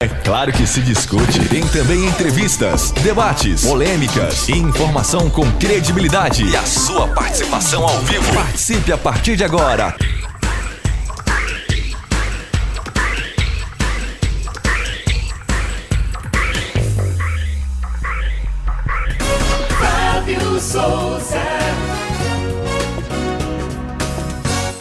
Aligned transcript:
É 0.00 0.06
claro 0.06 0.52
que 0.52 0.64
se 0.64 0.80
discute. 0.80 1.48
Tem 1.48 1.66
também 1.66 2.06
entrevistas, 2.06 2.92
debates, 2.92 3.64
polêmicas 3.66 4.48
e 4.48 4.52
informação 4.52 5.28
com 5.28 5.50
credibilidade. 5.58 6.44
E 6.44 6.56
a 6.56 6.62
sua 6.62 7.08
participação 7.08 7.82
ao 7.82 7.98
vivo. 8.02 8.32
Participe 8.32 8.92
a 8.92 8.96
partir 8.96 9.34
de 9.34 9.42
agora. 9.42 9.96
Fábio 19.80 20.60
Souza. 20.60 21.47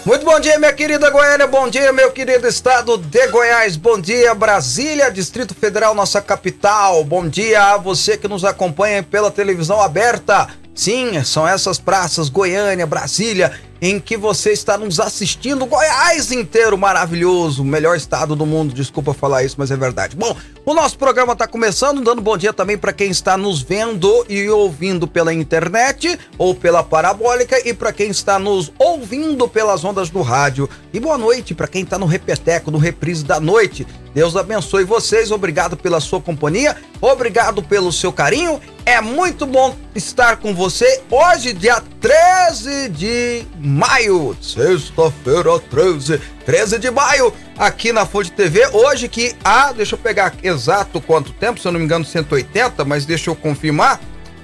Muito 0.07 0.23
bom 0.23 0.39
dia, 0.39 0.57
minha 0.57 0.71
querida 0.71 1.09
Goiânia. 1.09 1.45
Bom 1.45 1.67
dia, 1.67 1.91
meu 1.91 2.09
querido 2.13 2.47
estado 2.47 2.97
de 2.97 3.27
Goiás. 3.27 3.75
Bom 3.75 3.99
dia, 3.99 4.33
Brasília, 4.33 5.11
Distrito 5.11 5.53
Federal, 5.53 5.93
nossa 5.93 6.21
capital. 6.21 7.03
Bom 7.03 7.27
dia 7.27 7.73
a 7.73 7.77
você 7.77 8.15
que 8.15 8.25
nos 8.25 8.45
acompanha 8.45 9.03
pela 9.03 9.29
televisão 9.29 9.81
aberta. 9.81 10.48
Sim, 10.77 11.23
são 11.23 11.48
essas 11.48 11.80
praças, 11.80 12.30
Goiânia, 12.30 12.85
Brasília, 12.85 13.52
em 13.81 13.99
que 13.99 14.16
você 14.16 14.52
está 14.52 14.77
nos 14.77 14.99
assistindo. 14.99 15.66
Goiás 15.66 16.31
inteiro 16.31 16.77
maravilhoso, 16.77 17.63
melhor 17.63 17.98
estado 17.98 18.35
do 18.35 18.45
mundo. 18.45 18.76
Desculpa 18.76 19.12
falar 19.12 19.44
isso, 19.44 19.55
mas 19.58 19.71
é 19.71 19.76
verdade. 19.76 20.16
Bom, 20.16 20.38
o 20.63 20.76
nosso 20.76 20.95
programa 20.95 21.34
está 21.34 21.48
começando, 21.48 22.04
dando 22.04 22.21
bom 22.21 22.38
dia 22.38 22.54
também 22.54 22.77
para 22.77 22.94
quem 22.94 23.09
está 23.09 23.35
nos 23.35 23.59
vendo 23.59 24.23
e 24.30 24.48
ouvindo 24.49 25.08
pela 25.08 25.34
internet 25.34 26.18
ou 26.38 26.54
pela 26.54 26.84
parabólica 26.84 27.59
e 27.68 27.73
para 27.73 27.91
quem 27.91 28.12
está 28.12 28.38
nos 28.38 28.71
ouvindo 28.77 29.48
pelas 29.48 29.84
ondas 29.84 30.12
do 30.12 30.21
rádio. 30.21 30.70
E 30.94 30.99
boa 30.99 31.18
noite 31.18 31.55
para 31.55 31.68
quem 31.68 31.82
está 31.82 31.98
no 31.98 32.05
repeteco, 32.05 32.70
no 32.70 32.77
reprise 32.77 33.26
da 33.26 33.40
noite. 33.40 33.88
Deus 34.13 34.35
abençoe 34.35 34.84
vocês, 34.84 35.32
obrigado 35.32 35.76
pela 35.76 35.99
sua 35.99 36.21
companhia, 36.21 36.77
obrigado 37.02 37.63
pelo 37.63 37.91
seu 37.91 38.13
carinho. 38.13 38.62
É 38.88 39.02
muito 39.02 39.46
bom 39.46 39.76
estar 39.93 40.38
com 40.38 40.55
você 40.55 41.02
hoje, 41.12 41.52
dia 41.52 41.84
13 41.99 42.88
de 42.88 43.46
maio, 43.60 44.34
sexta-feira 44.41 45.60
13, 45.60 46.21
13 46.46 46.79
de 46.79 46.90
maio, 46.90 47.34
aqui 47.57 47.91
na 47.91 48.05
Fonte 48.05 48.32
TV. 48.32 48.66
Hoje 48.68 49.10
que 49.10 49.35
há, 49.44 49.74
deixa 49.74 49.96
eu 49.96 49.99
pegar 49.99 50.34
exato 50.41 51.02
quanto 51.02 51.34
tempo, 51.34 51.60
se 51.60 51.68
eu 51.68 51.74
não 51.74 51.82
me 51.82 51.85
engano, 51.85 52.05
180, 52.05 52.85
mas 52.85 53.05
deixa 53.05 53.29
eu 53.29 53.35
confirmar. 53.35 53.99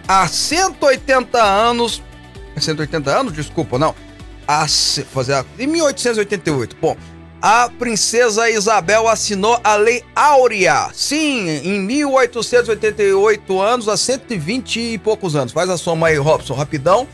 Há 0.05 0.27
180 0.27 1.41
anos, 1.41 2.03
180 2.57 3.17
anos, 3.17 3.31
desculpa, 3.31 3.80
não. 3.80 3.95
Há, 4.45 4.67
fazer, 5.13 5.45
em 5.57 5.67
1888, 5.67 6.75
bom 6.81 6.97
a 7.44 7.69
princesa 7.77 8.49
Isabel 8.49 9.05
assinou 9.05 9.59
a 9.61 9.75
Lei 9.75 10.02
Áurea. 10.16 10.89
Sim, 10.94 11.50
em 11.50 11.81
1888 11.81 13.59
anos, 13.61 13.89
há 13.89 13.97
120 13.97 14.80
e 14.80 14.97
poucos 14.97 15.35
anos. 15.35 15.52
Faz 15.52 15.69
a 15.69 15.77
soma 15.77 16.08
aí, 16.08 16.16
Robson, 16.16 16.53
rapidão. 16.53 17.05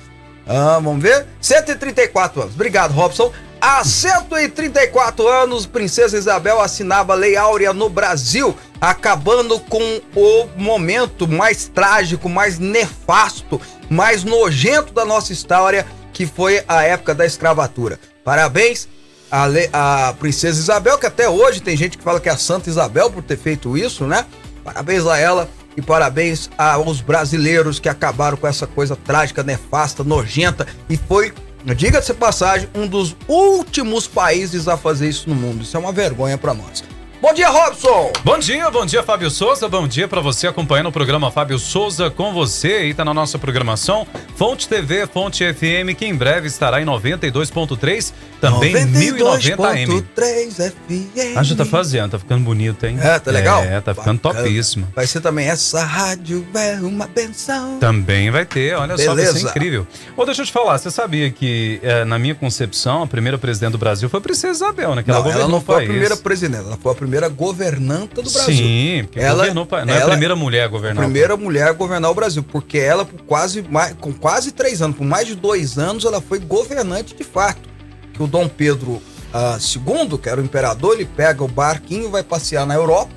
Ah, 0.45 0.79
vamos 0.83 1.01
ver? 1.01 1.25
134 1.41 2.43
anos. 2.43 2.53
Obrigado, 2.53 2.91
Robson. 2.91 3.33
Há 3.59 3.83
134 3.83 5.27
anos, 5.27 5.65
Princesa 5.65 6.15
Isabel 6.15 6.61
assinava 6.61 7.13
a 7.13 7.15
Lei 7.15 7.35
Áurea 7.35 7.73
no 7.73 7.89
Brasil, 7.89 8.55
acabando 8.79 9.59
com 9.59 9.99
o 10.15 10.47
momento 10.55 11.27
mais 11.27 11.67
trágico, 11.67 12.29
mais 12.29 12.59
nefasto, 12.59 13.59
mais 13.89 14.23
nojento 14.23 14.93
da 14.93 15.03
nossa 15.03 15.33
história, 15.33 15.87
que 16.13 16.27
foi 16.27 16.63
a 16.67 16.83
época 16.83 17.15
da 17.15 17.25
escravatura. 17.25 17.99
Parabéns 18.23 18.87
a, 19.31 20.07
a 20.09 20.13
princesa 20.13 20.59
Isabel, 20.59 20.97
que 20.97 21.05
até 21.05 21.29
hoje 21.29 21.61
tem 21.61 21.75
gente 21.75 21.97
que 21.97 22.03
fala 22.03 22.19
que 22.19 22.29
é 22.29 22.31
a 22.31 22.37
Santa 22.37 22.69
Isabel 22.69 23.09
por 23.09 23.23
ter 23.23 23.37
feito 23.37 23.77
isso, 23.77 24.05
né? 24.05 24.25
Parabéns 24.63 25.05
a 25.05 25.17
ela 25.17 25.49
e 25.77 25.81
parabéns 25.81 26.49
aos 26.57 27.01
brasileiros 27.01 27.79
que 27.79 27.87
acabaram 27.89 28.37
com 28.37 28.47
essa 28.47 28.67
coisa 28.67 28.95
trágica, 28.95 29.43
nefasta, 29.43 30.03
nojenta 30.03 30.67
e 30.89 30.97
foi, 30.97 31.33
diga-se 31.63 32.13
passagem, 32.13 32.67
um 32.75 32.87
dos 32.87 33.15
últimos 33.27 34.07
países 34.07 34.67
a 34.67 34.75
fazer 34.75 35.09
isso 35.09 35.29
no 35.29 35.35
mundo. 35.35 35.63
Isso 35.63 35.77
é 35.77 35.79
uma 35.79 35.91
vergonha 35.91 36.37
para 36.37 36.53
nós. 36.53 36.83
Bom 37.21 37.33
dia, 37.33 37.49
Robson! 37.49 38.13
Bom 38.23 38.39
dia, 38.39 38.71
bom 38.71 38.85
dia, 38.85 39.03
Fábio 39.03 39.29
Souza. 39.29 39.67
Bom 39.67 39.85
dia 39.85 40.07
para 40.07 40.21
você 40.21 40.47
acompanhando 40.47 40.87
o 40.87 40.91
programa 40.91 41.29
Fábio 41.29 41.59
Souza 41.59 42.09
com 42.09 42.31
você. 42.33 42.67
Aí 42.75 42.93
tá 42.93 43.03
na 43.03 43.13
nossa 43.13 43.37
programação 43.37 44.07
Fonte 44.37 44.69
TV, 44.69 45.05
Fonte 45.05 45.43
FM, 45.53 45.93
que 45.97 46.05
em 46.05 46.15
breve 46.15 46.47
estará 46.47 46.81
em 46.81 46.85
92.3, 46.85 48.13
também 48.39 48.73
1090M. 48.73 50.01
FM. 50.15 51.35
Ah, 51.35 51.43
já 51.43 51.57
tá 51.57 51.65
fazendo, 51.65 52.11
tá 52.11 52.19
ficando 52.19 52.45
bonito, 52.45 52.85
hein? 52.85 52.97
É, 53.01 53.19
tá 53.19 53.31
legal? 53.31 53.63
É, 53.63 53.81
tá 53.81 53.93
ficando 53.93 54.21
Bacana. 54.21 54.45
topíssimo. 54.45 54.87
Vai 54.95 55.05
ser 55.05 55.19
também 55.19 55.49
essa 55.49 55.83
rádio 55.83 56.47
é 56.55 56.75
uma 56.75 57.05
benção. 57.05 57.79
Também 57.79 58.31
vai 58.31 58.45
ter, 58.45 58.75
olha 58.75 58.97
só, 58.97 59.07
vai 59.07 59.15
Beleza. 59.25 59.39
ser 59.39 59.49
incrível. 59.49 59.85
Ô, 60.15 60.23
deixa 60.23 60.41
eu 60.41 60.45
te 60.45 60.53
falar, 60.53 60.77
você 60.77 60.89
sabia 60.89 61.29
que, 61.29 61.81
é, 61.83 62.05
na 62.05 62.17
minha 62.17 62.33
concepção, 62.33 63.03
a 63.03 63.07
primeira 63.07 63.37
presidente 63.37 63.73
do 63.73 63.77
Brasil 63.77 64.07
foi 64.07 64.19
a 64.19 64.21
Princesa 64.21 64.53
Isabel, 64.53 64.95
né? 64.95 65.03
Que 65.03 65.11
Não, 65.11 65.29
ela 65.29 65.49
não 65.49 65.59
foi 65.59 65.83
a 65.83 65.87
primeira 65.87 66.15
presidente, 66.15 66.63
ela 66.65 66.77
foi 66.81 66.93
a 66.93 66.95
primeira 66.95 67.08
governanta 67.27 68.21
do 68.21 68.29
Brasil. 68.29 68.53
Sim, 68.55 69.03
porque 69.05 69.19
Ela- 69.19 69.47
governou. 69.47 69.67
Não 69.85 69.93
é 69.93 70.03
a 70.03 70.07
primeira 70.07 70.35
mulher 70.35 70.63
a 70.65 70.67
governar. 70.67 71.03
o 71.03 71.07
primeira 71.07 71.35
mulher 71.35 71.67
a 71.69 71.73
governar 71.73 72.11
o 72.11 72.13
Brasil, 72.13 72.43
porque 72.43 72.77
ela, 72.77 73.03
por 73.05 73.21
quase, 73.23 73.61
mais, 73.63 73.93
com 73.99 74.13
quase 74.13 74.51
três 74.51 74.81
anos, 74.81 74.95
por 74.97 75.05
mais 75.05 75.25
de 75.27 75.35
dois 75.35 75.77
anos, 75.79 76.05
ela 76.05 76.21
foi 76.21 76.37
governante 76.39 77.15
de 77.15 77.23
fato. 77.23 77.67
Que 78.13 78.21
o 78.21 78.27
Dom 78.27 78.47
Pedro 78.47 79.01
ah, 79.33 79.57
II, 79.59 80.17
que 80.17 80.27
era 80.29 80.39
o 80.39 80.43
imperador, 80.43 80.93
ele 80.95 81.05
pega 81.05 81.43
o 81.43 81.47
barquinho 81.47 82.05
e 82.05 82.11
vai 82.11 82.21
passear 82.23 82.65
na 82.65 82.75
Europa, 82.75 83.13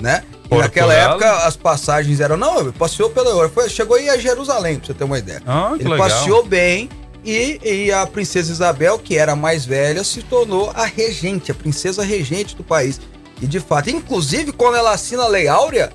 né? 0.00 0.22
E 0.50 0.56
naquela 0.56 0.94
época 0.94 1.30
as 1.46 1.56
passagens 1.56 2.20
eram, 2.20 2.36
não, 2.36 2.60
ele 2.60 2.72
passeou 2.72 3.10
pela 3.10 3.28
Europa, 3.28 3.50
foi- 3.62 3.68
chegou 3.68 3.96
aí 3.96 4.08
a 4.08 4.16
Jerusalém, 4.16 4.78
pra 4.78 4.86
você 4.86 4.94
ter 4.94 5.04
uma 5.04 5.18
ideia. 5.18 5.42
Ah, 5.46 5.72
que 5.76 5.82
ele 5.82 5.90
legal. 5.90 6.08
passeou 6.08 6.44
bem 6.44 6.88
e, 7.24 7.58
e 7.62 7.92
a 7.92 8.06
princesa 8.06 8.50
Isabel, 8.52 8.98
que 8.98 9.18
era 9.18 9.32
a 9.32 9.36
mais 9.36 9.66
velha, 9.66 10.02
se 10.04 10.22
tornou 10.22 10.70
a 10.74 10.84
regente, 10.86 11.50
a 11.50 11.54
princesa 11.54 12.02
regente 12.02 12.56
do 12.56 12.62
país. 12.64 13.00
E 13.40 13.46
de 13.46 13.60
fato, 13.60 13.90
inclusive 13.90 14.52
quando 14.52 14.76
ela 14.76 14.92
assina 14.92 15.24
a 15.24 15.28
Lei 15.28 15.48
Áurea, 15.48 15.90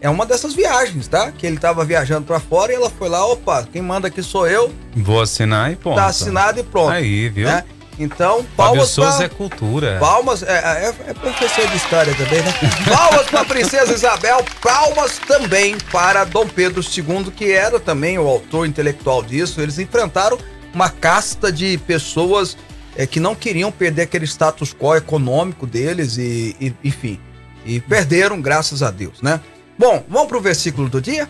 é 0.00 0.08
uma 0.08 0.26
dessas 0.26 0.54
viagens, 0.54 1.08
tá? 1.08 1.32
Que 1.32 1.46
ele 1.46 1.58
tava 1.58 1.84
viajando 1.84 2.26
pra 2.26 2.38
fora 2.38 2.72
e 2.72 2.74
ela 2.74 2.90
foi 2.90 3.08
lá, 3.08 3.24
opa, 3.26 3.66
quem 3.72 3.82
manda 3.82 4.08
aqui 4.08 4.22
sou 4.22 4.46
eu, 4.46 4.72
Vou 4.94 5.20
assinar 5.20 5.72
e 5.72 5.76
ponto. 5.76 5.96
tá 5.96 6.06
assinado 6.06 6.60
e 6.60 6.62
pronto. 6.62 6.90
Aí, 6.90 7.28
viu? 7.28 7.46
né? 7.46 7.64
Então, 7.98 8.44
palmas 8.56 8.94
pra... 8.94 9.24
é 9.24 9.28
cultura. 9.28 9.96
Palmas, 9.98 10.42
é, 10.42 10.52
é, 10.52 11.10
é 11.10 11.14
professor 11.14 11.66
de 11.66 11.76
história 11.76 12.14
também, 12.14 12.42
né? 12.42 12.52
Palmas 12.94 13.26
para 13.26 13.44
Princesa 13.44 13.92
Isabel, 13.92 14.44
palmas 14.60 15.18
também 15.26 15.78
para 15.90 16.24
Dom 16.24 16.46
Pedro 16.46 16.82
II, 16.82 17.30
que 17.34 17.52
era 17.52 17.80
também 17.80 18.18
o 18.18 18.28
autor 18.28 18.66
intelectual 18.66 19.22
disso. 19.22 19.62
Eles 19.62 19.78
enfrentaram 19.78 20.38
uma 20.74 20.90
casta 20.90 21.50
de 21.50 21.78
pessoas 21.78 22.56
é, 22.96 23.06
que 23.06 23.20
não 23.20 23.34
queriam 23.34 23.70
perder 23.70 24.02
aquele 24.02 24.24
status 24.24 24.74
quo 24.74 24.94
econômico 24.96 25.66
deles 25.66 26.16
e, 26.16 26.56
e- 26.60 26.74
enfim, 26.82 27.20
e 27.64 27.80
perderam, 27.80 28.40
graças 28.40 28.82
a 28.82 28.90
Deus, 28.90 29.20
né? 29.22 29.40
Bom, 29.78 30.02
vamos 30.08 30.28
pro 30.28 30.40
versículo 30.40 30.88
do 30.88 31.00
dia? 31.00 31.28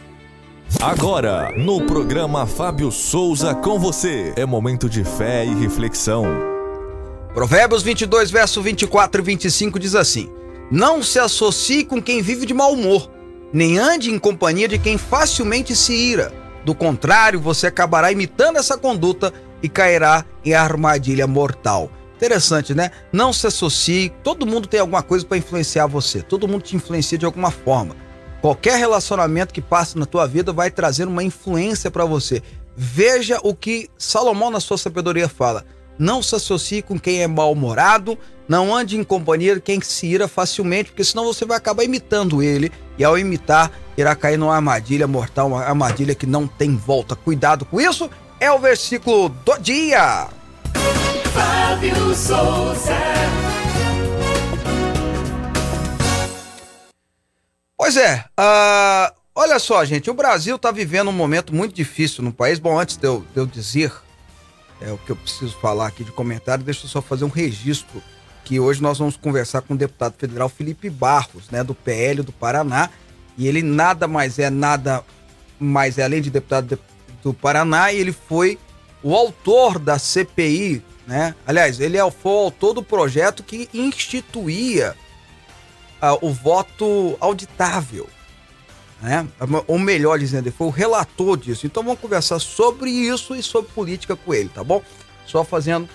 Agora, 0.81 1.53
no 1.57 1.83
programa 1.87 2.47
Fábio 2.47 2.91
Souza 2.91 3.55
com 3.55 3.79
você. 3.79 4.33
É 4.37 4.45
momento 4.45 4.89
de 4.89 5.05
fé 5.05 5.45
e 5.45 5.55
reflexão. 5.55 6.25
Provérbios 7.33 7.83
22, 7.83 8.31
verso 8.31 8.61
24 8.63 9.21
e 9.21 9.25
25 9.25 9.79
diz 9.79 9.95
assim: 9.95 10.29
Não 10.71 11.03
se 11.03 11.19
associe 11.19 11.85
com 11.85 12.03
quem 12.03 12.21
vive 12.23 12.47
de 12.47 12.55
mau 12.55 12.73
humor, 12.73 13.11
nem 13.53 13.79
ande 13.79 14.11
em 14.11 14.19
companhia 14.19 14.67
de 14.69 14.79
quem 14.79 14.99
facilmente 14.99 15.75
se 15.75 15.93
ira. 15.93 16.33
Do 16.65 16.75
contrário, 16.75 17.39
você 17.41 17.69
acabará 17.69 18.11
imitando 18.11 18.57
essa 18.57 18.77
conduta 18.77 19.33
e 19.67 19.69
cairá 19.69 20.25
em 20.45 20.55
armadilha 20.55 21.27
mortal. 21.27 21.91
Interessante, 22.15 22.73
né? 22.73 22.93
Não 23.13 23.33
se 23.33 23.49
associe. 23.49 24.13
Todo 24.23 24.47
mundo 24.47 24.69
tem 24.69 24.79
alguma 24.79 25.03
coisa 25.03 25.27
para 25.27 25.37
influenciar 25.37 25.89
você. 25.89 26.23
Todo 26.23 26.47
mundo 26.47 26.63
te 26.63 26.77
influencia 26.77 27.19
de 27.19 27.27
alguma 27.27 27.51
forma. 27.51 27.97
Qualquer 28.41 28.79
relacionamento 28.79 29.53
que 29.53 29.61
passe 29.61 29.99
na 29.99 30.07
tua 30.07 30.25
vida 30.25 30.53
vai 30.53 30.71
trazer 30.71 31.09
uma 31.09 31.23
influência 31.23 31.91
para 31.91 32.05
você. 32.05 32.43
Veja 32.77 33.41
o 33.43 33.57
que 33.57 33.91
Salomão 33.99 34.51
na 34.51 34.61
sua 34.61 34.79
sabedoria 34.79 35.29
fala. 35.29 35.65
Não 35.99 36.23
se 36.23 36.37
associe 36.37 36.81
com 36.81 36.97
quem 36.97 37.23
é 37.23 37.27
mal-humorado, 37.27 38.17
não 38.49 38.73
ande 38.73 38.97
em 38.97 39.03
companhia 39.03 39.57
de 39.57 39.63
quem 39.63 39.81
se 39.81 40.07
ira 40.07 40.29
facilmente, 40.29 40.91
porque 40.91 41.03
senão 41.03 41.25
você 41.25 41.45
vai 41.45 41.57
acabar 41.57 41.83
imitando 41.83 42.43
ele 42.43 42.71
e 42.97 43.05
ao 43.05 43.19
imitar 43.19 43.73
irá 43.97 44.15
cair 44.15 44.37
numa 44.37 44.55
armadilha 44.55 45.07
mortal, 45.07 45.49
uma 45.49 45.65
armadilha 45.65 46.15
que 46.15 46.27
não 46.27 46.47
tem 46.47 46.77
volta. 46.77 47.17
Cuidado 47.17 47.65
com 47.65 47.81
isso. 47.81 48.09
É 48.39 48.53
o 48.53 48.59
versículo 48.59 49.31
do 49.31 49.57
dia. 49.59 50.29
Fábio 51.33 52.15
Souza. 52.15 52.97
Pois 57.79 57.97
é, 57.97 58.25
ah, 58.37 59.13
olha 59.35 59.59
só, 59.59 59.85
gente, 59.85 60.11
o 60.11 60.15
Brasil 60.15 60.57
está 60.57 60.71
vivendo 60.71 61.09
um 61.09 61.13
momento 61.13 61.55
muito 61.55 61.75
difícil 61.75 62.23
no 62.23 62.33
país. 62.33 62.59
Bom, 62.59 62.79
antes 62.79 62.97
de 62.97 63.07
eu, 63.07 63.25
de 63.33 63.41
eu 63.41 63.47
dizer 63.47 63.93
é, 64.81 64.91
o 64.93 64.99
que 64.99 65.11
eu 65.11 65.17
preciso 65.17 65.57
falar 65.59 65.87
aqui 65.87 66.05
de 66.05 66.13
comentário, 66.13 66.65
deixa 66.65 66.85
eu 66.85 66.91
só 66.91 67.01
fazer 67.01 67.25
um 67.25 67.31
registro 67.31 68.03
que 68.45 68.61
hoje 68.61 68.83
nós 68.83 68.99
vamos 68.99 69.17
conversar 69.17 69.63
com 69.63 69.75
o 69.75 69.77
deputado 69.77 70.15
federal 70.19 70.49
Felipe 70.49 70.91
Barros, 70.91 71.51
né, 71.51 71.65
do 71.65 71.75
PL 71.75 72.23
do 72.23 72.33
Paraná, 72.33 72.91
e 73.37 73.49
ele 73.49 73.63
nada 73.63 74.07
mais 74.07 74.39
é, 74.39 74.51
nada 74.51 75.03
mais 75.59 75.99
é, 75.99 76.05
além 76.05 76.21
de 76.21 76.31
deputado 76.31 76.79
do 77.23 77.33
Paraná, 77.35 77.93
e 77.93 77.99
ele 77.99 78.13
foi 78.13 78.59
o 79.03 79.15
autor 79.15 79.79
da 79.79 79.99
CPI, 79.99 80.83
né? 81.07 81.35
Aliás, 81.47 81.81
ele 81.81 81.97
é 81.97 82.11
foi 82.11 82.33
o 82.33 82.39
autor 82.39 82.75
do 82.75 82.83
projeto 82.83 83.43
que 83.43 83.69
instituía 83.73 84.97
uh, 86.03 86.27
o 86.27 86.33
voto 86.33 87.17
auditável, 87.21 88.09
né? 89.01 89.27
Ou 89.67 89.79
melhor 89.79 90.19
dizendo, 90.19 90.47
ele 90.47 90.57
foi 90.57 90.67
o 90.67 90.71
relator 90.71 91.37
disso. 91.37 91.67
Então 91.67 91.83
vamos 91.83 92.01
conversar 92.01 92.39
sobre 92.39 92.91
isso 92.91 93.35
e 93.35 93.43
sobre 93.43 93.71
política 93.73 94.17
com 94.17 94.35
ele, 94.35 94.49
tá 94.49 94.65
bom? 94.65 94.83
Só 95.27 95.45
fazendo 95.45 95.89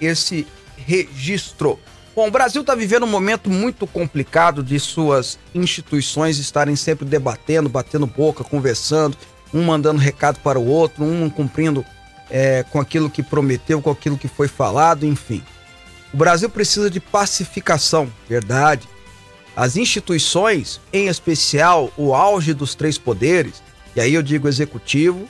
esse 0.00 0.46
registro. 0.76 1.78
Bom, 2.14 2.28
o 2.28 2.30
Brasil 2.30 2.60
está 2.60 2.74
vivendo 2.76 3.02
um 3.02 3.08
momento 3.08 3.50
muito 3.50 3.86
complicado 3.88 4.62
de 4.62 4.78
suas 4.78 5.36
instituições 5.52 6.38
estarem 6.38 6.76
sempre 6.76 7.04
debatendo, 7.04 7.68
batendo 7.68 8.06
boca, 8.06 8.44
conversando, 8.44 9.16
um 9.54 9.62
mandando 9.62 10.00
recado 10.00 10.40
para 10.40 10.58
o 10.58 10.66
outro, 10.66 11.04
um 11.04 11.30
cumprindo 11.30 11.86
é, 12.28 12.64
com 12.64 12.80
aquilo 12.80 13.08
que 13.08 13.22
prometeu, 13.22 13.80
com 13.80 13.90
aquilo 13.90 14.18
que 14.18 14.26
foi 14.26 14.48
falado, 14.48 15.06
enfim. 15.06 15.42
O 16.12 16.16
Brasil 16.16 16.50
precisa 16.50 16.90
de 16.90 16.98
pacificação, 16.98 18.12
verdade. 18.28 18.88
As 19.56 19.76
instituições, 19.76 20.80
em 20.92 21.06
especial 21.06 21.92
o 21.96 22.12
auge 22.12 22.52
dos 22.52 22.74
três 22.74 22.98
poderes, 22.98 23.62
e 23.94 24.00
aí 24.00 24.14
eu 24.14 24.22
digo 24.22 24.48
executivo, 24.48 25.28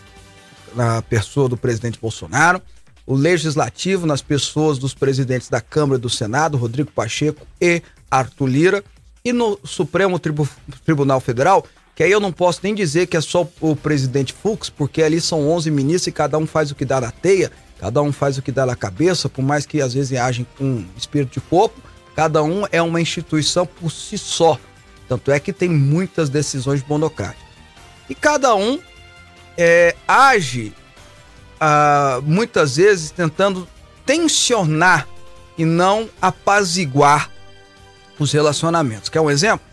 na 0.74 1.02
pessoa 1.02 1.48
do 1.48 1.56
presidente 1.56 2.00
Bolsonaro, 2.00 2.60
o 3.06 3.14
legislativo 3.14 4.06
nas 4.06 4.22
pessoas 4.22 4.78
dos 4.78 4.94
presidentes 4.94 5.50
da 5.50 5.60
Câmara 5.60 5.98
e 5.98 6.02
do 6.02 6.08
Senado, 6.08 6.56
Rodrigo 6.56 6.90
Pacheco 6.90 7.46
e 7.60 7.82
Arthur 8.10 8.46
Lira, 8.46 8.84
e 9.22 9.32
no 9.32 9.58
Supremo 9.62 10.18
Tribu 10.18 10.48
Tribunal 10.84 11.20
Federal, 11.20 11.66
que 11.94 12.02
aí 12.02 12.10
eu 12.10 12.20
não 12.20 12.32
posso 12.32 12.60
nem 12.62 12.74
dizer 12.74 13.06
que 13.06 13.16
é 13.16 13.20
só 13.20 13.48
o 13.60 13.76
presidente 13.76 14.32
Fux, 14.32 14.68
porque 14.68 15.02
ali 15.02 15.20
são 15.20 15.48
11 15.48 15.70
ministros 15.70 16.06
e 16.08 16.12
cada 16.12 16.36
um 16.36 16.46
faz 16.46 16.70
o 16.70 16.74
que 16.74 16.84
dá 16.84 17.00
na 17.00 17.10
teia, 17.10 17.52
cada 17.78 18.02
um 18.02 18.12
faz 18.12 18.36
o 18.36 18.42
que 18.42 18.50
dá 18.50 18.66
na 18.66 18.74
cabeça, 18.74 19.28
por 19.28 19.42
mais 19.42 19.64
que 19.64 19.80
às 19.80 19.94
vezes 19.94 20.18
agem 20.18 20.46
com 20.58 20.84
espírito 20.96 21.34
de 21.34 21.40
corpo, 21.40 21.80
cada 22.16 22.42
um 22.42 22.64
é 22.72 22.82
uma 22.82 23.00
instituição 23.00 23.64
por 23.64 23.90
si 23.90 24.18
só. 24.18 24.58
Tanto 25.08 25.30
é 25.30 25.38
que 25.38 25.52
tem 25.52 25.68
muitas 25.68 26.28
decisões 26.28 26.82
monocráticas. 26.88 27.44
E 28.08 28.14
cada 28.14 28.54
um 28.54 28.80
é, 29.56 29.94
age 30.08 30.72
ah, 31.60 32.20
muitas 32.24 32.76
vezes 32.76 33.10
tentando 33.10 33.68
tensionar 34.04 35.06
e 35.56 35.64
não 35.64 36.08
apaziguar 36.20 37.30
os 38.18 38.32
relacionamentos. 38.32 39.08
Quer 39.08 39.20
um 39.20 39.30
exemplo? 39.30 39.66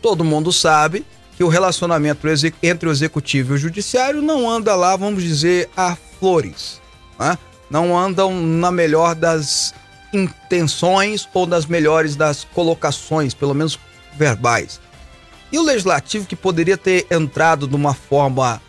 Todo 0.00 0.24
mundo 0.24 0.52
sabe 0.52 1.04
que 1.40 1.44
o 1.44 1.48
relacionamento 1.48 2.26
entre 2.62 2.86
o 2.86 2.92
executivo 2.92 3.54
e 3.54 3.56
o 3.56 3.58
judiciário 3.58 4.20
não 4.20 4.46
anda 4.46 4.76
lá, 4.76 4.94
vamos 4.94 5.22
dizer, 5.22 5.70
a 5.74 5.96
flores. 5.96 6.82
Né? 7.18 7.38
Não 7.70 7.98
andam 7.98 8.38
na 8.38 8.70
melhor 8.70 9.14
das 9.14 9.72
intenções 10.12 11.26
ou 11.32 11.46
das 11.46 11.64
melhores 11.64 12.14
das 12.14 12.44
colocações, 12.44 13.32
pelo 13.32 13.54
menos 13.54 13.78
verbais. 14.18 14.78
E 15.50 15.58
o 15.58 15.62
legislativo, 15.62 16.26
que 16.26 16.36
poderia 16.36 16.76
ter 16.76 17.06
entrado 17.10 17.66
de 17.66 17.74
uma 17.74 17.94
forma 17.94 18.60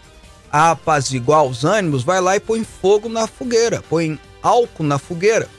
a 0.50 0.72
apaziguar 0.72 1.44
os 1.44 1.66
ânimos, 1.66 2.04
vai 2.04 2.22
lá 2.22 2.38
e 2.38 2.40
põe 2.40 2.64
fogo 2.64 3.10
na 3.10 3.28
fogueira, 3.28 3.84
põe 3.90 4.18
álcool 4.42 4.84
na 4.84 4.98
fogueira. 4.98 5.50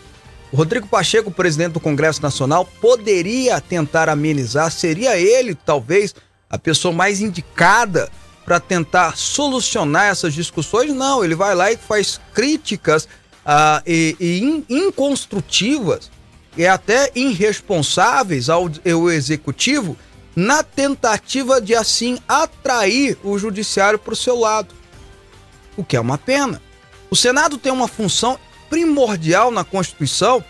O 0.50 0.56
Rodrigo 0.56 0.88
Pacheco, 0.88 1.30
presidente 1.30 1.72
do 1.72 1.80
Congresso 1.80 2.22
Nacional, 2.22 2.66
poderia 2.80 3.60
tentar 3.60 4.08
amenizar, 4.08 4.70
seria 4.70 5.18
ele, 5.18 5.54
talvez, 5.54 6.14
a 6.52 6.58
pessoa 6.58 6.94
mais 6.94 7.20
indicada 7.20 8.08
para 8.44 8.60
tentar 8.60 9.16
solucionar 9.16 10.04
essas 10.04 10.34
discussões. 10.34 10.92
Não, 10.92 11.24
ele 11.24 11.34
vai 11.34 11.54
lá 11.54 11.72
e 11.72 11.76
faz 11.76 12.20
críticas 12.32 13.04
uh, 13.44 13.82
e, 13.84 14.16
e 14.20 14.40
in, 14.40 14.64
inconstrutivas 14.68 16.10
e 16.56 16.66
até 16.66 17.10
irresponsáveis 17.16 18.48
ao, 18.48 18.64
ao 18.64 19.10
executivo 19.10 19.96
na 20.36 20.62
tentativa 20.62 21.60
de 21.60 21.74
assim 21.74 22.18
atrair 22.28 23.18
o 23.24 23.38
judiciário 23.38 23.98
para 23.98 24.12
o 24.12 24.16
seu 24.16 24.38
lado 24.38 24.82
o 25.76 25.84
que 25.84 25.96
é 25.96 26.00
uma 26.00 26.18
pena. 26.18 26.60
O 27.10 27.16
Senado 27.16 27.58
tem 27.58 27.72
uma 27.72 27.88
função 27.88 28.38
primordial 28.68 29.50
na 29.50 29.64
Constituição 29.64 30.42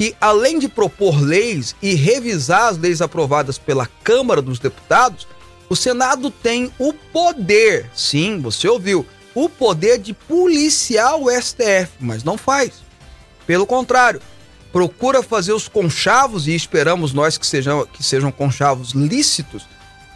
que, 0.00 0.16
além 0.18 0.58
de 0.58 0.66
propor 0.66 1.20
leis 1.20 1.76
e 1.82 1.94
revisar 1.94 2.68
as 2.68 2.78
leis 2.78 3.02
aprovadas 3.02 3.58
pela 3.58 3.86
Câmara 4.02 4.40
dos 4.40 4.58
Deputados, 4.58 5.28
o 5.68 5.76
Senado 5.76 6.30
tem 6.30 6.72
o 6.78 6.94
poder, 6.94 7.90
sim, 7.94 8.40
você 8.40 8.66
ouviu, 8.66 9.04
o 9.34 9.46
poder 9.46 9.98
de 9.98 10.14
policiar 10.14 11.16
o 11.16 11.30
STF, 11.30 11.90
mas 12.00 12.24
não 12.24 12.38
faz. 12.38 12.82
Pelo 13.46 13.66
contrário, 13.66 14.22
procura 14.72 15.22
fazer 15.22 15.52
os 15.52 15.68
conchavos, 15.68 16.48
e 16.48 16.54
esperamos 16.54 17.12
nós 17.12 17.36
que 17.36 17.46
sejam, 17.46 17.84
que 17.84 18.02
sejam 18.02 18.32
conchavos 18.32 18.92
lícitos, 18.92 19.68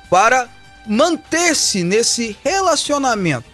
para 0.09 0.49
manter-se 0.87 1.85
nesse 1.85 2.35
relacionamento 2.43 3.53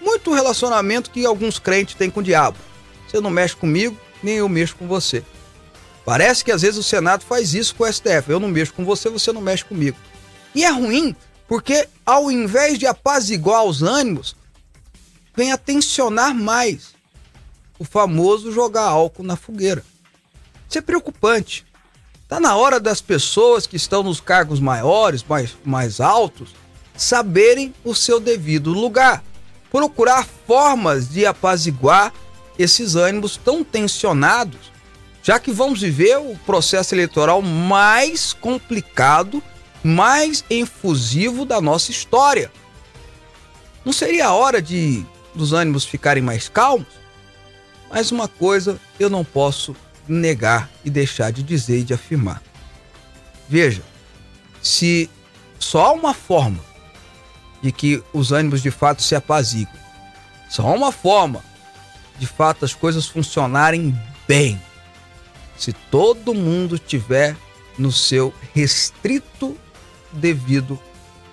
muito 0.00 0.34
relacionamento 0.34 1.10
que 1.10 1.24
alguns 1.24 1.60
crentes 1.60 1.94
têm 1.94 2.10
com 2.10 2.18
o 2.18 2.24
diabo. 2.24 2.58
Você 3.06 3.20
não 3.20 3.30
mexe 3.30 3.54
comigo, 3.54 3.96
nem 4.20 4.34
eu 4.34 4.48
mexo 4.48 4.74
com 4.74 4.88
você. 4.88 5.22
Parece 6.04 6.44
que 6.44 6.52
às 6.52 6.62
vezes 6.62 6.78
o 6.78 6.82
Senado 6.82 7.24
faz 7.24 7.54
isso 7.54 7.74
com 7.74 7.84
o 7.84 7.92
STF. 7.92 8.28
Eu 8.28 8.40
não 8.40 8.48
mexo 8.48 8.74
com 8.74 8.84
você, 8.84 9.08
você 9.08 9.32
não 9.32 9.40
mexe 9.40 9.64
comigo. 9.64 9.96
E 10.54 10.64
é 10.64 10.70
ruim 10.70 11.16
porque, 11.48 11.88
ao 12.04 12.30
invés 12.30 12.78
de 12.78 12.86
apaziguar 12.86 13.64
os 13.64 13.82
ânimos, 13.82 14.36
vem 15.34 15.52
a 15.52 15.58
tensionar 15.58 16.34
mais 16.34 16.94
o 17.78 17.84
famoso 17.84 18.52
jogar 18.52 18.84
álcool 18.84 19.22
na 19.22 19.36
fogueira. 19.36 19.84
Isso 20.68 20.78
é 20.78 20.80
preocupante. 20.82 21.66
Está 22.22 22.40
na 22.40 22.56
hora 22.56 22.80
das 22.80 23.00
pessoas 23.00 23.66
que 23.66 23.76
estão 23.76 24.02
nos 24.02 24.20
cargos 24.20 24.60
maiores, 24.60 25.22
mais, 25.22 25.56
mais 25.64 26.00
altos, 26.00 26.54
saberem 26.96 27.74
o 27.84 27.94
seu 27.94 28.18
devido 28.18 28.70
lugar 28.70 29.22
procurar 29.70 30.24
formas 30.46 31.08
de 31.08 31.26
apaziguar 31.26 32.12
esses 32.56 32.94
ânimos 32.94 33.36
tão 33.36 33.64
tensionados, 33.64 34.70
já 35.24 35.40
que 35.40 35.50
vamos 35.50 35.80
viver 35.80 36.18
o 36.18 36.36
processo 36.44 36.94
eleitoral 36.94 37.40
mais 37.40 38.34
complicado, 38.34 39.42
mais 39.82 40.44
infusivo 40.50 41.46
da 41.46 41.62
nossa 41.62 41.90
história. 41.90 42.52
Não 43.82 43.92
seria 43.92 44.26
a 44.26 44.34
hora 44.34 44.60
de 44.60 45.04
dos 45.34 45.54
ânimos 45.54 45.86
ficarem 45.86 46.22
mais 46.22 46.46
calmos? 46.46 46.86
Mas 47.90 48.12
uma 48.12 48.28
coisa 48.28 48.78
eu 49.00 49.08
não 49.08 49.24
posso 49.24 49.74
negar 50.06 50.70
e 50.84 50.90
deixar 50.90 51.32
de 51.32 51.42
dizer 51.42 51.78
e 51.78 51.84
de 51.84 51.94
afirmar. 51.94 52.42
Veja, 53.48 53.82
se 54.62 55.08
só 55.58 55.86
há 55.86 55.92
uma 55.92 56.12
forma 56.12 56.60
de 57.62 57.72
que 57.72 58.02
os 58.12 58.30
ânimos 58.30 58.62
de 58.62 58.70
fato 58.70 59.02
se 59.02 59.14
apaziguem. 59.14 59.72
Só 60.50 60.74
uma 60.74 60.92
forma 60.92 61.42
de 62.18 62.26
fato 62.26 62.66
as 62.66 62.74
coisas 62.74 63.06
funcionarem 63.06 63.98
bem. 64.28 64.60
Se 65.56 65.72
todo 65.72 66.34
mundo 66.34 66.78
tiver 66.78 67.36
no 67.78 67.90
seu 67.90 68.32
restrito 68.52 69.56
devido 70.12 70.78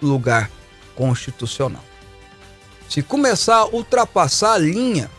lugar 0.02 0.50
constitucional. 0.96 1.84
Se 2.90 3.02
começar 3.02 3.58
a 3.58 3.68
ultrapassar 3.68 4.54
a 4.54 4.58
linha, 4.58 5.10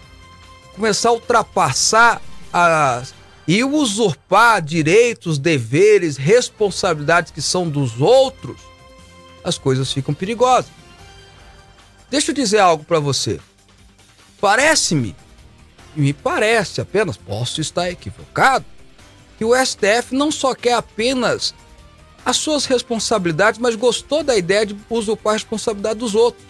começar 0.74 1.10
a 1.10 1.12
ultrapassar 1.12 2.20
as 2.52 3.14
e 3.46 3.64
usurpar 3.64 4.62
direitos, 4.62 5.38
deveres, 5.38 6.16
responsabilidades 6.16 7.32
que 7.32 7.42
são 7.42 7.68
dos 7.68 8.00
outros, 8.00 8.56
as 9.42 9.58
coisas 9.58 9.92
ficam 9.92 10.14
perigosas. 10.14 10.70
Deixa 12.10 12.30
eu 12.30 12.34
dizer 12.34 12.58
algo 12.58 12.84
para 12.84 13.00
você. 13.00 13.40
Parece-me, 14.40 15.16
me 15.94 16.12
parece 16.12 16.80
apenas, 16.80 17.16
posso 17.16 17.60
estar 17.60 17.90
equivocado, 17.90 18.64
que 19.42 19.44
o 19.44 19.56
STF 19.56 20.14
não 20.14 20.30
só 20.30 20.54
quer 20.54 20.74
apenas 20.74 21.52
as 22.24 22.36
suas 22.36 22.64
responsabilidades, 22.64 23.58
mas 23.58 23.74
gostou 23.74 24.22
da 24.22 24.36
ideia 24.36 24.64
de 24.64 24.76
usurpar 24.88 25.32
a 25.32 25.34
responsabilidade 25.34 25.98
dos 25.98 26.14
outros. 26.14 26.44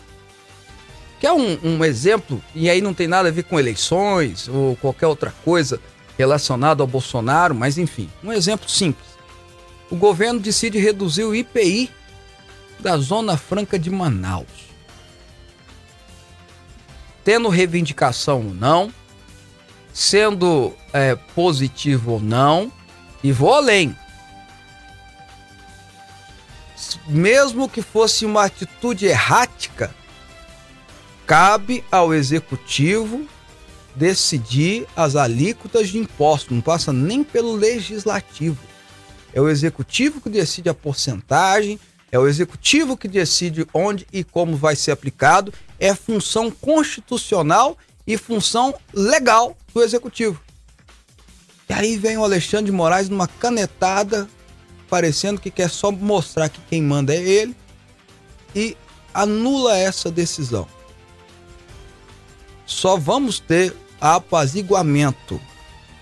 Quer 1.19 1.33
um, 1.33 1.59
um 1.65 1.83
exemplo, 1.83 2.43
e 2.55 2.69
aí 2.69 2.83
não 2.83 2.93
tem 2.93 3.09
nada 3.09 3.31
a 3.31 3.33
ver 3.33 3.45
com 3.45 3.59
eleições 3.59 4.47
ou 4.47 4.77
qualquer 4.77 5.07
outra 5.07 5.33
coisa 5.43 5.81
relacionada 6.19 6.83
ao 6.83 6.87
Bolsonaro, 6.87 7.55
mas 7.55 7.79
enfim, 7.79 8.11
um 8.23 8.31
exemplo 8.31 8.69
simples. 8.69 9.09
O 9.91 9.97
governo 9.97 10.39
decide 10.39 10.79
reduzir 10.79 11.25
o 11.25 11.35
IPI 11.35 11.89
da 12.79 12.99
Zona 12.99 13.39
Franca 13.39 13.79
de 13.79 13.89
Manaus 13.89 14.71
tendo 17.25 17.49
reivindicação 17.49 18.49
ou 18.49 18.55
não, 18.55 18.93
sendo 19.95 20.75
é, 20.93 21.15
positivo 21.15 22.13
ou 22.13 22.21
não, 22.21 22.71
E 23.23 23.31
vou 23.31 23.55
além. 23.55 23.97
Mesmo 27.07 27.69
que 27.69 27.81
fosse 27.81 28.25
uma 28.25 28.45
atitude 28.45 29.07
errática, 29.07 29.95
cabe 31.27 31.85
ao 31.91 32.13
executivo 32.13 33.27
decidir 33.95 34.87
as 34.97 35.17
alíquotas 35.17 35.89
de 35.89 35.99
imposto, 35.99 36.55
não 36.55 36.61
passa 36.61 36.93
nem 36.93 37.23
pelo 37.23 37.55
legislativo. 37.55 38.59
É 39.33 39.41
o 39.41 39.49
executivo 39.49 40.21
que 40.21 40.29
decide 40.29 40.69
a 40.69 40.75
porcentagem, 40.75 41.79
é 42.11 42.19
o 42.19 42.29
executivo 42.29 42.97
que 42.97 43.09
decide 43.09 43.67
onde 43.73 44.07
e 44.13 44.23
como 44.23 44.57
vai 44.57 44.77
ser 44.77 44.91
aplicado, 44.91 45.53
é 45.79 45.95
função 45.95 46.51
constitucional 46.51 47.79
e 48.07 48.19
função 48.19 48.75
legal 48.93 49.57
do 49.73 49.83
executivo. 49.83 50.42
E 51.73 51.75
aí 51.75 51.97
vem 51.97 52.19
o 52.19 52.23
Alexandre 52.23 52.67
de 52.67 52.73
Moraes 52.73 53.09
numa 53.09 53.27
canetada, 53.27 54.29
parecendo 54.91 55.41
que 55.41 55.51
quer 55.51 55.71
só 55.71 55.91
mostrar 55.91 56.51
que 56.51 56.61
quem 56.69 56.83
manda 56.83 57.15
é 57.15 57.19
ele 57.19 57.57
e 58.55 58.77
anula 59.15 59.75
essa 59.75 60.11
decisão. 60.11 60.69
Só 62.67 62.99
vamos 62.99 63.41
ter 63.41 63.75
apaziguamento. 63.99 65.41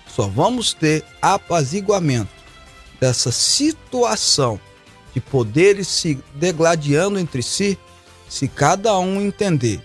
Só 0.09 0.27
vamos 0.27 0.75
ter 0.75 1.05
apaziguamento 1.23 2.33
dessa 3.01 3.31
situação 3.31 4.59
de 5.15 5.21
poderes 5.21 5.87
se 5.87 6.19
degladiando 6.35 7.17
entre 7.17 7.45
si 7.45 7.79
se 8.29 8.49
cada 8.49 8.99
um 8.99 9.21
entender: 9.21 9.81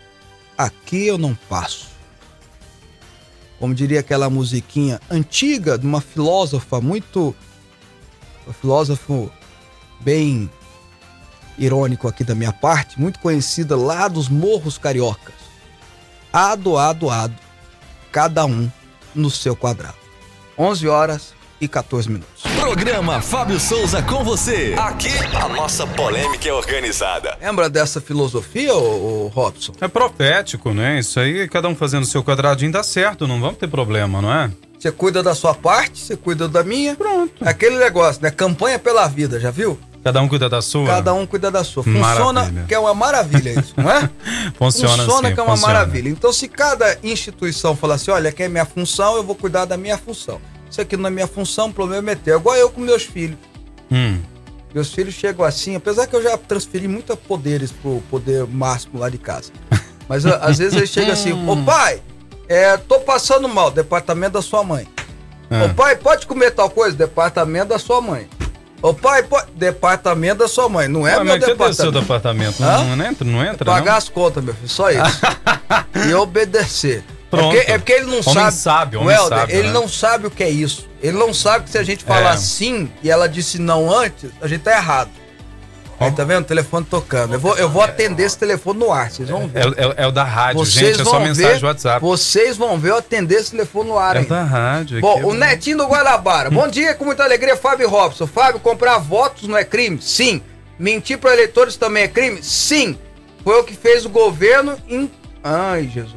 aqui 0.57 1.05
eu 1.05 1.19
não 1.19 1.35
passo. 1.47 1.94
Como 3.59 3.73
diria 3.73 3.99
aquela 3.99 4.29
musiquinha 4.29 4.99
antiga 5.09 5.77
de 5.77 5.85
uma 5.85 6.01
filósofa 6.01 6.81
muito. 6.81 7.35
Um 8.47 8.53
filósofo 8.53 9.31
bem 10.01 10.49
irônico 11.57 12.07
aqui 12.07 12.23
da 12.23 12.35
minha 12.35 12.53
parte, 12.53 12.99
muito 12.99 13.19
conhecida 13.19 13.75
lá 13.75 14.07
dos 14.07 14.29
Morros 14.29 14.77
Cariocas. 14.77 15.33
Ado, 16.31 16.77
ado, 16.77 17.09
ado 17.09 17.45
cada 18.15 18.45
um 18.45 18.71
no 19.13 19.29
seu 19.29 19.57
quadrado. 19.57 19.97
11 20.57 20.87
horas 20.87 21.33
e 21.59 21.67
14 21.67 22.09
minutos. 22.09 22.43
Programa 22.59 23.21
Fábio 23.21 23.59
Souza 23.59 24.01
com 24.01 24.23
você. 24.23 24.75
Aqui 24.77 25.11
a 25.41 25.47
nossa 25.47 25.85
polêmica 25.87 26.47
é 26.49 26.53
organizada. 26.53 27.37
Lembra 27.41 27.69
dessa 27.69 28.01
filosofia, 28.01 28.73
ô, 28.73 29.25
ô, 29.25 29.27
Robson? 29.27 29.73
É 29.79 29.87
profético, 29.87 30.73
né? 30.73 30.99
Isso 30.99 31.19
aí, 31.19 31.47
cada 31.47 31.67
um 31.67 31.75
fazendo 31.75 32.03
o 32.03 32.07
seu 32.07 32.23
quadradinho 32.23 32.71
dá 32.71 32.83
certo, 32.83 33.27
não 33.27 33.39
vamos 33.39 33.57
ter 33.57 33.67
problema, 33.67 34.21
não 34.21 34.33
é? 34.33 34.51
Você 34.79 34.91
cuida 34.91 35.23
da 35.23 35.33
sua 35.33 35.53
parte, 35.53 35.99
você 35.99 36.15
cuida 36.15 36.47
da 36.47 36.63
minha. 36.63 36.95
Pronto. 36.95 37.33
Aquele 37.41 37.77
negócio, 37.77 38.21
né? 38.21 38.29
Campanha 38.29 38.77
pela 38.77 39.07
vida, 39.07 39.39
já 39.39 39.49
viu? 39.49 39.79
Cada 40.03 40.21
um 40.21 40.27
cuida 40.27 40.47
da 40.47 40.61
sua. 40.61 40.85
Cada 40.85 41.13
um 41.15 41.25
cuida 41.25 41.49
da 41.49 41.63
sua. 41.63 41.83
Funciona, 41.83 42.41
Maravilha. 42.41 42.65
que 42.67 42.75
é 42.75 42.77
uma 42.77 42.93
maravilha 42.93 43.59
isso, 43.59 43.73
não 43.75 43.89
é? 43.89 44.07
Funciona, 44.55 45.01
assim, 45.03 45.33
que 45.33 45.39
é 45.39 45.43
uma 45.43 45.55
funciona. 45.55 45.73
maravilha. 45.73 46.09
Então, 46.09 46.31
se 46.31 46.47
cada 46.47 46.99
instituição 47.01 47.75
falar 47.75 47.95
assim, 47.95 48.11
olha, 48.11 48.29
aqui 48.29 48.43
é 48.43 48.47
minha 48.47 48.65
função, 48.65 49.15
eu 49.15 49.23
vou 49.23 49.33
cuidar 49.33 49.65
da 49.65 49.75
minha 49.75 49.97
função. 49.97 50.39
Isso 50.69 50.81
aqui 50.81 50.97
não 50.97 51.07
é 51.07 51.11
minha 51.11 51.27
função, 51.27 51.67
o 51.69 51.73
problema 51.73 52.11
é 52.11 52.15
teu. 52.15 52.37
Igual 52.39 52.55
eu 52.55 52.69
com 52.69 52.81
meus 52.81 53.03
filhos. 53.03 53.37
Hum. 53.91 54.19
Meus 54.73 54.93
filhos 54.93 55.13
chegam 55.13 55.45
assim, 55.45 55.75
apesar 55.75 56.05
que 56.07 56.15
eu 56.15 56.21
já 56.21 56.37
transferi 56.37 56.87
muitos 56.87 57.15
poderes 57.17 57.71
pro 57.71 58.03
poder 58.09 58.45
máximo 58.45 58.99
lá 58.99 59.09
de 59.09 59.17
casa. 59.17 59.51
Mas 60.09 60.25
a- 60.25 60.37
às 60.37 60.57
vezes 60.57 60.73
eles 60.75 60.89
chegam 60.89 61.13
assim, 61.13 61.31
ô 61.47 61.55
pai, 61.63 62.01
é, 62.49 62.75
tô 62.77 62.99
passando 62.99 63.47
mal, 63.47 63.71
departamento 63.71 64.33
da 64.33 64.41
sua 64.41 64.63
mãe. 64.63 64.87
É. 65.49 65.63
Ô 65.63 65.69
pai, 65.73 65.95
pode 65.95 66.27
comer 66.27 66.51
tal 66.51 66.69
coisa? 66.69 66.95
Departamento 66.97 67.69
da 67.69 67.79
sua 67.79 68.01
mãe. 68.01 68.27
Ô 68.81 68.93
pai, 68.93 69.23
pode... 69.23 69.51
departamento 69.53 70.39
da 70.39 70.47
sua 70.47 70.67
mãe. 70.67 70.87
Não 70.87 71.07
é 71.07 71.13
Ah, 71.13 71.23
meu 71.23 71.33
mas 71.33 71.39
cadê 71.45 71.53
o 71.53 71.73
seu 71.73 71.91
departamento. 71.91 72.51
departamento? 72.57 72.61
Não, 72.61 72.95
não 72.97 73.05
entra, 73.05 73.25
não 73.27 73.43
entra, 73.45 73.65
Pagar 73.65 73.91
não? 73.91 73.97
as 73.97 74.09
contas, 74.09 74.43
meu 74.43 74.53
filho, 74.53 74.67
só 74.69 74.91
isso. 74.91 75.21
e 76.09 76.13
obedecer. 76.13 77.03
Pronto. 77.29 77.55
É 77.55 77.57
porque, 77.59 77.71
é 77.71 77.77
porque 77.77 77.91
ele 77.93 78.05
não 78.05 78.19
Homem 78.19 78.33
sabe. 78.33 78.53
sábio, 78.53 79.01
homem 79.01 79.17
sábio, 79.17 79.55
ele 79.55 79.67
né? 79.67 79.73
não 79.73 79.87
sabe 79.87 80.27
o 80.27 80.31
que 80.31 80.43
é 80.43 80.49
isso. 80.49 80.87
Ele 81.01 81.17
não 81.17 81.33
sabe 81.33 81.65
que 81.65 81.71
se 81.71 81.77
a 81.77 81.83
gente 81.83 82.03
falar 82.03 82.35
É. 82.35 82.37
sim 82.37 82.89
e 83.03 83.09
ela 83.09 83.27
disse 83.27 83.59
não 83.59 83.91
antes, 83.93 84.29
a 84.41 84.47
gente 84.47 84.61
tá 84.61 84.71
errado. 84.71 85.09
Aí 85.97 86.11
tá 86.11 86.25
vendo? 86.25 86.41
O 86.43 86.47
telefone 86.47 86.85
tocando. 86.89 87.33
Eu 87.35 87.39
vou, 87.39 87.55
eu 87.57 87.69
vou 87.69 87.81
atender 87.81 88.23
esse 88.23 88.37
telefone 88.37 88.79
no 88.79 88.91
ar, 88.91 89.09
vocês 89.09 89.29
vão 89.29 89.47
ver. 89.47 89.61
É, 89.61 89.67
o- 89.67 89.73
é 89.77 89.87
o- 89.87 89.93
é 89.99 90.07
o 90.07 90.11
da 90.11 90.25
rádio, 90.25 90.59
Vocês 90.65 90.97
gente, 90.97 91.01
é 91.01 91.05
só 91.05 91.19
mensagem 91.21 91.59
ver, 91.59 91.65
WhatsApp. 91.65 92.01
Vocês 92.01 92.57
vão 92.57 92.77
ver 92.77 92.89
eu 92.89 92.97
atender 92.97 93.35
esse 93.35 93.51
telefone 93.51 93.89
no 93.89 93.97
ar 93.97 94.17
É 94.17 94.19
ainda. 94.19 94.35
da 94.35 94.43
rádio. 94.43 94.99
Bom, 94.99 95.23
o 95.23 95.33
Netinho 95.33 95.77
do 95.77 95.85
Guanabara. 95.87 96.49
Bom 96.51 96.67
dia, 96.67 96.93
com 96.95 97.05
muita 97.05 97.23
alegria, 97.23 97.55
Fábio 97.55 97.89
Robson. 97.89 98.27
Fábio, 98.27 98.59
comprar 98.59 98.97
votos 98.97 99.47
não 99.47 99.57
é 99.57 99.63
crime? 99.63 99.97
Sim. 100.01 100.41
Mentir 100.77 101.17
para 101.17 101.31
eleitores 101.31 101.77
também 101.77 102.03
é 102.03 102.07
crime? 102.09 102.43
Sim. 102.43 102.97
Foi 103.41 103.57
o 103.57 103.63
que 103.63 103.73
fez 103.73 104.05
o 104.05 104.09
governo 104.09 104.77
em. 104.89 105.09
Ai, 105.41 105.89
Jesus. 105.93 106.11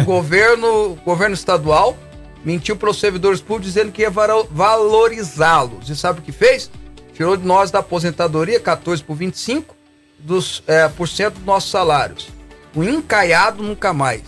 O 0.00 0.04
governo, 0.04 0.96
governo 1.04 1.34
estadual 1.34 1.96
mentiu 2.44 2.76
para 2.76 2.90
os 2.90 2.98
servidores 2.98 3.40
públicos 3.40 3.72
dizendo 3.72 3.92
que 3.92 4.02
ia 4.02 4.10
valorizá-los. 4.10 5.88
E 5.88 5.96
sabe 5.96 6.20
o 6.20 6.22
que 6.22 6.32
fez? 6.32 6.70
Tirou 7.14 7.36
de 7.36 7.46
nós 7.46 7.70
da 7.70 7.78
aposentadoria 7.80 8.58
14 8.58 9.02
por 9.02 9.14
25 9.14 9.74
dos, 10.18 10.62
é, 10.66 10.88
por 10.88 11.08
cento 11.08 11.34
dos 11.34 11.44
nossos 11.44 11.70
salários. 11.70 12.28
O 12.74 12.82
encaiado 12.82 13.62
nunca 13.62 13.92
mais. 13.92 14.22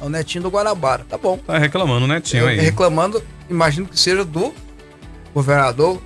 É 0.00 0.04
o 0.04 0.08
netinho 0.08 0.42
do 0.42 0.50
Guanabara. 0.50 1.06
Tá 1.08 1.16
bom. 1.16 1.38
Tá 1.38 1.58
reclamando 1.58 2.04
o 2.04 2.08
netinho 2.08 2.46
aí. 2.46 2.58
Reclamando, 2.58 3.22
imagino 3.48 3.86
que 3.86 3.98
seja 3.98 4.24
do 4.24 4.52
governador 5.32 6.02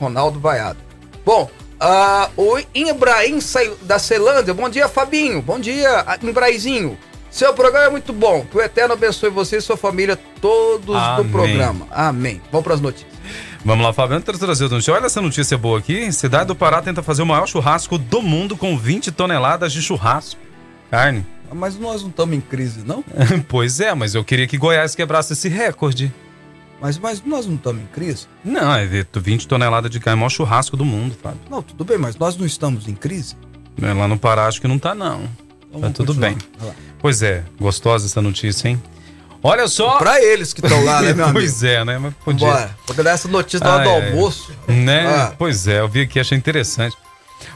Ronaldo 0.00 0.40
Vaiado. 0.40 0.78
Bom, 1.24 1.50
ah, 1.78 2.30
o 2.36 2.58
Ibrahim 2.74 3.40
Sai- 3.40 3.72
da 3.82 3.98
Celândia, 3.98 4.54
bom 4.54 4.68
dia, 4.68 4.88
Fabinho. 4.88 5.42
Bom 5.42 5.58
dia, 5.60 6.04
Ibrahizinho. 6.22 6.96
Seu 7.36 7.52
programa 7.52 7.84
é 7.84 7.90
muito 7.90 8.14
bom. 8.14 8.46
Que 8.50 8.56
o 8.56 8.62
Eterno 8.62 8.94
abençoe 8.94 9.28
você 9.28 9.58
e 9.58 9.60
sua 9.60 9.76
família, 9.76 10.16
todos 10.40 10.96
Amém. 10.96 11.22
do 11.22 11.30
programa. 11.30 11.86
Amém. 11.90 12.40
Vamos 12.50 12.64
para 12.64 12.72
as 12.72 12.80
notícias. 12.80 13.12
Vamos 13.62 13.84
lá, 13.84 13.92
Fábio. 13.92 14.16
Antes 14.16 14.32
de 14.32 14.38
trazer 14.38 14.64
o 14.64 14.68
notícia, 14.70 14.94
olha 14.94 15.04
essa 15.04 15.20
notícia 15.20 15.58
boa 15.58 15.78
aqui. 15.78 16.10
Cidade 16.12 16.46
do 16.46 16.56
Pará 16.56 16.80
tenta 16.80 17.02
fazer 17.02 17.20
o 17.20 17.26
maior 17.26 17.46
churrasco 17.46 17.98
do 17.98 18.22
mundo 18.22 18.56
com 18.56 18.78
20 18.78 19.12
toneladas 19.12 19.70
de 19.74 19.82
churrasco. 19.82 20.40
Carne. 20.90 21.26
Mas 21.52 21.78
nós 21.78 22.00
não 22.00 22.08
estamos 22.08 22.34
em 22.34 22.40
crise, 22.40 22.82
não? 22.86 23.04
pois 23.50 23.80
é, 23.80 23.92
mas 23.92 24.14
eu 24.14 24.24
queria 24.24 24.46
que 24.46 24.56
Goiás 24.56 24.94
quebrasse 24.94 25.34
esse 25.34 25.50
recorde. 25.50 26.10
Mas, 26.80 26.96
mas 26.98 27.22
nós 27.22 27.44
não 27.44 27.56
estamos 27.56 27.82
em 27.82 27.86
crise? 27.88 28.26
Não, 28.42 28.74
é 28.74 28.86
ver 28.86 29.06
20 29.14 29.46
toneladas 29.46 29.90
de 29.90 30.00
carne, 30.00 30.14
é 30.14 30.16
o 30.16 30.20
maior 30.20 30.30
churrasco 30.30 30.74
do 30.74 30.86
mundo, 30.86 31.14
Fábio. 31.22 31.40
Não, 31.50 31.60
tudo 31.60 31.84
bem, 31.84 31.98
mas 31.98 32.16
nós 32.16 32.34
não 32.34 32.46
estamos 32.46 32.88
em 32.88 32.94
crise? 32.94 33.36
É, 33.82 33.92
Lá 33.92 34.08
no 34.08 34.18
Pará 34.18 34.46
acho 34.46 34.58
que 34.58 34.66
não 34.66 34.78
tá, 34.78 34.94
não. 34.94 35.28
Então 35.68 35.82
Tá 35.82 35.90
tudo 35.90 36.14
continuar. 36.14 36.30
bem. 36.30 36.38
Vai 36.58 36.68
lá. 36.68 36.74
Pois 37.06 37.22
é, 37.22 37.44
gostosa 37.60 38.04
essa 38.04 38.20
notícia, 38.20 38.66
hein? 38.68 38.82
Olha 39.40 39.68
só. 39.68 39.96
Para 39.96 40.20
eles 40.20 40.52
que 40.52 40.60
estão 40.60 40.84
lá, 40.84 41.00
né, 41.00 41.12
meu 41.14 41.22
amigo? 41.30 41.38
pois 41.38 41.62
é, 41.62 41.84
né? 41.84 41.98
Mas 41.98 42.12
podia. 42.14 42.48
Bora. 42.48 42.76
Vou 42.84 42.96
dar 43.04 43.12
essa 43.12 43.28
notícia 43.28 43.64
na 43.64 43.74
hora 43.76 43.84
do 43.84 43.90
almoço. 43.90 44.52
Né? 44.66 45.06
Ah. 45.06 45.32
Pois 45.38 45.68
é, 45.68 45.78
eu 45.78 45.88
vi 45.88 46.00
aqui, 46.00 46.18
achei 46.18 46.36
interessante. 46.36 46.96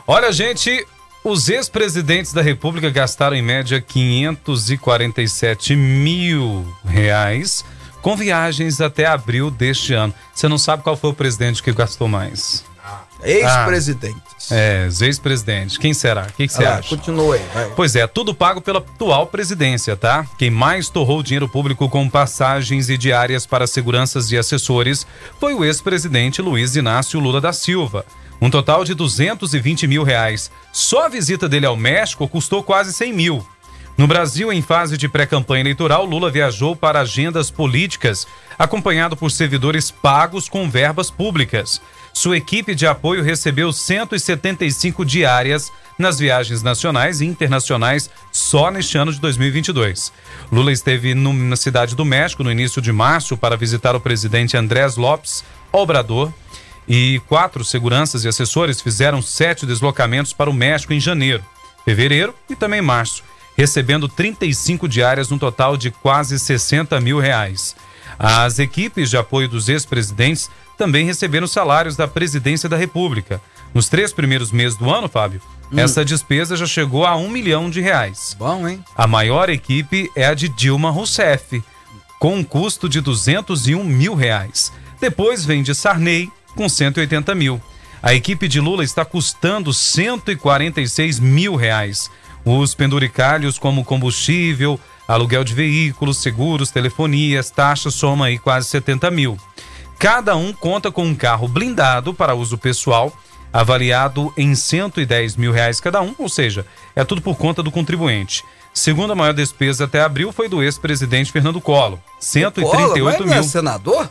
Olha, 0.06 0.30
gente, 0.30 0.86
os 1.24 1.48
ex-presidentes 1.48 2.32
da 2.32 2.42
República 2.42 2.90
gastaram 2.90 3.34
em 3.34 3.42
média 3.42 3.80
547 3.80 5.74
mil 5.74 6.64
reais 6.84 7.64
com 8.02 8.14
viagens 8.14 8.80
até 8.80 9.06
abril 9.06 9.50
deste 9.50 9.94
ano. 9.94 10.14
Você 10.32 10.46
não 10.46 10.58
sabe 10.58 10.84
qual 10.84 10.96
foi 10.96 11.10
o 11.10 11.14
presidente 11.14 11.60
que 11.60 11.72
gastou 11.72 12.06
mais? 12.06 12.64
Ex-presidentes. 13.22 14.50
É, 14.50 14.86
os 14.88 15.00
ex-presidentes. 15.02 15.78
Quem 15.78 15.94
será? 15.94 16.22
O 16.22 16.32
que 16.32 16.46
que 16.46 16.52
você 16.52 16.64
acha? 16.64 16.88
Continua 16.88 17.34
aí. 17.34 17.42
vai. 17.52 17.70
Pois 17.76 17.94
é, 17.94 18.06
tudo 18.06 18.34
pago 18.34 18.60
pela 18.60 18.78
atual 18.78 19.26
presidência, 19.26 19.96
tá? 19.96 20.26
Quem 20.38 20.50
mais 20.50 20.88
torrou 20.88 21.22
dinheiro 21.22 21.48
público 21.48 21.88
com 21.88 22.08
passagens 22.08 22.88
e 22.88 22.96
diárias 22.96 23.46
para 23.46 23.66
seguranças 23.66 24.32
e 24.32 24.38
assessores 24.38 25.06
foi 25.38 25.54
o 25.54 25.64
ex-presidente 25.64 26.42
Luiz 26.42 26.76
Inácio 26.76 27.20
Lula 27.20 27.40
da 27.40 27.52
Silva. 27.52 28.04
Um 28.40 28.48
total 28.48 28.84
de 28.84 28.94
220 28.94 29.86
mil 29.86 30.02
reais. 30.02 30.50
Só 30.72 31.06
a 31.06 31.08
visita 31.08 31.48
dele 31.48 31.66
ao 31.66 31.76
México 31.76 32.26
custou 32.26 32.62
quase 32.62 32.92
100 32.92 33.12
mil. 33.12 33.46
No 33.98 34.06
Brasil, 34.06 34.50
em 34.50 34.62
fase 34.62 34.96
de 34.96 35.10
pré-campanha 35.10 35.60
eleitoral, 35.60 36.06
Lula 36.06 36.30
viajou 36.30 36.74
para 36.74 37.00
agendas 37.00 37.50
políticas, 37.50 38.26
acompanhado 38.58 39.14
por 39.14 39.30
servidores 39.30 39.90
pagos 39.90 40.48
com 40.48 40.70
verbas 40.70 41.10
públicas. 41.10 41.82
Sua 42.12 42.36
equipe 42.36 42.74
de 42.74 42.86
apoio 42.86 43.22
recebeu 43.22 43.72
175 43.72 45.04
diárias 45.04 45.70
nas 45.98 46.18
viagens 46.18 46.62
nacionais 46.62 47.20
e 47.20 47.26
internacionais 47.26 48.10
só 48.32 48.70
neste 48.70 48.98
ano 48.98 49.12
de 49.12 49.20
2022. 49.20 50.12
Lula 50.50 50.72
esteve 50.72 51.14
no- 51.14 51.32
na 51.32 51.56
cidade 51.56 51.94
do 51.94 52.04
México 52.04 52.42
no 52.42 52.50
início 52.50 52.80
de 52.82 52.92
março 52.92 53.36
para 53.36 53.56
visitar 53.56 53.94
o 53.94 54.00
presidente 54.00 54.56
Andrés 54.56 54.96
Lopes 54.96 55.44
Obrador 55.72 56.32
e 56.88 57.20
quatro 57.28 57.64
seguranças 57.64 58.24
e 58.24 58.28
assessores 58.28 58.80
fizeram 58.80 59.22
sete 59.22 59.64
deslocamentos 59.64 60.32
para 60.32 60.50
o 60.50 60.54
México 60.54 60.92
em 60.92 60.98
janeiro, 61.00 61.44
fevereiro 61.84 62.34
e 62.48 62.56
também 62.56 62.82
março, 62.82 63.22
recebendo 63.56 64.08
35 64.08 64.88
diárias 64.88 65.28
no 65.28 65.38
total 65.38 65.76
de 65.76 65.90
quase 65.90 66.38
60 66.38 66.98
mil 67.00 67.20
reais. 67.20 67.76
As 68.18 68.58
equipes 68.58 69.08
de 69.10 69.16
apoio 69.16 69.48
dos 69.48 69.68
ex-presidentes 69.68 70.50
também 70.80 71.04
receberam 71.04 71.46
salários 71.46 71.94
da 71.94 72.08
presidência 72.08 72.66
da 72.66 72.74
República. 72.74 73.38
Nos 73.74 73.90
três 73.90 74.14
primeiros 74.14 74.50
meses 74.50 74.78
do 74.78 74.90
ano, 74.90 75.10
Fábio, 75.10 75.38
essa 75.76 76.02
despesa 76.02 76.56
já 76.56 76.64
chegou 76.64 77.04
a 77.04 77.14
um 77.16 77.28
milhão 77.28 77.68
de 77.68 77.82
reais. 77.82 78.34
Bom, 78.38 78.66
hein? 78.66 78.82
A 78.96 79.06
maior 79.06 79.50
equipe 79.50 80.10
é 80.16 80.24
a 80.24 80.32
de 80.32 80.48
Dilma 80.48 80.90
Rousseff, 80.90 81.62
com 82.18 82.36
um 82.36 82.42
custo 82.42 82.88
de 82.88 83.02
201 83.02 83.84
mil 83.84 84.14
reais. 84.14 84.72
Depois 84.98 85.44
vem 85.44 85.62
de 85.62 85.74
Sarney, 85.74 86.30
com 86.56 86.66
180 86.66 87.34
mil. 87.34 87.60
A 88.02 88.14
equipe 88.14 88.48
de 88.48 88.58
Lula 88.58 88.82
está 88.82 89.04
custando 89.04 89.74
146 89.74 91.20
mil 91.20 91.56
reais. 91.56 92.10
Os 92.42 92.74
penduricalhos 92.74 93.58
como 93.58 93.84
combustível, 93.84 94.80
aluguel 95.06 95.44
de 95.44 95.52
veículos, 95.52 96.22
seguros, 96.22 96.70
telefonias, 96.70 97.50
taxas 97.50 97.94
somam 97.94 98.24
aí 98.24 98.38
quase 98.38 98.66
70 98.68 99.10
mil. 99.10 99.36
Cada 100.00 100.34
um 100.34 100.50
conta 100.50 100.90
com 100.90 101.04
um 101.04 101.14
carro 101.14 101.46
blindado 101.46 102.14
para 102.14 102.34
uso 102.34 102.56
pessoal, 102.56 103.12
avaliado 103.52 104.32
em 104.34 104.54
110 104.54 105.36
mil 105.36 105.52
reais 105.52 105.78
cada 105.78 106.00
um, 106.00 106.14
ou 106.16 106.26
seja, 106.26 106.64
é 106.96 107.04
tudo 107.04 107.20
por 107.20 107.36
conta 107.36 107.62
do 107.62 107.70
contribuinte. 107.70 108.42
Segundo 108.72 109.12
a 109.12 109.14
maior 109.14 109.34
despesa 109.34 109.84
até 109.84 110.00
abril 110.00 110.32
foi 110.32 110.48
do 110.48 110.62
ex-presidente 110.62 111.30
Fernando 111.30 111.60
Collor, 111.60 111.98
138 112.18 112.96
Collor, 112.96 113.20
não 113.20 113.26
mil. 113.26 113.34
é 113.34 113.42
senador? 113.42 114.10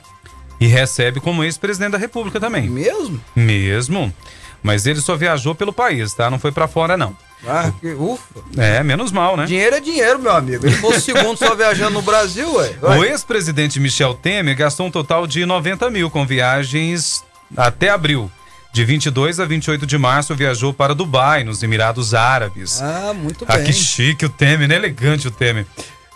E 0.60 0.68
recebe 0.68 1.20
como 1.20 1.44
ex-presidente 1.44 1.94
da 1.94 1.98
República 1.98 2.40
também. 2.40 2.70
Mesmo? 2.70 3.20
Mesmo. 3.36 4.14
Mas 4.62 4.86
ele 4.86 5.00
só 5.00 5.16
viajou 5.16 5.56
pelo 5.56 5.72
país, 5.72 6.14
tá? 6.14 6.30
Não 6.30 6.38
foi 6.40 6.52
pra 6.52 6.68
fora, 6.68 6.98
não. 6.98 7.16
Ah, 7.48 7.72
que 7.80 7.88
ufa. 7.94 8.22
É, 8.58 8.84
menos 8.84 9.12
mal, 9.12 9.38
né? 9.38 9.46
Dinheiro 9.46 9.76
é 9.76 9.80
dinheiro, 9.80 10.20
meu 10.20 10.34
amigo. 10.34 10.66
Ele 10.66 10.76
foi 10.76 10.98
o 10.98 11.00
segundo 11.00 11.38
só 11.38 11.56
viajando 11.56 11.92
no 11.92 12.02
Brasil, 12.02 12.54
ué. 12.56 12.76
O 12.82 12.88
Ué. 13.00 13.10
ex-presidente 13.12 13.80
Michel 13.80 14.14
Temer 14.14 14.56
gastou 14.58 14.88
um 14.88 14.92
total 14.92 15.26
de 15.26 15.46
90 15.46 15.90
mil 15.90 16.10
com 16.10 16.26
viagens 16.26 17.24
até 17.56 17.90
abril. 17.90 18.30
De 18.74 18.84
22 18.86 19.40
a 19.40 19.46
28 19.46 19.86
de 19.88 19.98
março, 19.98 20.36
viajou 20.36 20.74
para 20.74 20.94
Dubai, 20.94 21.44
nos 21.46 21.64
Emirados 21.64 22.14
Árabes. 22.14 22.82
Ah, 22.82 23.14
muito 23.16 23.46
Ah, 23.48 23.56
bem. 23.56 23.64
que 23.66 23.74
chique 23.74 24.26
o 24.26 24.30
Temer, 24.30 24.68
né? 24.68 24.76
Elegante 24.76 25.28
o 25.28 25.32
Temer. 25.32 25.66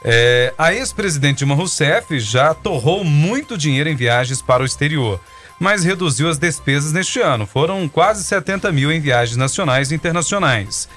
É, 0.04 0.54
a 0.58 0.74
ex-presidente 0.74 1.38
Dilma 1.40 1.56
Rousseff 1.56 2.20
já 2.20 2.54
torrou 2.54 3.06
muito 3.06 3.58
dinheiro 3.58 3.90
em 3.90 3.96
viagens 3.96 4.42
para 4.42 4.62
o 4.62 4.66
exterior, 4.66 5.20
mas 5.60 5.84
reduziu 5.84 6.30
as 6.30 6.38
despesas 6.38 6.92
neste 6.92 7.20
ano. 7.20 7.46
Foram 7.46 7.88
quase 7.88 8.24
70 8.24 8.72
mil 8.72 8.92
em 8.92 9.00
viagens 9.00 9.38
nacionais 9.38 9.92
e 9.92 9.96
internacionais. 9.96 10.88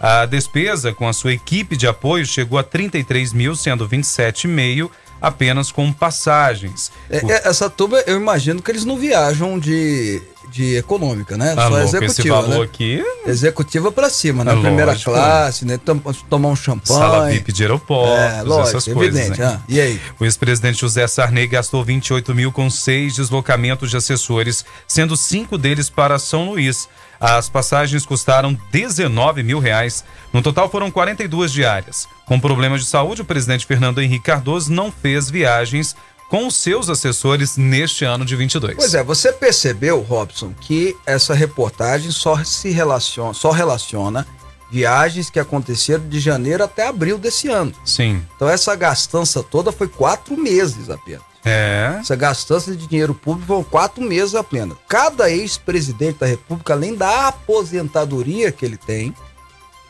A 0.00 0.26
despesa 0.26 0.92
com 0.92 1.08
a 1.08 1.12
sua 1.12 1.32
equipe 1.32 1.76
de 1.76 1.86
apoio 1.86 2.26
chegou 2.26 2.58
a 2.58 2.62
33 2.62 3.32
mil, 3.32 3.56
sendo 3.56 3.88
27,5 3.88 4.90
apenas 5.26 5.70
com 5.72 5.92
passagens. 5.92 6.90
É, 7.10 7.24
O- 7.24 7.30
é, 7.30 7.42
essa 7.44 7.68
turma, 7.70 7.98
eu 8.06 8.16
imagino 8.16 8.60
que 8.62 8.70
eles 8.70 8.84
não 8.84 8.96
viajam 8.96 9.58
de, 9.58 10.20
de 10.50 10.76
econômica, 10.76 11.36
né? 11.36 11.54
Tá 11.54 11.62
Só 11.62 11.68
louco, 11.68 11.84
esse 11.84 11.96
executiva, 11.96 12.42
valor 12.42 12.58
né? 12.58 12.64
aqui, 12.64 13.04
Executiva 13.26 13.90
pra 13.92 14.08
cima, 14.08 14.44
né? 14.44 14.52
É 14.52 14.60
Primeira 14.60 14.92
lógico. 14.92 15.10
classe, 15.12 15.64
né? 15.64 15.78
Tom- 15.84 16.00
tomar 16.30 16.48
um 16.48 16.56
champanhe. 16.56 17.00
sala 17.00 17.28
VIP 17.28 17.52
de 17.52 17.62
aeroportos, 17.64 18.16
É, 18.16 18.42
lógico, 18.42 18.68
essas 18.78 18.92
coisas, 18.94 19.16
evidente. 19.20 19.40
né? 19.40 19.46
ah, 19.58 19.60
E 19.68 19.80
aí? 19.80 20.00
O 20.18 20.24
ex-presidente 20.24 20.80
José 20.80 21.06
Sarney 21.06 21.46
gastou 21.46 21.84
28 21.84 22.34
mil 22.34 22.52
com 22.52 22.70
seis 22.70 23.14
deslocamentos 23.16 23.90
de 23.90 23.96
assessores, 23.96 24.64
sendo 24.86 25.16
cinco 25.16 25.58
deles 25.58 25.90
para 25.90 26.18
São 26.18 26.50
Luís. 26.50 26.88
As 27.20 27.48
passagens 27.48 28.04
custaram 28.04 28.58
19 28.70 29.42
mil 29.42 29.58
reais. 29.58 30.04
No 30.32 30.42
total 30.42 30.68
foram 30.68 30.90
42 30.90 31.52
diárias. 31.52 32.08
Com 32.26 32.38
problemas 32.38 32.82
de 32.82 32.86
saúde, 32.86 33.22
o 33.22 33.24
presidente 33.24 33.66
Fernando 33.66 34.02
Henrique 34.02 34.26
Cardoso 34.26 34.72
não 34.72 34.92
fez 34.92 35.30
viagens 35.30 35.96
com 36.28 36.46
os 36.46 36.56
seus 36.56 36.88
assessores 36.88 37.56
neste 37.56 38.04
ano 38.04 38.24
de 38.24 38.34
22. 38.34 38.76
Pois 38.76 38.94
é, 38.94 39.02
você 39.02 39.32
percebeu, 39.32 40.00
Robson, 40.00 40.52
que 40.60 40.96
essa 41.06 41.34
reportagem 41.34 42.10
só 42.10 42.42
se 42.42 42.70
relaciona, 42.70 43.32
só 43.32 43.50
relaciona 43.50 44.26
viagens 44.70 45.30
que 45.30 45.38
aconteceram 45.38 46.08
de 46.08 46.18
janeiro 46.18 46.64
até 46.64 46.86
abril 46.86 47.18
desse 47.18 47.48
ano. 47.48 47.72
Sim. 47.84 48.22
Então 48.34 48.48
essa 48.48 48.74
gastança 48.74 49.42
toda 49.42 49.70
foi 49.70 49.88
quatro 49.88 50.36
meses 50.36 50.90
apenas. 50.90 51.22
É. 51.48 51.98
Essa 52.00 52.16
gastança 52.16 52.74
de 52.74 52.88
dinheiro 52.88 53.14
público 53.14 53.46
foram 53.46 53.62
quatro 53.62 54.02
meses 54.02 54.34
apenas. 54.34 54.76
Cada 54.88 55.30
ex-presidente 55.30 56.18
da 56.18 56.26
República, 56.26 56.72
além 56.72 56.96
da 56.96 57.28
aposentadoria 57.28 58.50
que 58.50 58.66
ele 58.66 58.76
tem, 58.76 59.14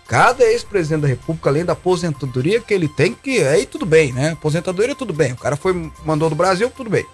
cada 0.07 0.45
ex-presidente 0.45 1.01
da 1.01 1.09
República, 1.09 1.49
além 1.49 1.65
da 1.65 1.73
aposentadoria 1.73 2.61
que 2.61 2.75
ele 2.75 2.89
tem, 2.89 3.15
que 3.15 3.43
aí 3.43 3.65
tudo 3.65 3.87
bem, 3.87 4.13
né? 4.13 4.33
Aposentadoria 4.33 4.95
tudo 4.95 5.15
bem. 5.15 5.33
O 5.33 5.37
cara 5.37 5.57
foi, 5.57 5.91
mandou 6.05 6.29
do 6.29 6.37
Brasil, 6.37 6.71
tudo 6.71 6.91
bem. 6.91 7.07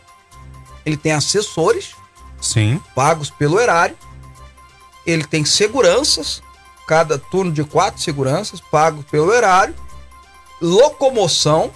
Ele 0.85 0.97
tem 0.97 1.13
assessores 1.13 1.95
Sim. 2.41 2.81
pagos 2.97 3.31
pelo 3.31 3.61
erário. 3.61 3.97
Ele 5.07 5.23
tem 5.23 5.45
seguranças, 5.45 6.43
cada 6.89 7.17
turno 7.17 7.53
de 7.53 7.63
quatro 7.63 8.03
seguranças 8.03 8.61
pagos 8.61 9.05
pelo 9.05 9.33
erário, 9.33 9.75
locomoção, 10.61 11.71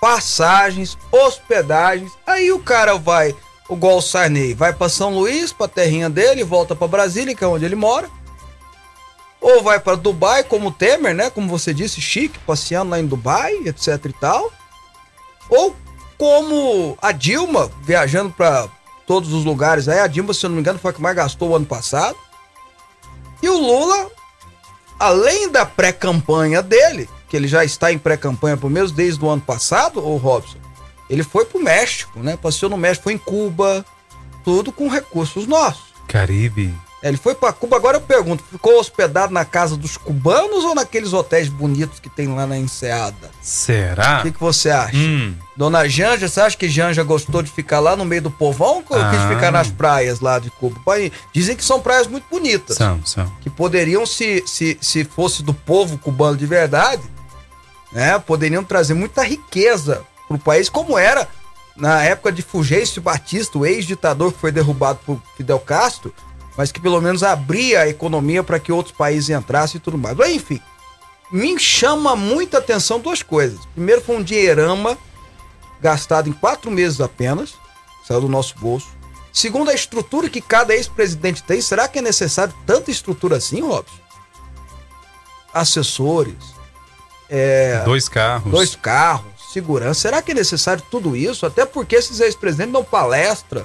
passagens, 0.00 0.98
hospedagens. 1.10 2.12
Aí 2.26 2.52
o 2.52 2.58
cara 2.58 2.96
vai, 2.96 3.34
igual 3.70 3.98
o 3.98 4.02
Sarney, 4.02 4.54
vai 4.54 4.72
para 4.72 4.88
São 4.88 5.14
Luís, 5.14 5.52
para 5.52 5.68
terrinha 5.68 6.10
dele, 6.10 6.44
volta 6.44 6.74
para 6.74 6.88
Brasília, 6.88 7.34
que 7.34 7.44
é 7.44 7.46
onde 7.46 7.64
ele 7.64 7.76
mora. 7.76 8.08
Ou 9.40 9.62
vai 9.62 9.78
para 9.78 9.96
Dubai, 9.96 10.42
como 10.42 10.68
o 10.68 10.72
Temer, 10.72 11.14
né? 11.14 11.28
Como 11.28 11.48
você 11.48 11.74
disse, 11.74 12.00
chique, 12.00 12.38
passeando 12.40 12.90
lá 12.90 12.98
em 12.98 13.06
Dubai, 13.06 13.52
etc 13.66 14.06
e 14.06 14.12
tal. 14.14 14.50
Ou 15.50 15.76
como 16.16 16.96
a 17.02 17.12
Dilma, 17.12 17.70
viajando 17.82 18.30
para 18.30 18.68
todos 19.06 19.32
os 19.34 19.44
lugares 19.44 19.86
aí. 19.86 20.00
A 20.00 20.06
Dilma, 20.06 20.32
se 20.32 20.46
eu 20.46 20.48
não 20.48 20.54
me 20.54 20.60
engano, 20.60 20.78
foi 20.78 20.90
a 20.90 20.94
que 20.94 21.02
mais 21.02 21.14
gastou 21.14 21.50
o 21.50 21.56
ano 21.56 21.66
passado. 21.66 22.16
E 23.42 23.48
o 23.50 23.58
Lula, 23.58 24.10
além 24.98 25.50
da 25.50 25.66
pré-campanha 25.66 26.62
dele, 26.62 27.08
que 27.28 27.36
ele 27.36 27.48
já 27.48 27.64
está 27.64 27.92
em 27.92 27.98
pré-campanha 27.98 28.56
pelo 28.56 28.70
menos 28.70 28.92
desde 28.92 29.24
o 29.24 29.28
ano 29.30 29.42
passado, 29.42 29.98
o 30.00 30.16
Robson, 30.16 30.58
ele 31.10 31.22
foi 31.22 31.44
pro 31.44 31.62
México, 31.62 32.20
né? 32.20 32.36
Passeou 32.36 32.70
no 32.70 32.76
México, 32.76 33.04
foi 33.04 33.12
em 33.14 33.18
Cuba, 33.18 33.84
tudo 34.44 34.72
com 34.72 34.88
recursos 34.88 35.46
nossos. 35.46 35.94
Caribe. 36.08 36.74
É, 37.02 37.08
Ele 37.08 37.18
foi 37.18 37.34
pra 37.34 37.52
Cuba, 37.52 37.76
agora 37.76 37.98
eu 37.98 38.00
pergunto, 38.00 38.42
ficou 38.50 38.78
hospedado 38.80 39.30
na 39.30 39.44
casa 39.44 39.76
dos 39.76 39.94
cubanos 39.98 40.64
ou 40.64 40.74
naqueles 40.74 41.12
hotéis 41.12 41.48
bonitos 41.50 42.00
que 42.00 42.08
tem 42.08 42.34
lá 42.34 42.46
na 42.46 42.56
Enseada? 42.56 43.30
Será? 43.42 44.20
O 44.20 44.22
que, 44.22 44.32
que 44.32 44.40
você 44.40 44.70
acha? 44.70 44.96
Hum. 44.96 45.34
Dona 45.54 45.86
Janja, 45.86 46.26
você 46.28 46.40
acha 46.40 46.56
que 46.56 46.66
Janja 46.66 47.02
gostou 47.02 47.42
de 47.42 47.50
ficar 47.52 47.78
lá 47.80 47.94
no 47.94 48.06
meio 48.06 48.22
do 48.22 48.30
povão 48.30 48.76
ou 48.76 48.82
quis 48.82 48.96
Ah. 48.96 49.28
ficar 49.34 49.50
nas 49.52 49.68
praias 49.68 50.20
lá 50.20 50.38
de 50.38 50.50
Cuba? 50.50 50.80
Dizem 51.30 51.54
que 51.54 51.62
são 51.64 51.78
praias 51.78 52.06
muito 52.06 52.24
bonitas. 52.30 52.78
São, 52.78 53.04
são. 53.04 53.30
Que 53.42 53.50
poderiam, 53.50 54.06
se, 54.06 54.42
se, 54.46 54.78
se 54.80 55.04
fosse 55.04 55.42
do 55.42 55.52
povo 55.52 55.98
cubano 55.98 56.38
de 56.38 56.46
verdade, 56.46 57.02
né? 57.94 58.18
Poderiam 58.18 58.64
trazer 58.64 58.94
muita 58.94 59.22
riqueza 59.22 60.04
pro 60.28 60.38
país, 60.38 60.68
como 60.68 60.98
era 60.98 61.28
na 61.76 62.02
época 62.02 62.30
de 62.30 62.42
Fulgêncio 62.42 63.00
Batista, 63.00 63.58
o 63.58 63.64
ex-ditador 63.64 64.32
que 64.32 64.38
foi 64.38 64.52
derrubado 64.52 64.98
por 65.06 65.20
Fidel 65.36 65.58
Castro, 65.60 66.12
mas 66.56 66.70
que 66.70 66.80
pelo 66.80 67.00
menos 67.00 67.22
abria 67.22 67.82
a 67.82 67.88
economia 67.88 68.42
para 68.42 68.60
que 68.60 68.72
outros 68.72 68.94
países 68.94 69.30
entrassem 69.30 69.78
e 69.78 69.80
tudo 69.80 69.98
mais. 69.98 70.16
Mas, 70.16 70.30
enfim, 70.30 70.60
me 71.30 71.58
chama 71.58 72.14
muita 72.14 72.58
atenção 72.58 73.00
duas 73.00 73.22
coisas. 73.22 73.60
Primeiro, 73.74 74.00
foi 74.02 74.16
um 74.16 74.22
dinheirama 74.22 74.96
gastado 75.80 76.28
em 76.28 76.32
quatro 76.32 76.70
meses 76.70 77.00
apenas, 77.00 77.54
saiu 78.06 78.22
do 78.22 78.28
nosso 78.28 78.56
bolso. 78.58 78.88
Segundo, 79.32 79.68
a 79.68 79.74
estrutura 79.74 80.30
que 80.30 80.40
cada 80.40 80.74
ex-presidente 80.74 81.42
tem. 81.42 81.60
Será 81.60 81.88
que 81.88 81.98
é 81.98 82.02
necessário 82.02 82.54
tanta 82.64 82.92
estrutura 82.92 83.36
assim, 83.36 83.60
Robson? 83.60 83.98
Assessores, 85.52 86.53
Dois 87.84 88.08
carros. 88.08 88.50
dois 88.50 88.74
carros, 88.76 89.24
segurança. 89.52 90.00
Será 90.00 90.20
que 90.22 90.32
é 90.32 90.34
necessário 90.34 90.82
tudo 90.90 91.16
isso? 91.16 91.46
Até 91.46 91.64
porque 91.64 91.96
esses 91.96 92.20
ex-presidentes 92.20 92.72
dão 92.72 92.84
palestra. 92.84 93.64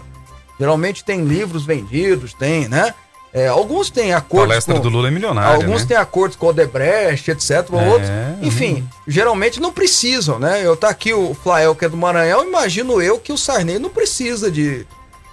Geralmente 0.59 1.03
tem 1.03 1.23
livros 1.23 1.65
vendidos, 1.65 2.33
tem, 2.33 2.67
né? 2.67 2.93
É, 3.31 3.47
alguns 3.47 3.91
têm 3.91 4.11
A 4.11 4.17
acordos 4.17 4.47
palestra 4.49 4.73
com... 4.73 4.81
do 4.81 4.89
Lula 4.89 5.07
é 5.07 5.11
milionária, 5.11 5.55
Alguns 5.55 5.81
né? 5.83 5.89
têm 5.89 5.97
acordos 5.97 6.35
com 6.35 6.47
o 6.47 6.49
Odebrecht, 6.49 7.29
etc. 7.29 7.51
É, 7.51 7.89
Outros, 7.89 8.09
enfim, 8.41 8.87
geralmente 9.07 9.59
não 9.61 9.71
precisam, 9.71 10.39
né? 10.39 10.65
Eu 10.65 10.75
tá 10.75 10.89
aqui 10.89 11.13
o 11.13 11.35
Flael, 11.35 11.75
que 11.75 11.85
é 11.85 11.89
do 11.89 11.95
Maranhão, 11.95 12.43
imagino 12.47 12.99
eu 12.99 13.19
que 13.19 13.31
o 13.31 13.37
Sarney 13.37 13.77
não 13.77 13.89
precisa 13.89 14.49
de. 14.49 14.85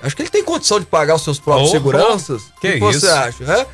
Acho 0.02 0.14
que 0.14 0.20
ele 0.22 0.28
tem 0.28 0.44
condição 0.44 0.78
de 0.78 0.84
pagar 0.84 1.14
os 1.14 1.24
seus 1.24 1.38
próprios 1.40 1.70
Oh, 1.70 1.72
seguranças. 1.72 2.42
oh, 2.52 2.56
O 2.58 2.60
que 2.60 2.78
você 2.78 2.98
isso? 2.98 3.10
acha? 3.10 3.44
né? 3.44 3.66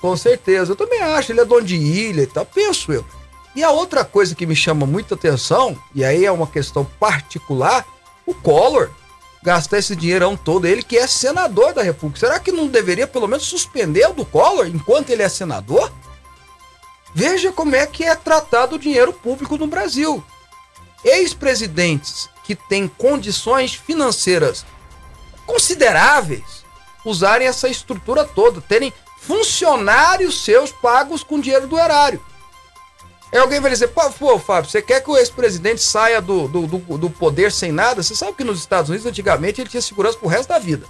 Com 0.00 0.16
certeza. 0.16 0.72
Eu 0.72 0.76
também 0.76 1.02
acho. 1.02 1.30
Ele 1.30 1.40
é 1.40 1.44
dono 1.44 1.62
de 1.66 1.76
ilha 1.76 2.22
e 2.22 2.26
tal. 2.26 2.46
Penso 2.46 2.90
eu. 2.92 3.04
E 3.56 3.64
a 3.64 3.70
outra 3.70 4.04
coisa 4.04 4.34
que 4.34 4.44
me 4.44 4.54
chama 4.54 4.84
muita 4.84 5.14
atenção, 5.14 5.82
e 5.94 6.04
aí 6.04 6.26
é 6.26 6.30
uma 6.30 6.46
questão 6.46 6.84
particular, 6.84 7.86
o 8.26 8.34
Collor 8.34 8.90
gastar 9.42 9.78
esse 9.78 9.96
dinheirão 9.96 10.36
todo, 10.36 10.66
ele 10.66 10.82
que 10.82 10.98
é 10.98 11.06
senador 11.06 11.72
da 11.72 11.82
República. 11.82 12.20
Será 12.20 12.38
que 12.38 12.52
não 12.52 12.66
deveria 12.66 13.06
pelo 13.06 13.26
menos 13.26 13.46
suspender 13.46 14.06
o 14.10 14.12
do 14.12 14.26
Collor 14.26 14.66
enquanto 14.66 15.08
ele 15.08 15.22
é 15.22 15.28
senador? 15.28 15.90
Veja 17.14 17.50
como 17.50 17.74
é 17.74 17.86
que 17.86 18.04
é 18.04 18.14
tratado 18.14 18.76
o 18.76 18.78
dinheiro 18.78 19.12
público 19.12 19.56
no 19.56 19.66
Brasil. 19.66 20.22
Ex-presidentes 21.02 22.28
que 22.44 22.54
têm 22.54 22.86
condições 22.86 23.72
financeiras 23.72 24.66
consideráveis 25.46 26.62
usarem 27.04 27.46
essa 27.48 27.68
estrutura 27.68 28.24
toda, 28.24 28.60
terem 28.60 28.92
funcionários 29.18 30.44
seus 30.44 30.70
pagos 30.72 31.22
com 31.22 31.40
dinheiro 31.40 31.66
do 31.66 31.78
erário. 31.78 32.22
Aí 33.32 33.38
alguém 33.38 33.60
vai 33.60 33.70
dizer, 33.70 33.88
pô, 33.88 34.08
pô 34.10 34.38
Fábio, 34.38 34.70
você 34.70 34.80
quer 34.80 35.02
que 35.02 35.10
o 35.10 35.16
ex-presidente 35.16 35.82
saia 35.82 36.20
do, 36.20 36.46
do, 36.46 36.66
do, 36.66 36.98
do, 36.98 37.10
poder 37.10 37.50
sem 37.50 37.72
nada? 37.72 38.02
Você 38.02 38.14
sabe 38.14 38.34
que 38.34 38.44
nos 38.44 38.58
Estados 38.58 38.88
Unidos, 38.88 39.06
antigamente, 39.06 39.60
ele 39.60 39.68
tinha 39.68 39.82
segurança 39.82 40.18
pro 40.18 40.28
resto 40.28 40.48
da 40.48 40.58
vida. 40.58 40.86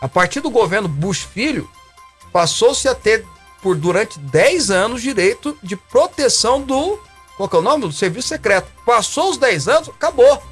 A 0.00 0.08
partir 0.08 0.40
do 0.40 0.50
governo 0.50 0.88
Bush 0.88 1.22
Filho, 1.22 1.68
passou-se 2.32 2.86
a 2.88 2.94
ter, 2.94 3.26
por 3.62 3.76
durante 3.76 4.18
10 4.18 4.70
anos, 4.70 5.02
direito 5.02 5.56
de 5.62 5.76
proteção 5.76 6.60
do. 6.60 6.98
Qual 7.36 7.48
que 7.48 7.56
é 7.56 7.58
o 7.58 7.62
nome? 7.62 7.86
Do 7.86 7.92
serviço 7.92 8.28
secreto. 8.28 8.70
Passou 8.84 9.30
os 9.30 9.38
10 9.38 9.68
anos, 9.68 9.88
acabou. 9.88 10.42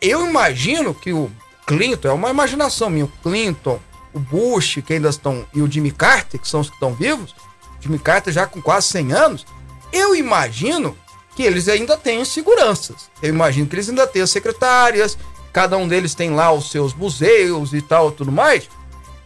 Eu 0.00 0.26
imagino 0.26 0.94
que 0.94 1.12
o 1.12 1.30
Clinton, 1.66 2.08
é 2.08 2.12
uma 2.12 2.30
imaginação 2.30 2.90
minha, 2.90 3.04
o 3.04 3.12
Clinton, 3.22 3.78
o 4.12 4.18
Bush, 4.18 4.78
que 4.84 4.94
ainda 4.94 5.08
estão, 5.08 5.46
e 5.54 5.62
o 5.62 5.70
Jimmy 5.70 5.90
Carter, 5.90 6.40
que 6.40 6.48
são 6.48 6.60
os 6.60 6.68
que 6.68 6.74
estão 6.74 6.92
vivos, 6.92 7.34
Jimmy 7.82 7.98
Carter 7.98 8.32
já 8.32 8.46
com 8.46 8.62
quase 8.62 8.88
100 8.88 9.12
anos, 9.12 9.46
eu 9.92 10.14
imagino 10.14 10.96
que 11.34 11.42
eles 11.42 11.68
ainda 11.68 11.96
têm 11.96 12.24
seguranças. 12.24 13.10
Eu 13.20 13.30
imagino 13.30 13.66
que 13.66 13.74
eles 13.74 13.88
ainda 13.88 14.06
têm 14.06 14.22
as 14.22 14.30
secretárias, 14.30 15.18
cada 15.52 15.76
um 15.76 15.88
deles 15.88 16.14
tem 16.14 16.30
lá 16.30 16.52
os 16.52 16.70
seus 16.70 16.94
museus 16.94 17.72
e 17.72 17.82
tal, 17.82 18.12
tudo 18.12 18.30
mais, 18.30 18.68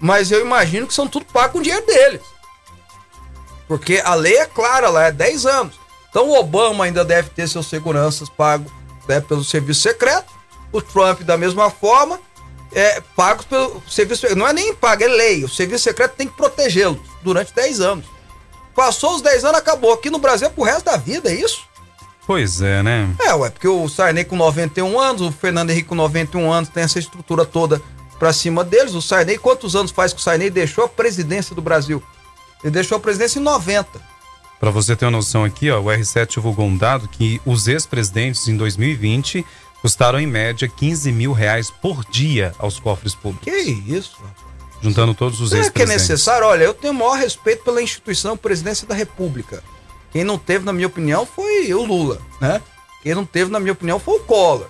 mas 0.00 0.30
eu 0.30 0.40
imagino 0.40 0.86
que 0.86 0.94
são 0.94 1.06
tudo 1.06 1.26
pago 1.26 1.54
com 1.54 1.58
o 1.58 1.62
dinheiro 1.62 1.86
deles. 1.86 2.22
Porque 3.68 4.00
a 4.04 4.14
lei 4.14 4.36
é 4.36 4.46
clara 4.46 4.88
lá, 4.88 5.06
é 5.06 5.12
10 5.12 5.46
anos. 5.46 5.74
Então 6.08 6.30
o 6.30 6.38
Obama 6.38 6.84
ainda 6.84 7.04
deve 7.04 7.28
ter 7.30 7.48
seus 7.48 7.66
seguranças 7.66 8.28
pagos 8.28 8.72
né, 9.06 9.20
pelo 9.20 9.44
serviço 9.44 9.82
secreto, 9.82 10.32
o 10.72 10.80
Trump 10.80 11.20
da 11.22 11.36
mesma 11.36 11.70
forma, 11.70 12.20
é, 12.72 13.00
pagos 13.14 13.44
pelo 13.46 13.82
serviço 13.88 14.34
Não 14.36 14.46
é 14.46 14.52
nem 14.52 14.74
pago, 14.74 15.02
é 15.02 15.08
lei. 15.08 15.44
O 15.44 15.48
serviço 15.48 15.84
secreto 15.84 16.14
tem 16.14 16.28
que 16.28 16.36
protegê-los 16.36 16.98
durante 17.22 17.54
10 17.54 17.80
anos. 17.80 18.15
Passou 18.76 19.16
os 19.16 19.22
10 19.22 19.44
anos, 19.46 19.58
acabou. 19.58 19.94
Aqui 19.94 20.10
no 20.10 20.18
Brasil 20.18 20.46
é 20.46 20.50
pro 20.50 20.62
resto 20.62 20.84
da 20.84 20.98
vida, 20.98 21.30
é 21.30 21.34
isso? 21.34 21.62
Pois 22.26 22.60
é, 22.60 22.82
né? 22.82 23.08
É, 23.20 23.32
ué, 23.32 23.48
porque 23.48 23.66
o 23.66 23.88
Sarney 23.88 24.24
com 24.24 24.36
91 24.36 25.00
anos, 25.00 25.22
o 25.22 25.32
Fernando 25.32 25.70
Henrique 25.70 25.88
com 25.88 25.94
91 25.94 26.52
anos, 26.52 26.68
tem 26.68 26.82
essa 26.82 26.98
estrutura 26.98 27.46
toda 27.46 27.80
pra 28.18 28.32
cima 28.32 28.62
deles. 28.62 28.94
O 28.94 29.00
Sarney, 29.00 29.38
quantos 29.38 29.74
anos 29.74 29.90
faz 29.90 30.12
que 30.12 30.20
o 30.20 30.22
Sarney 30.22 30.50
deixou 30.50 30.84
a 30.84 30.88
presidência 30.88 31.54
do 31.54 31.62
Brasil? 31.62 32.02
Ele 32.62 32.72
deixou 32.72 32.96
a 32.98 33.00
presidência 33.00 33.38
em 33.38 33.42
90. 33.42 33.86
Para 34.60 34.70
você 34.70 34.94
ter 34.94 35.04
uma 35.06 35.12
noção 35.12 35.44
aqui, 35.44 35.70
ó, 35.70 35.80
o 35.80 35.84
R7 35.84 36.34
divulgou 36.34 36.66
um 36.66 36.76
dado 36.76 37.08
que 37.08 37.40
os 37.46 37.68
ex-presidentes 37.68 38.46
em 38.48 38.56
2020 38.56 39.44
custaram 39.80 40.18
em 40.18 40.26
média 40.26 40.68
15 40.68 41.12
mil 41.12 41.32
reais 41.32 41.70
por 41.70 42.04
dia 42.04 42.54
aos 42.58 42.78
cofres 42.78 43.14
públicos. 43.14 43.44
Que 43.44 43.60
isso, 43.60 44.16
rapaz? 44.22 44.45
Juntando 44.90 45.14
todos 45.14 45.40
os 45.40 45.52
ex-presidentes. 45.52 45.82
É 45.82 45.86
que 45.86 45.92
é 45.92 45.94
necessário? 45.94 46.46
Olha, 46.46 46.64
eu 46.64 46.74
tenho 46.74 46.92
o 46.92 46.96
maior 46.96 47.18
respeito 47.18 47.64
pela 47.64 47.82
instituição 47.82 48.36
Presidência 48.36 48.86
da 48.86 48.94
República. 48.94 49.62
Quem 50.12 50.24
não 50.24 50.38
teve, 50.38 50.64
na 50.64 50.72
minha 50.72 50.86
opinião, 50.86 51.26
foi 51.26 51.72
o 51.74 51.84
Lula, 51.84 52.20
né? 52.40 52.62
Quem 53.02 53.14
não 53.14 53.24
teve, 53.24 53.50
na 53.50 53.60
minha 53.60 53.72
opinião, 53.72 53.98
foi 53.98 54.16
o 54.16 54.20
Collor, 54.20 54.66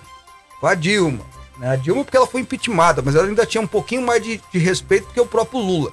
foi 0.59 0.71
a 0.71 0.75
Dilma. 0.75 1.25
Né? 1.57 1.69
A 1.69 1.75
Dilma 1.75 2.03
porque 2.03 2.17
ela 2.17 2.27
foi 2.27 2.41
impeachmentada, 2.41 3.01
mas 3.01 3.15
ela 3.15 3.27
ainda 3.27 3.45
tinha 3.45 3.61
um 3.61 3.67
pouquinho 3.67 4.01
mais 4.01 4.21
de, 4.21 4.41
de 4.51 4.59
respeito 4.59 5.07
que 5.13 5.19
o 5.19 5.25
próprio 5.25 5.59
Lula. 5.59 5.91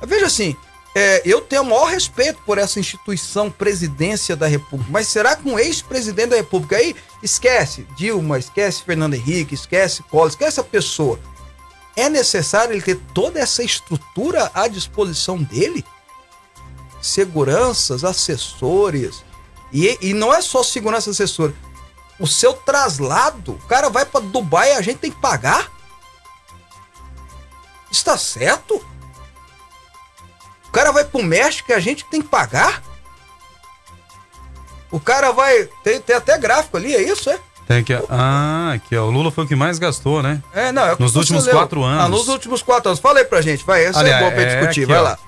Mas 0.00 0.10
veja 0.10 0.26
assim, 0.26 0.56
é, 0.94 1.22
eu 1.24 1.40
tenho 1.40 1.62
o 1.62 1.66
maior 1.66 1.86
respeito 1.86 2.40
por 2.44 2.58
essa 2.58 2.80
instituição 2.80 3.50
Presidência 3.50 4.34
da 4.34 4.46
República, 4.46 4.90
mas 4.90 5.06
será 5.06 5.36
que 5.36 5.48
um 5.48 5.58
ex-presidente 5.58 6.30
da 6.30 6.36
República 6.36 6.76
aí 6.76 6.96
esquece 7.22 7.86
Dilma, 7.96 8.38
esquece 8.38 8.82
Fernando 8.82 9.14
Henrique, 9.14 9.54
esquece 9.54 10.02
Collor, 10.02 10.28
esquece 10.28 10.58
a 10.58 10.64
pessoa? 10.64 11.18
É 11.96 12.08
necessário 12.08 12.72
ele 12.72 12.82
ter 12.82 12.96
toda 13.12 13.38
essa 13.38 13.62
estrutura 13.62 14.50
à 14.54 14.68
disposição 14.68 15.42
dele? 15.42 15.84
Seguranças, 17.00 18.04
assessores. 18.04 19.24
E, 19.72 19.98
e 20.00 20.14
não 20.14 20.32
é 20.32 20.40
só 20.40 20.62
segurança 20.62 21.10
assessor. 21.10 21.52
O 22.18 22.26
seu 22.26 22.52
traslado, 22.52 23.52
o 23.52 23.66
cara 23.66 23.88
vai 23.88 24.04
para 24.04 24.20
Dubai 24.20 24.72
e 24.72 24.76
a 24.76 24.82
gente 24.82 24.98
tem 24.98 25.10
que 25.10 25.20
pagar? 25.20 25.70
Está 27.90 28.16
certo? 28.16 28.84
O 30.68 30.70
cara 30.70 30.92
vai 30.92 31.04
pro 31.04 31.22
México 31.22 31.72
e 31.72 31.74
a 31.74 31.80
gente 31.80 32.04
tem 32.04 32.22
que 32.22 32.28
pagar? 32.28 32.82
O 34.90 35.00
cara 35.00 35.32
vai. 35.32 35.64
Tem, 35.82 36.00
tem 36.00 36.14
até 36.14 36.36
gráfico 36.38 36.76
ali, 36.76 36.94
é 36.94 37.02
isso, 37.02 37.30
é? 37.30 37.40
Tem 37.70 37.84
que. 37.84 37.96
Ah, 38.08 38.72
aqui, 38.74 38.96
ó. 38.96 39.04
O 39.04 39.12
Lula 39.12 39.30
foi 39.30 39.44
o 39.44 39.46
que 39.46 39.54
mais 39.54 39.78
gastou, 39.78 40.24
né? 40.24 40.42
É, 40.52 40.72
não, 40.72 40.82
é 40.82 40.96
Nos 40.98 41.14
últimos 41.14 41.46
leu. 41.46 41.54
quatro 41.54 41.84
anos. 41.84 42.04
Ah, 42.04 42.08
nos 42.08 42.26
últimos 42.26 42.62
quatro 42.62 42.88
anos. 42.88 42.98
Fala 42.98 43.20
aí 43.20 43.24
pra 43.24 43.40
gente, 43.40 43.64
vai. 43.64 43.84
Essa 43.84 44.00
Aliás, 44.00 44.16
é 44.16 44.24
boa 44.24 44.32
pra 44.32 44.42
é 44.42 44.56
discutir, 44.56 44.80
aqui, 44.80 44.86
vai 44.92 44.98
ó. 44.98 45.02
lá. 45.02 45.18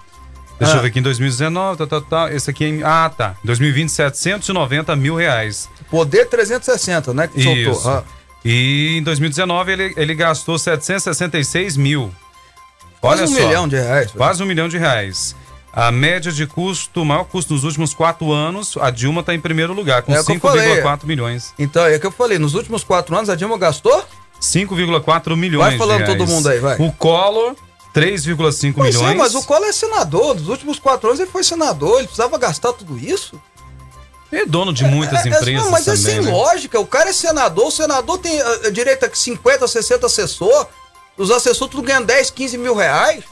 Deixa 0.59 0.75
ah. 0.75 0.77
eu 0.79 0.83
ver 0.83 0.89
aqui 0.89 0.99
em 0.99 1.03
2019, 1.03 1.79
tá, 1.79 1.87
tá, 1.87 2.01
tá. 2.01 2.35
Esse 2.35 2.51
aqui 2.51 2.65
em. 2.65 2.83
Ah, 2.83 3.09
tá. 3.17 3.37
2020, 3.45 3.91
790 3.91 4.97
mil 4.97 5.15
reais. 5.15 5.69
Poder 5.89 6.25
360, 6.25 7.15
né? 7.15 7.29
Que 7.29 7.39
Isso. 7.39 7.75
soltou. 7.75 7.93
Ah. 7.93 8.03
E 8.45 8.97
em 8.99 9.05
2019 9.05 9.71
ele, 9.71 9.95
ele 9.97 10.13
gastou 10.13 10.59
766 10.59 11.77
mil. 11.77 12.13
Quase 13.01 13.23
Olha 13.23 13.31
um 13.31 13.35
só, 13.37 13.47
milhão 13.47 13.69
de 13.69 13.77
reais. 13.77 14.11
Quase 14.11 14.43
um 14.43 14.47
milhão 14.47 14.69
de 14.69 14.79
reais. 14.79 15.37
A 15.73 15.91
média 15.91 16.31
de 16.31 16.47
custo, 16.47 17.01
o 17.01 17.05
maior 17.05 17.25
custo 17.25 17.55
nos 17.55 17.65
últimos 17.65 17.95
quatro 17.95 18.31
anos, 18.31 18.77
a 18.79 18.91
Dilma 18.91 19.21
está 19.21 19.35
em 19.35 19.41
primeiro 19.41 19.73
lugar, 19.73 20.03
com 20.03 20.13
é 20.15 20.19
5,4 20.19 21.05
milhões. 21.05 21.55
Então, 21.59 21.87
é 21.87 21.97
o 21.97 22.01
que 22.01 22.07
eu 22.07 22.13
falei, 22.13 22.39
nos 22.39 22.55
últimos 22.55 22.85
quatro 22.85 23.17
anos 23.17 23.31
a 23.31 23.35
Dilma 23.35 23.57
gastou? 23.57 24.05
5,4 24.41 25.35
milhões. 25.37 25.69
Vai 25.69 25.79
falando 25.79 26.05
todo 26.05 26.27
mundo 26.27 26.49
aí, 26.49 26.59
vai. 26.59 26.77
O 26.79 26.93
Collor, 26.93 27.55
3,5 27.95 28.83
milhões. 28.83 29.01
É, 29.01 29.15
mas 29.15 29.35
o 29.35 29.43
Collor 29.45 29.69
é 29.69 29.73
senador. 29.73 30.35
Nos 30.35 30.49
últimos 30.49 30.79
quatro 30.79 31.09
anos 31.09 31.21
ele 31.21 31.31
foi 31.31 31.45
senador. 31.45 31.99
Ele 31.99 32.07
precisava 32.09 32.37
gastar 32.39 32.73
tudo 32.73 32.99
isso? 32.99 33.41
É 34.33 34.47
dono 34.47 34.73
de 34.73 34.85
muitas 34.85 35.25
é, 35.25 35.29
é, 35.29 35.33
empresas. 35.33 35.65
Não, 35.65 35.71
mas 35.71 35.85
também, 35.85 36.01
é 36.01 36.05
sem 36.05 36.21
né? 36.23 36.33
lógica. 36.33 36.81
O 36.81 36.87
cara 36.87 37.11
é 37.11 37.13
senador. 37.13 37.67
O 37.67 37.71
senador 37.71 38.19
tem 38.19 38.41
uh, 38.41 38.73
direito 38.73 39.05
a 39.05 39.11
50, 39.15 39.69
60 39.69 40.07
assessor. 40.07 40.67
Os 41.19 41.31
assessores 41.31 41.71
tudo 41.71 41.83
ganham 41.83 42.03
10, 42.03 42.31
15 42.31 42.59
mil 42.59 42.75
reais. 42.75 43.25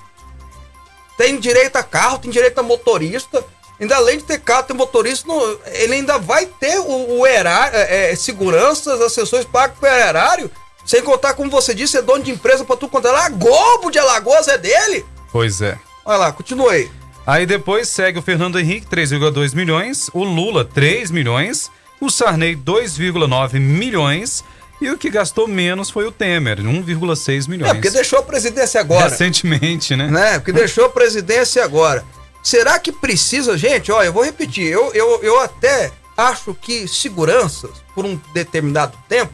Tem 1.20 1.38
direito 1.38 1.76
a 1.76 1.82
carro, 1.82 2.18
tem 2.18 2.30
direito 2.30 2.58
a 2.60 2.62
motorista. 2.62 3.44
Ainda 3.78 3.94
além 3.96 4.16
de 4.16 4.24
ter 4.24 4.40
carro, 4.40 4.62
ter 4.62 4.72
motorista, 4.72 5.28
ele 5.66 5.96
ainda 5.96 6.16
vai 6.16 6.46
ter 6.46 6.78
o, 6.78 7.18
o 7.18 7.26
erário, 7.26 7.76
é, 7.76 8.12
é, 8.12 8.16
seguranças, 8.16 8.98
assessores 9.02 9.44
pagos 9.44 9.78
pelo 9.78 9.94
erário. 9.94 10.50
Sem 10.82 11.02
contar, 11.02 11.34
como 11.34 11.50
você 11.50 11.74
disse, 11.74 11.98
é 11.98 12.00
dono 12.00 12.24
de 12.24 12.30
empresa 12.30 12.64
pra 12.64 12.74
tu 12.74 12.88
contar 12.88 13.12
lá. 13.12 13.28
Globo 13.28 13.90
de 13.90 13.98
Alagoas 13.98 14.48
é 14.48 14.56
dele. 14.56 15.04
Pois 15.30 15.60
é. 15.60 15.78
Olha 16.06 16.16
lá, 16.16 16.32
continuei. 16.32 16.90
Aí 17.26 17.44
depois 17.44 17.90
segue 17.90 18.18
o 18.18 18.22
Fernando 18.22 18.58
Henrique, 18.58 18.86
3,2 18.86 19.54
milhões. 19.54 20.08
O 20.14 20.24
Lula, 20.24 20.64
3 20.64 21.10
milhões. 21.10 21.70
O 22.00 22.08
Sarney, 22.08 22.56
2,9 22.56 23.60
milhões. 23.60 24.42
E 24.80 24.90
o 24.90 24.96
que 24.96 25.10
gastou 25.10 25.46
menos 25.46 25.90
foi 25.90 26.06
o 26.06 26.12
Temer, 26.12 26.58
1,6 26.58 27.48
milhões. 27.48 27.70
É, 27.70 27.74
porque 27.74 27.90
deixou 27.90 28.18
a 28.18 28.22
presidência 28.22 28.80
agora. 28.80 29.10
Recentemente, 29.10 29.94
né? 29.94 30.06
né? 30.08 30.38
Porque 30.38 30.52
deixou 30.52 30.86
a 30.86 30.88
presidência 30.88 31.62
agora. 31.62 32.04
Será 32.42 32.78
que 32.78 32.90
precisa, 32.90 33.58
gente? 33.58 33.92
Olha, 33.92 34.06
eu 34.06 34.12
vou 34.12 34.24
repetir. 34.24 34.66
Eu, 34.66 34.92
eu, 34.94 35.22
eu 35.22 35.38
até 35.38 35.92
acho 36.16 36.54
que 36.54 36.88
seguranças, 36.88 37.70
por 37.94 38.06
um 38.06 38.18
determinado 38.32 38.96
tempo, 39.06 39.32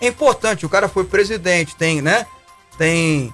é 0.00 0.08
importante. 0.08 0.66
O 0.66 0.68
cara 0.68 0.88
foi 0.88 1.04
presidente, 1.04 1.76
tem, 1.76 2.02
né? 2.02 2.26
Tem 2.76 3.32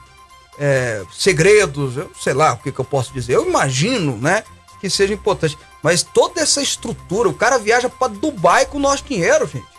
é, 0.58 1.02
segredos, 1.12 1.96
eu 1.96 2.10
sei 2.20 2.34
lá 2.34 2.52
o 2.52 2.58
que, 2.58 2.70
que 2.70 2.78
eu 2.78 2.84
posso 2.84 3.12
dizer. 3.12 3.34
Eu 3.34 3.48
imagino, 3.48 4.18
né? 4.18 4.44
Que 4.80 4.90
seja 4.90 5.14
importante. 5.14 5.56
Mas 5.82 6.02
toda 6.02 6.42
essa 6.42 6.60
estrutura, 6.60 7.28
o 7.28 7.34
cara 7.34 7.58
viaja 7.58 7.88
para 7.88 8.12
Dubai 8.12 8.66
com 8.66 8.76
o 8.76 8.80
nosso 8.80 9.04
dinheiro, 9.04 9.46
gente. 9.46 9.71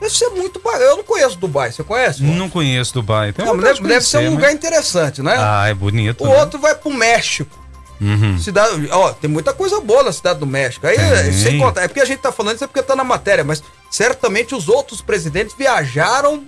Deve 0.00 0.14
ser 0.14 0.28
muito 0.30 0.60
Eu 0.64 0.96
não 0.96 1.04
conheço 1.04 1.36
Dubai. 1.38 1.72
Você 1.72 1.82
conhece? 1.82 2.22
Não 2.22 2.48
conheço 2.48 2.94
Dubai. 2.94 3.34
Não, 3.36 3.56
deve, 3.56 3.82
deve 3.82 4.04
ser 4.04 4.18
um 4.18 4.30
lugar 4.30 4.52
interessante, 4.52 5.22
né? 5.22 5.34
Ah, 5.36 5.68
é 5.68 5.74
bonito. 5.74 6.24
O 6.24 6.28
né? 6.28 6.38
outro 6.38 6.58
vai 6.58 6.74
pro 6.74 6.90
México. 6.90 7.58
Uhum. 8.00 8.38
Cidade, 8.38 8.88
ó, 8.92 9.12
tem 9.12 9.28
muita 9.28 9.52
coisa 9.52 9.80
boa 9.80 10.04
na 10.04 10.12
cidade 10.12 10.38
do 10.38 10.46
México. 10.46 10.86
Aí, 10.86 11.32
sem 11.32 11.58
contar, 11.58 11.82
é 11.82 11.88
porque 11.88 12.00
a 12.00 12.04
gente 12.04 12.20
tá 12.20 12.30
falando 12.30 12.54
isso 12.54 12.64
é 12.64 12.66
porque 12.66 12.82
tá 12.82 12.94
na 12.94 13.02
matéria, 13.02 13.42
mas 13.42 13.62
certamente 13.90 14.54
os 14.54 14.68
outros 14.68 15.00
presidentes 15.00 15.54
viajaram 15.56 16.46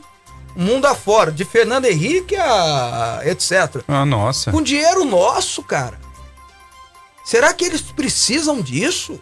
o 0.55 0.63
mundo 0.63 0.87
afora, 0.87 1.31
de 1.31 1.45
Fernando 1.45 1.85
Henrique 1.87 2.37
a 2.37 3.21
etc. 3.25 3.83
Ah, 3.87 4.05
nossa. 4.05 4.51
Com 4.51 4.63
dinheiro 4.63 5.05
nosso, 5.05 5.63
cara. 5.63 5.99
Será 7.25 7.53
que 7.53 7.65
eles 7.65 7.81
precisam 7.81 8.61
disso? 8.61 9.21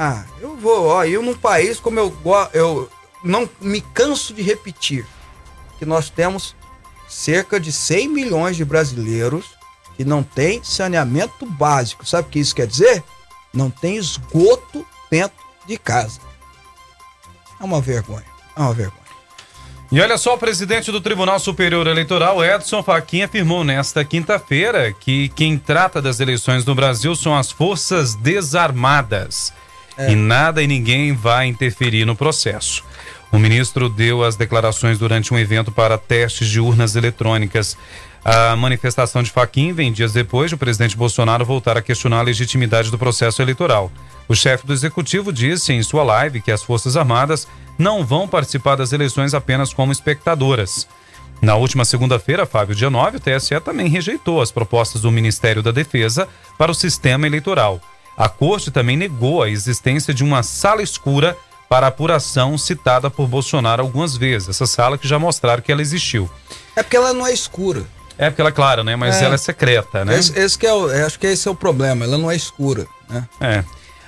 Ah, 0.00 0.24
eu 0.40 0.56
vou, 0.56 0.86
ó, 0.86 1.04
eu 1.04 1.20
num 1.20 1.34
país 1.34 1.80
como 1.80 1.98
eu 1.98 2.16
eu 2.54 2.88
não 3.24 3.50
me 3.60 3.80
canso 3.80 4.32
de 4.32 4.42
repetir 4.42 5.04
que 5.76 5.84
nós 5.84 6.08
temos 6.08 6.54
cerca 7.08 7.58
de 7.58 7.72
100 7.72 8.08
milhões 8.08 8.56
de 8.56 8.64
brasileiros 8.64 9.44
que 9.96 10.04
não 10.04 10.22
tem 10.22 10.62
saneamento 10.62 11.44
básico. 11.44 12.06
Sabe 12.06 12.28
o 12.28 12.30
que 12.30 12.38
isso 12.38 12.54
quer 12.54 12.68
dizer? 12.68 13.02
Não 13.52 13.70
tem 13.70 13.96
esgoto 13.96 14.86
dentro 15.10 15.36
de 15.66 15.76
casa. 15.76 16.20
É 17.58 17.64
uma 17.64 17.80
vergonha. 17.80 18.24
É 18.56 18.60
uma 18.60 18.72
vergonha. 18.72 19.02
E 19.90 20.00
olha 20.00 20.16
só, 20.16 20.34
o 20.34 20.38
presidente 20.38 20.92
do 20.92 21.00
Tribunal 21.00 21.40
Superior 21.40 21.88
Eleitoral, 21.88 22.44
Edson 22.44 22.84
Fachin, 22.84 23.22
afirmou 23.22 23.64
nesta 23.64 24.04
quinta-feira 24.04 24.92
que 24.92 25.30
quem 25.30 25.58
trata 25.58 26.00
das 26.00 26.20
eleições 26.20 26.64
no 26.64 26.74
Brasil 26.74 27.16
são 27.16 27.34
as 27.36 27.50
Forças 27.50 28.14
Desarmadas. 28.14 29.52
É. 29.98 30.12
E 30.12 30.14
nada 30.14 30.62
e 30.62 30.66
ninguém 30.66 31.12
vai 31.12 31.48
interferir 31.48 32.04
no 32.04 32.14
processo. 32.14 32.84
O 33.32 33.38
ministro 33.38 33.88
deu 33.88 34.24
as 34.24 34.36
declarações 34.36 34.98
durante 34.98 35.34
um 35.34 35.38
evento 35.38 35.70
para 35.70 35.98
testes 35.98 36.48
de 36.48 36.60
urnas 36.60 36.96
eletrônicas. 36.96 37.76
A 38.24 38.56
manifestação 38.56 39.22
de 39.22 39.30
Faquim 39.30 39.72
vem 39.72 39.92
dias 39.92 40.12
depois 40.12 40.50
de 40.50 40.54
o 40.54 40.58
presidente 40.58 40.96
Bolsonaro 40.96 41.44
voltar 41.44 41.76
a 41.76 41.82
questionar 41.82 42.20
a 42.20 42.22
legitimidade 42.22 42.90
do 42.90 42.98
processo 42.98 43.42
eleitoral. 43.42 43.90
O 44.28 44.34
chefe 44.34 44.66
do 44.66 44.72
executivo 44.72 45.32
disse 45.32 45.72
em 45.72 45.82
sua 45.82 46.04
live 46.04 46.40
que 46.40 46.52
as 46.52 46.62
Forças 46.62 46.96
Armadas 46.96 47.48
não 47.76 48.04
vão 48.04 48.28
participar 48.28 48.76
das 48.76 48.92
eleições 48.92 49.34
apenas 49.34 49.72
como 49.72 49.92
espectadoras. 49.92 50.86
Na 51.40 51.54
última 51.54 51.84
segunda-feira, 51.84 52.46
Fábio, 52.46 52.74
dia 52.74 52.90
9, 52.90 53.18
o 53.18 53.20
TSE 53.20 53.60
também 53.60 53.88
rejeitou 53.88 54.40
as 54.40 54.50
propostas 54.50 55.02
do 55.02 55.10
Ministério 55.10 55.62
da 55.62 55.70
Defesa 55.70 56.28
para 56.56 56.70
o 56.70 56.74
sistema 56.74 57.26
eleitoral. 57.26 57.80
A 58.18 58.28
corte 58.28 58.72
também 58.72 58.96
negou 58.96 59.44
a 59.44 59.48
existência 59.48 60.12
de 60.12 60.24
uma 60.24 60.42
sala 60.42 60.82
escura 60.82 61.36
para 61.68 61.86
apuração 61.86 62.58
citada 62.58 63.08
por 63.08 63.28
Bolsonaro 63.28 63.80
algumas 63.80 64.16
vezes. 64.16 64.48
Essa 64.48 64.66
sala 64.66 64.98
que 64.98 65.06
já 65.06 65.20
mostraram 65.20 65.62
que 65.62 65.70
ela 65.70 65.80
existiu. 65.80 66.28
É 66.74 66.82
porque 66.82 66.96
ela 66.96 67.12
não 67.12 67.24
é 67.24 67.32
escura. 67.32 67.84
É 68.18 68.28
porque 68.28 68.40
ela 68.40 68.50
é 68.50 68.52
clara, 68.52 68.82
né? 68.82 68.96
Mas 68.96 69.22
é. 69.22 69.26
ela 69.26 69.36
é 69.36 69.38
secreta, 69.38 70.04
né? 70.04 70.18
Esse, 70.18 70.36
esse 70.36 70.58
que 70.58 70.66
é 70.66 70.74
o, 70.74 70.90
acho 71.06 71.16
que 71.16 71.28
esse 71.28 71.46
é 71.46 71.50
o 71.50 71.54
problema, 71.54 72.04
ela 72.04 72.18
não 72.18 72.28
é 72.28 72.34
escura, 72.34 72.88
né? 73.08 73.24
É. 73.40 73.62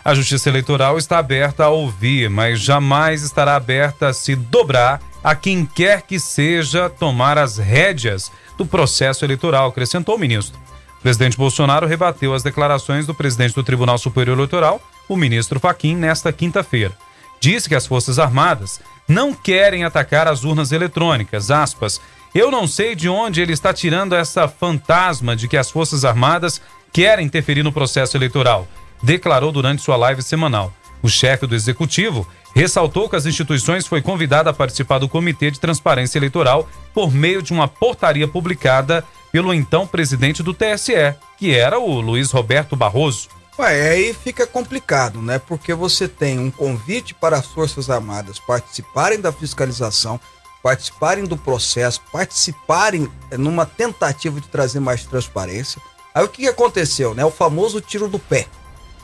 A 0.04 0.12
Justiça 0.12 0.48
Eleitoral 0.48 0.98
está 0.98 1.18
aberta 1.18 1.64
a 1.64 1.68
ouvir, 1.68 2.28
mas 2.28 2.58
jamais 2.58 3.22
estará 3.22 3.54
aberta 3.54 4.08
a 4.08 4.12
se 4.12 4.34
dobrar 4.34 5.00
a 5.22 5.36
quem 5.36 5.64
quer 5.64 6.02
que 6.02 6.18
seja 6.18 6.88
tomar 6.88 7.38
as 7.38 7.58
rédeas 7.58 8.32
do 8.56 8.66
processo 8.66 9.24
eleitoral, 9.24 9.68
acrescentou 9.68 10.16
o 10.16 10.18
ministro. 10.18 10.58
O 11.00 11.02
presidente 11.02 11.38
Bolsonaro 11.38 11.86
rebateu 11.86 12.34
as 12.34 12.42
declarações 12.42 13.06
do 13.06 13.14
presidente 13.14 13.54
do 13.54 13.64
Tribunal 13.64 13.96
Superior 13.96 14.36
Eleitoral, 14.36 14.82
o 15.08 15.16
ministro 15.16 15.58
Faquim, 15.58 15.96
nesta 15.96 16.30
quinta-feira. 16.30 16.92
Disse 17.40 17.70
que 17.70 17.74
as 17.74 17.86
Forças 17.86 18.18
Armadas 18.18 18.78
não 19.08 19.32
querem 19.32 19.82
atacar 19.82 20.28
as 20.28 20.44
urnas 20.44 20.72
eletrônicas, 20.72 21.50
aspas, 21.50 21.98
eu 22.34 22.50
não 22.50 22.66
sei 22.66 22.94
de 22.94 23.08
onde 23.08 23.40
ele 23.40 23.54
está 23.54 23.72
tirando 23.72 24.14
essa 24.14 24.46
fantasma 24.46 25.34
de 25.34 25.48
que 25.48 25.56
as 25.56 25.70
Forças 25.70 26.04
Armadas 26.04 26.60
querem 26.92 27.24
interferir 27.24 27.62
no 27.62 27.72
processo 27.72 28.14
eleitoral, 28.14 28.68
declarou 29.02 29.50
durante 29.50 29.80
sua 29.80 29.96
live 29.96 30.22
semanal. 30.22 30.70
O 31.02 31.08
chefe 31.08 31.46
do 31.46 31.54
executivo 31.54 32.28
ressaltou 32.54 33.08
que 33.08 33.16
as 33.16 33.24
instituições 33.24 33.86
foi 33.86 34.02
convidada 34.02 34.50
a 34.50 34.52
participar 34.52 34.98
do 34.98 35.08
Comitê 35.08 35.50
de 35.50 35.58
Transparência 35.58 36.18
Eleitoral 36.18 36.68
por 36.92 37.10
meio 37.10 37.42
de 37.42 37.54
uma 37.54 37.66
portaria 37.66 38.28
publicada 38.28 39.02
pelo 39.32 39.54
então 39.54 39.86
presidente 39.86 40.42
do 40.42 40.54
TSE, 40.54 41.14
que 41.38 41.54
era 41.54 41.78
o 41.78 42.00
Luiz 42.00 42.30
Roberto 42.30 42.76
Barroso. 42.76 43.28
Ué, 43.58 43.90
aí 43.90 44.14
fica 44.14 44.46
complicado, 44.46 45.20
né? 45.20 45.38
Porque 45.38 45.74
você 45.74 46.08
tem 46.08 46.38
um 46.38 46.50
convite 46.50 47.12
para 47.12 47.36
as 47.36 47.46
Forças 47.46 47.90
Armadas 47.90 48.38
participarem 48.38 49.20
da 49.20 49.30
fiscalização, 49.30 50.18
participarem 50.62 51.24
do 51.24 51.36
processo, 51.36 52.00
participarem 52.10 53.10
eh, 53.30 53.36
numa 53.36 53.66
tentativa 53.66 54.40
de 54.40 54.48
trazer 54.48 54.80
mais 54.80 55.04
transparência. 55.04 55.80
Aí 56.14 56.24
o 56.24 56.28
que 56.28 56.48
aconteceu, 56.48 57.14
né? 57.14 57.24
O 57.24 57.30
famoso 57.30 57.80
tiro 57.80 58.08
do 58.08 58.18
pé. 58.18 58.46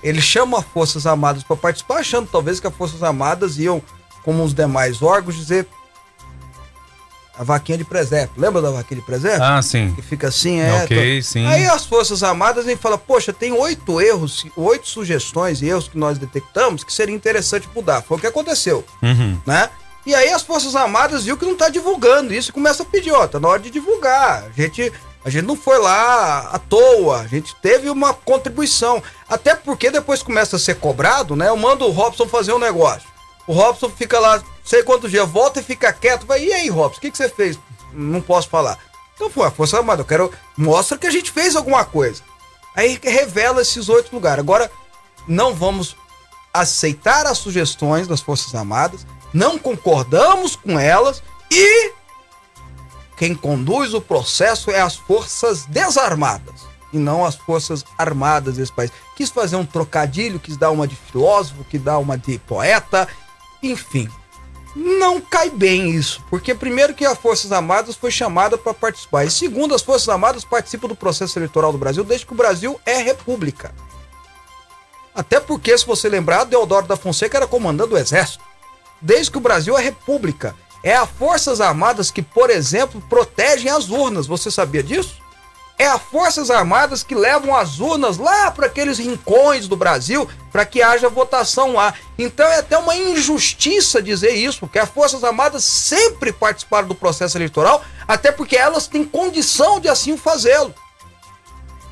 Ele 0.02 0.20
chama 0.20 0.58
as 0.58 0.64
Forças 0.64 1.06
Armadas 1.06 1.42
para 1.42 1.56
participar, 1.56 1.98
achando 1.98 2.28
talvez 2.30 2.58
que 2.58 2.66
as 2.66 2.74
Forças 2.74 3.02
Armadas 3.02 3.58
iam, 3.58 3.82
como 4.24 4.42
os 4.42 4.54
demais 4.54 5.02
órgãos, 5.02 5.36
dizer 5.36 5.66
a 7.38 7.44
vaquinha 7.44 7.78
de 7.78 7.84
presépio. 7.84 8.40
Lembra 8.40 8.62
da 8.62 8.70
vaquinha 8.70 9.00
de 9.00 9.06
presépio? 9.06 9.42
Ah, 9.42 9.60
sim. 9.62 9.92
Que 9.94 10.02
fica 10.02 10.28
assim, 10.28 10.60
é. 10.60 10.84
Ok, 10.84 11.20
tô... 11.20 11.26
sim. 11.26 11.46
Aí 11.46 11.66
as 11.66 11.84
Forças 11.84 12.22
Armadas 12.22 12.64
vêm 12.64 12.76
fala, 12.76 12.96
poxa, 12.96 13.32
tem 13.32 13.52
oito 13.52 14.00
erros, 14.00 14.46
oito 14.56 14.88
sugestões 14.88 15.60
e 15.62 15.66
erros 15.66 15.88
que 15.88 15.98
nós 15.98 16.18
detectamos 16.18 16.82
que 16.82 16.92
seria 16.92 17.14
interessante 17.14 17.68
mudar. 17.74 18.02
Foi 18.02 18.16
o 18.16 18.20
que 18.20 18.26
aconteceu, 18.26 18.84
uhum. 19.02 19.38
né? 19.46 19.68
E 20.06 20.14
aí 20.14 20.30
as 20.32 20.42
Forças 20.42 20.76
Armadas 20.76 21.24
viu 21.24 21.36
que 21.36 21.44
não 21.44 21.54
está 21.54 21.68
divulgando 21.68 22.32
isso 22.32 22.50
e 22.50 22.52
começa 22.52 22.84
a 22.84 22.86
pedir, 22.86 23.10
ó, 23.10 23.26
tá 23.26 23.40
na 23.40 23.48
hora 23.48 23.60
de 23.60 23.70
divulgar. 23.70 24.44
A 24.44 24.50
gente, 24.50 24.92
a 25.24 25.28
gente 25.28 25.44
não 25.44 25.56
foi 25.56 25.78
lá 25.78 26.50
à 26.52 26.58
toa, 26.58 27.20
a 27.20 27.26
gente 27.26 27.54
teve 27.56 27.90
uma 27.90 28.14
contribuição. 28.14 29.02
Até 29.28 29.56
porque 29.56 29.90
depois 29.90 30.22
começa 30.22 30.56
a 30.56 30.58
ser 30.60 30.76
cobrado, 30.76 31.34
né? 31.34 31.48
Eu 31.48 31.56
mando 31.56 31.84
o 31.84 31.90
Robson 31.90 32.28
fazer 32.28 32.52
um 32.52 32.58
negócio. 32.58 33.15
O 33.46 33.52
Robson 33.52 33.88
fica 33.90 34.18
lá, 34.18 34.42
sei 34.64 34.82
quantos 34.82 35.10
dias, 35.10 35.28
volta 35.28 35.60
e 35.60 35.62
fica 35.62 35.92
quieto. 35.92 36.26
Vai, 36.26 36.44
e 36.44 36.52
aí, 36.52 36.68
Robson, 36.68 36.98
o 36.98 37.00
que, 37.00 37.10
que 37.10 37.16
você 37.16 37.28
fez? 37.28 37.58
Não 37.92 38.20
posso 38.20 38.48
falar. 38.48 38.78
Então, 39.14 39.30
foi 39.30 39.46
a 39.46 39.50
Força 39.50 39.78
Armada, 39.78 40.02
eu 40.02 40.06
quero. 40.06 40.32
Mostra 40.56 40.98
que 40.98 41.06
a 41.06 41.10
gente 41.10 41.30
fez 41.30 41.56
alguma 41.56 41.84
coisa. 41.84 42.22
Aí 42.74 42.98
revela 43.02 43.62
esses 43.62 43.88
oito 43.88 44.14
lugares. 44.14 44.40
Agora, 44.40 44.70
não 45.26 45.54
vamos 45.54 45.96
aceitar 46.52 47.26
as 47.26 47.38
sugestões 47.38 48.06
das 48.06 48.20
Forças 48.20 48.54
Armadas 48.54 49.06
não 49.36 49.58
concordamos 49.58 50.56
com 50.56 50.78
elas 50.78 51.22
e 51.50 51.92
quem 53.18 53.34
conduz 53.34 53.92
o 53.92 54.00
processo 54.00 54.70
é 54.70 54.80
as 54.80 54.96
forças 54.96 55.66
desarmadas 55.66 56.62
e 56.90 56.96
não 56.96 57.24
as 57.24 57.34
forças 57.34 57.84
armadas 57.98 58.56
desse 58.56 58.72
país. 58.72 58.90
Quis 59.14 59.28
fazer 59.28 59.56
um 59.56 59.66
trocadilho, 59.66 60.40
quis 60.40 60.56
dar 60.56 60.70
uma 60.70 60.86
de 60.86 60.96
filósofo, 60.96 61.64
quis 61.64 61.82
dar 61.82 61.98
uma 61.98 62.16
de 62.16 62.38
poeta, 62.38 63.06
enfim. 63.62 64.08
Não 64.74 65.20
cai 65.20 65.48
bem 65.48 65.90
isso, 65.90 66.22
porque 66.28 66.54
primeiro 66.54 66.94
que 66.94 67.06
as 67.06 67.16
Forças 67.16 67.50
Armadas 67.50 67.96
foi 67.96 68.10
chamada 68.10 68.58
para 68.58 68.74
participar, 68.74 69.24
e 69.24 69.30
segundo, 69.30 69.74
as 69.74 69.82
Forças 69.82 70.08
Armadas 70.08 70.44
participam 70.44 70.88
do 70.88 70.94
processo 70.94 71.38
eleitoral 71.38 71.72
do 71.72 71.78
Brasil 71.78 72.04
desde 72.04 72.26
que 72.26 72.32
o 72.34 72.36
Brasil 72.36 72.78
é 72.84 72.98
república. 72.98 73.74
Até 75.14 75.40
porque, 75.40 75.76
se 75.78 75.86
você 75.86 76.10
lembrar, 76.10 76.44
Deodoro 76.44 76.86
da 76.86 76.96
Fonseca 76.96 77.38
era 77.38 77.46
comandante 77.46 77.88
do 77.88 77.96
Exército 77.96 78.44
desde 79.00 79.30
que 79.30 79.38
o 79.38 79.40
Brasil 79.40 79.76
é 79.76 79.82
república. 79.82 80.54
É 80.82 80.94
as 80.94 81.08
Forças 81.10 81.60
Armadas 81.60 82.10
que, 82.10 82.22
por 82.22 82.50
exemplo, 82.50 83.02
protegem 83.08 83.70
as 83.70 83.88
urnas. 83.88 84.26
Você 84.26 84.50
sabia 84.50 84.82
disso? 84.82 85.16
É 85.78 85.86
as 85.86 86.00
Forças 86.00 86.50
Armadas 86.50 87.02
que 87.02 87.14
levam 87.14 87.54
as 87.54 87.80
urnas 87.80 88.16
lá 88.16 88.50
para 88.50 88.66
aqueles 88.66 88.98
rincões 88.98 89.68
do 89.68 89.76
Brasil 89.76 90.26
para 90.50 90.64
que 90.64 90.82
haja 90.82 91.08
votação 91.08 91.74
lá. 91.74 91.92
Então 92.18 92.46
é 92.46 92.60
até 92.60 92.78
uma 92.78 92.96
injustiça 92.96 94.00
dizer 94.00 94.30
isso, 94.30 94.60
porque 94.60 94.78
as 94.78 94.88
Forças 94.88 95.22
Armadas 95.22 95.64
sempre 95.64 96.32
participaram 96.32 96.88
do 96.88 96.94
processo 96.94 97.36
eleitoral, 97.36 97.84
até 98.08 98.32
porque 98.32 98.56
elas 98.56 98.86
têm 98.86 99.04
condição 99.04 99.78
de 99.78 99.88
assim 99.88 100.16
fazê-lo. 100.16 100.74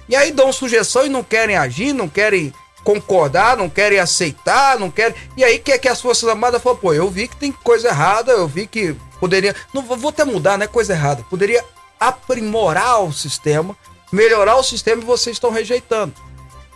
E 0.09 0.17
aí 0.17 0.33
dão 0.33 0.53
sugestão 0.53 1.05
e 1.05 1.11
não 1.11 1.23
querem 1.23 1.57
agir, 1.57 1.93
não 1.93 2.09
querem 2.09 2.55
concordar, 2.83 3.57
não 3.57 3.69
querem 3.69 3.99
aceitar, 3.99 4.79
não 4.79 4.91
querem. 4.91 5.15
E 5.37 5.45
aí 5.45 5.59
que 5.59 5.73
é 5.73 5.79
que 5.79 5.89
as 5.89 6.01
Forças 6.01 6.29
Armadas 6.29 6.63
falam, 6.63 6.79
pô, 6.79 6.95
eu 6.95 7.11
vi 7.11 7.29
que 7.29 7.37
tem 7.37 7.53
coisa 7.53 7.89
errada, 7.89 8.33
eu 8.33 8.49
vi 8.49 8.67
que 8.67 8.97
poderia. 9.21 9.55
Não 9.73 9.83
vou 9.83 10.09
até 10.09 10.25
mudar, 10.25 10.57
não 10.57 10.65
é 10.65 10.69
coisa 10.69 10.95
errada. 10.95 11.25
Poderia 11.29 11.65
aprimorar 11.99 13.03
o 13.03 13.13
sistema, 13.13 13.77
melhorar 14.13 14.57
o 14.57 14.63
sistema 14.63 15.03
e 15.03 15.05
vocês 15.05 15.37
estão 15.37 15.51
rejeitando. 15.51 16.15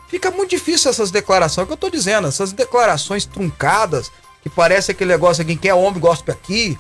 Fica 0.08 0.30
muito 0.30 0.50
difícil 0.50 0.90
essas 0.90 1.10
declarações, 1.10 1.58
é 1.58 1.62
o 1.64 1.66
que 1.66 1.72
eu 1.72 1.76
tô 1.76 1.90
dizendo, 1.90 2.28
essas 2.28 2.52
declarações 2.52 3.26
truncadas, 3.26 4.10
que 4.42 4.48
parece 4.48 4.90
aquele 4.90 5.10
negócio 5.10 5.42
aqui, 5.42 5.56
quem 5.56 5.70
é 5.70 5.74
homem 5.74 6.00
gosta 6.00 6.32
aqui, 6.32 6.78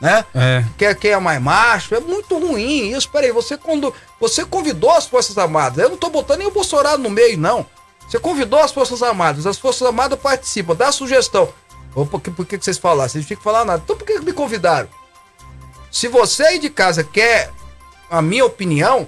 né? 0.00 0.24
É. 0.34 0.64
Quem, 0.76 0.94
quem 0.94 1.10
é 1.12 1.18
mais 1.18 1.40
macho, 1.40 1.94
é 1.94 2.00
muito 2.00 2.38
ruim 2.38 2.94
isso. 2.94 3.08
Peraí, 3.08 3.32
você 3.32 3.56
quando 3.56 3.94
você 4.20 4.44
convidou 4.44 4.90
as 4.90 5.06
Forças 5.06 5.38
Armadas, 5.38 5.78
eu 5.78 5.88
não 5.88 5.96
tô 5.96 6.10
botando 6.10 6.40
nem 6.40 6.48
o 6.48 6.50
Bolsonaro 6.50 6.98
no 6.98 7.08
meio, 7.08 7.38
não. 7.38 7.66
Você 8.06 8.18
convidou 8.18 8.60
as 8.60 8.72
Forças 8.72 9.02
Armadas, 9.02 9.46
as 9.46 9.58
Forças 9.58 9.86
Armadas 9.86 10.18
participam, 10.18 10.74
dá 10.74 10.92
sugestão. 10.92 11.48
Por 11.92 12.20
que, 12.20 12.30
por 12.30 12.44
que 12.44 12.58
vocês 12.58 12.76
falaram? 12.76 13.08
Vocês 13.08 13.24
não 13.24 13.26
tinham 13.26 13.38
que 13.38 13.44
falar 13.44 13.64
nada. 13.64 13.80
Então 13.82 13.96
por 13.96 14.04
que 14.04 14.18
me 14.20 14.32
convidaram? 14.32 14.88
Se 15.90 16.08
você 16.08 16.42
aí 16.42 16.58
de 16.58 16.68
casa 16.68 17.02
quer 17.02 17.50
a 18.10 18.22
minha 18.22 18.44
opinião, 18.44 19.06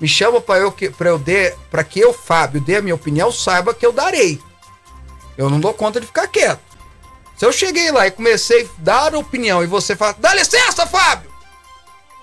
me 0.00 0.08
chama 0.08 0.40
para 0.40 0.60
eu 0.60 0.72
para 0.72 1.10
eu 1.10 1.18
dê, 1.18 1.54
para 1.70 1.84
que 1.84 2.00
eu, 2.00 2.12
Fábio, 2.12 2.60
dê 2.60 2.76
a 2.76 2.82
minha 2.82 2.94
opinião, 2.94 3.30
saiba 3.30 3.74
que 3.74 3.84
eu 3.84 3.92
darei. 3.92 4.40
Eu 5.36 5.48
não 5.48 5.60
dou 5.60 5.72
conta 5.74 6.00
de 6.00 6.06
ficar 6.06 6.26
quieto. 6.26 6.60
Se 7.36 7.46
eu 7.46 7.52
cheguei 7.52 7.90
lá 7.90 8.06
e 8.06 8.10
comecei 8.10 8.64
a 8.64 8.68
dar 8.78 9.14
opinião 9.14 9.62
e 9.62 9.66
você 9.66 9.96
fala, 9.96 10.14
dá 10.18 10.34
licença, 10.34 10.86
Fábio! 10.86 11.30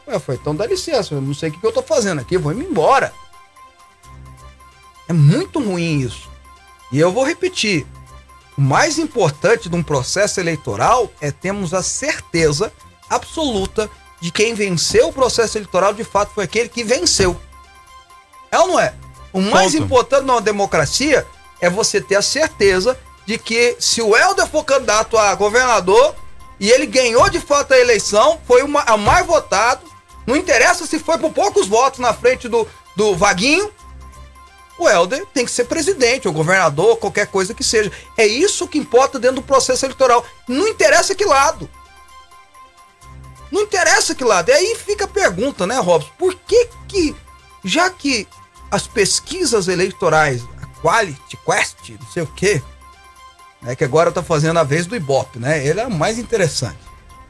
Eu 0.05 0.19
falei, 0.19 0.39
então 0.39 0.55
dá 0.55 0.65
licença, 0.65 1.13
eu 1.13 1.21
não 1.21 1.33
sei 1.33 1.49
o 1.49 1.51
que 1.51 1.65
eu 1.65 1.71
tô 1.71 1.81
fazendo 1.81 2.21
aqui, 2.21 2.37
vou 2.37 2.53
me 2.53 2.63
embora. 2.63 3.11
É 5.07 5.13
muito 5.13 5.59
ruim 5.59 5.99
isso. 5.99 6.29
E 6.91 6.99
eu 6.99 7.11
vou 7.11 7.23
repetir: 7.23 7.85
o 8.57 8.61
mais 8.61 8.97
importante 8.97 9.69
de 9.69 9.75
um 9.75 9.83
processo 9.83 10.39
eleitoral 10.39 11.11
é 11.21 11.31
termos 11.31 11.73
a 11.73 11.81
certeza 11.81 12.71
absoluta 13.09 13.89
de 14.19 14.31
quem 14.31 14.53
venceu 14.53 15.09
o 15.09 15.13
processo 15.13 15.57
eleitoral 15.57 15.93
de 15.93 16.03
fato 16.03 16.31
foi 16.33 16.43
aquele 16.45 16.69
que 16.69 16.83
venceu. 16.83 17.39
É 18.51 18.59
ou 18.59 18.67
não 18.67 18.79
é? 18.79 18.93
O 19.33 19.41
mais 19.41 19.73
Ponto. 19.73 19.83
importante 19.83 20.25
numa 20.25 20.41
democracia 20.41 21.25
é 21.61 21.69
você 21.69 21.99
ter 22.01 22.15
a 22.15 22.21
certeza 22.21 22.97
de 23.25 23.37
que 23.37 23.75
se 23.79 24.01
o 24.01 24.15
Helder 24.15 24.47
for 24.47 24.63
candidato 24.63 25.17
a 25.17 25.35
governador, 25.35 26.15
e 26.59 26.71
ele 26.71 26.85
ganhou 26.87 27.29
de 27.29 27.39
fato 27.39 27.73
a 27.73 27.77
eleição, 27.77 28.39
foi 28.47 28.63
o 28.63 28.67
ma- 28.67 28.83
a 28.87 28.97
mais 28.97 29.27
votado. 29.27 29.81
Não 30.25 30.35
interessa 30.35 30.85
se 30.87 30.97
foi 30.97 31.17
por 31.17 31.31
poucos 31.31 31.67
votos 31.67 31.99
na 31.99 32.13
frente 32.13 32.47
do, 32.47 32.67
do 32.95 33.15
Vaguinho. 33.15 33.69
O 34.79 34.87
Helder 34.87 35.25
tem 35.33 35.43
que 35.45 35.51
ser 35.51 35.65
presidente, 35.65 36.27
ou 36.27 36.33
governador, 36.33 36.97
qualquer 36.97 37.27
coisa 37.27 37.53
que 37.53 37.63
seja. 37.63 37.91
É 38.17 38.25
isso 38.25 38.67
que 38.67 38.77
importa 38.77 39.19
dentro 39.19 39.37
do 39.37 39.41
processo 39.43 39.85
eleitoral. 39.85 40.25
Não 40.47 40.67
interessa 40.67 41.13
que 41.13 41.25
lado. 41.25 41.69
Não 43.51 43.61
interessa 43.61 44.15
que 44.15 44.23
lado. 44.23 44.49
E 44.49 44.53
aí 44.53 44.75
fica 44.75 45.05
a 45.05 45.07
pergunta, 45.07 45.65
né, 45.65 45.77
Robson? 45.79 46.11
Por 46.17 46.35
que 46.35 46.69
que, 46.87 47.15
já 47.63 47.89
que 47.89 48.27
as 48.69 48.87
pesquisas 48.87 49.67
eleitorais, 49.67 50.43
a 50.61 50.81
Quality, 50.81 51.37
Quest, 51.45 51.89
não 51.99 52.07
sei 52.11 52.23
o 52.23 52.27
quê, 52.27 52.61
é 53.65 53.75
que 53.75 53.83
agora 53.83 54.11
tá 54.11 54.21
fazendo 54.21 54.59
a 54.59 54.63
vez 54.63 54.85
do 54.85 54.95
Ibope, 54.95 55.39
né? 55.39 55.65
Ele 55.65 55.79
é 55.79 55.87
mais 55.87 56.17
interessante. 56.19 56.77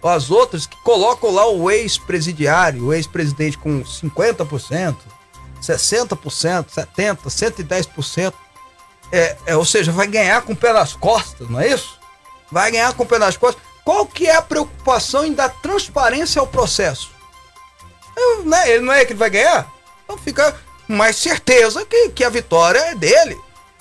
As 0.04 0.30
outras 0.30 0.66
que 0.66 0.78
colocam 0.84 1.32
lá 1.32 1.50
o 1.50 1.70
ex-presidiário, 1.70 2.86
o 2.86 2.94
ex-presidente 2.94 3.58
com 3.58 3.84
50%, 3.84 4.96
60%, 5.62 6.66
70%, 6.66 7.18
110%. 7.26 8.34
É, 9.12 9.38
é, 9.46 9.56
ou 9.56 9.66
seja, 9.66 9.92
vai 9.92 10.08
ganhar 10.08 10.42
com 10.44 10.54
o 10.54 10.56
pé 10.56 10.72
nas 10.74 10.94
costas, 10.94 11.50
não 11.50 11.60
é 11.60 11.74
isso? 11.74 11.98
Vai 12.52 12.72
ganhar 12.72 12.94
com 12.94 13.04
o 13.04 13.06
pé 13.06 13.18
nas 13.18 13.36
costas. 13.36 13.62
Qual 13.88 14.06
que 14.06 14.28
é 14.28 14.36
a 14.36 14.42
preocupação 14.42 15.26
em 15.26 15.32
dar 15.32 15.48
transparência 15.48 16.42
ao 16.42 16.46
processo? 16.46 17.10
É, 18.18 18.44
né, 18.44 18.70
Ele 18.70 18.84
não 18.84 18.92
é 18.92 19.06
que 19.06 19.14
ele 19.14 19.20
vai 19.20 19.30
ganhar? 19.30 19.66
Então 20.04 20.18
fica 20.18 20.54
mais 20.90 21.16
certeza 21.16 21.86
que, 21.86 22.10
que 22.10 22.22
a 22.26 22.30
vitória 22.30 22.80
é 22.80 22.96
dele. 22.96 23.38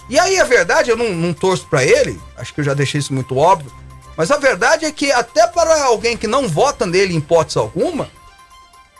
E 0.08 0.16
aí 0.16 0.38
a 0.38 0.44
verdade, 0.44 0.90
eu 0.90 0.96
não, 0.96 1.08
não 1.08 1.34
torço 1.34 1.66
pra 1.66 1.82
ele, 1.82 2.22
acho 2.36 2.54
que 2.54 2.60
eu 2.60 2.64
já 2.64 2.72
deixei 2.72 3.00
isso 3.00 3.12
muito 3.12 3.36
óbvio, 3.36 3.72
mas 4.16 4.30
a 4.30 4.36
verdade 4.36 4.84
é 4.84 4.92
que 4.92 5.10
até 5.10 5.44
para 5.48 5.82
alguém 5.82 6.16
que 6.16 6.28
não 6.28 6.46
vota 6.46 6.86
nele 6.86 7.12
em 7.12 7.18
hipótese 7.18 7.58
alguma, 7.58 8.08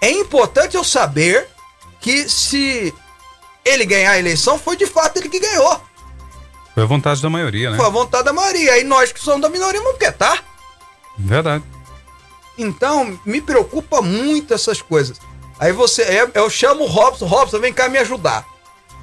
é 0.00 0.10
importante 0.10 0.76
eu 0.76 0.82
saber 0.82 1.46
que 2.00 2.28
se 2.28 2.92
ele 3.64 3.86
ganhar 3.86 4.10
a 4.10 4.18
eleição, 4.18 4.58
foi 4.58 4.76
de 4.76 4.86
fato 4.86 5.18
ele 5.18 5.28
que 5.28 5.38
ganhou. 5.38 5.80
Foi 6.74 6.82
a 6.82 6.86
vontade 6.86 7.22
da 7.22 7.30
maioria, 7.30 7.70
né? 7.70 7.76
Foi 7.76 7.86
a 7.86 7.90
vontade 7.90 8.24
da 8.24 8.32
maioria. 8.32 8.76
E 8.80 8.82
nós 8.82 9.12
que 9.12 9.20
somos 9.20 9.40
da 9.40 9.48
minoria 9.48 9.80
vamos 9.80 9.98
quietar. 9.98 10.55
Verdade. 11.18 11.64
Então, 12.58 13.18
me 13.24 13.40
preocupa 13.40 14.00
muito 14.00 14.54
essas 14.54 14.80
coisas. 14.80 15.18
Aí 15.58 15.72
você, 15.72 16.02
eu, 16.02 16.30
eu 16.34 16.50
chamo 16.50 16.84
o 16.84 16.86
Robson, 16.86 17.26
Robson, 17.26 17.58
vem 17.58 17.72
cá 17.72 17.88
me 17.88 17.98
ajudar. 17.98 18.44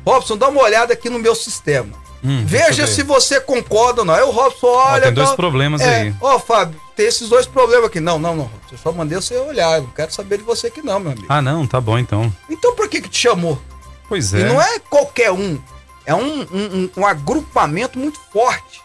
Robson, 0.06 0.38
dá 0.38 0.48
uma 0.50 0.62
olhada 0.62 0.94
aqui 0.94 1.10
no 1.10 1.20
meu 1.20 1.34
sistema. 1.36 2.02
Hum, 2.24 2.44
Veja 2.46 2.88
se 2.88 3.04
você 3.04 3.40
concorda 3.42 4.02
ou 4.02 4.06
não. 4.06 4.14
Aí 4.14 4.22
o 4.24 4.32
Robson 4.32 4.68
olha. 4.68 5.04
tem 5.04 5.14
dois 5.14 5.28
tal. 5.30 5.36
problemas 5.36 5.82
É, 5.82 6.02
aí. 6.04 6.16
Ó, 6.22 6.40
Fábio, 6.40 6.80
tem 6.96 7.06
esses 7.06 7.28
dois 7.28 7.46
problemas 7.46 7.86
aqui. 7.88 8.00
Não, 8.00 8.18
não, 8.18 8.36
não. 8.36 8.50
Eu 8.72 8.78
só 8.78 8.92
mandei 8.92 9.18
você 9.20 9.36
olhar. 9.38 9.78
Eu 9.78 9.84
não 9.84 9.90
quero 9.90 10.14
saber 10.14 10.38
de 10.38 10.44
você 10.44 10.68
aqui, 10.68 10.82
não, 10.82 11.00
meu 11.00 11.12
amigo. 11.12 11.26
Ah, 11.30 11.42
não, 11.42 11.68
tá 11.68 11.82
bom 11.82 11.98
então. 11.98 12.34
Então 12.50 12.76
por 12.76 12.88
que 12.88 13.02
que 13.02 13.10
te 13.10 13.20
chamou? 13.20 13.62
Pois 14.08 14.32
E 14.34 14.42
é. 14.42 14.46
não 14.46 14.62
é 14.62 14.80
qualquer 14.80 15.32
um. 15.32 15.60
É 16.06 16.14
um, 16.16 16.42
um, 16.42 16.46
um- 16.54 16.90
um 16.98 17.06
agrupamento 17.06 17.98
muito 18.00 18.20
forte 18.32 18.82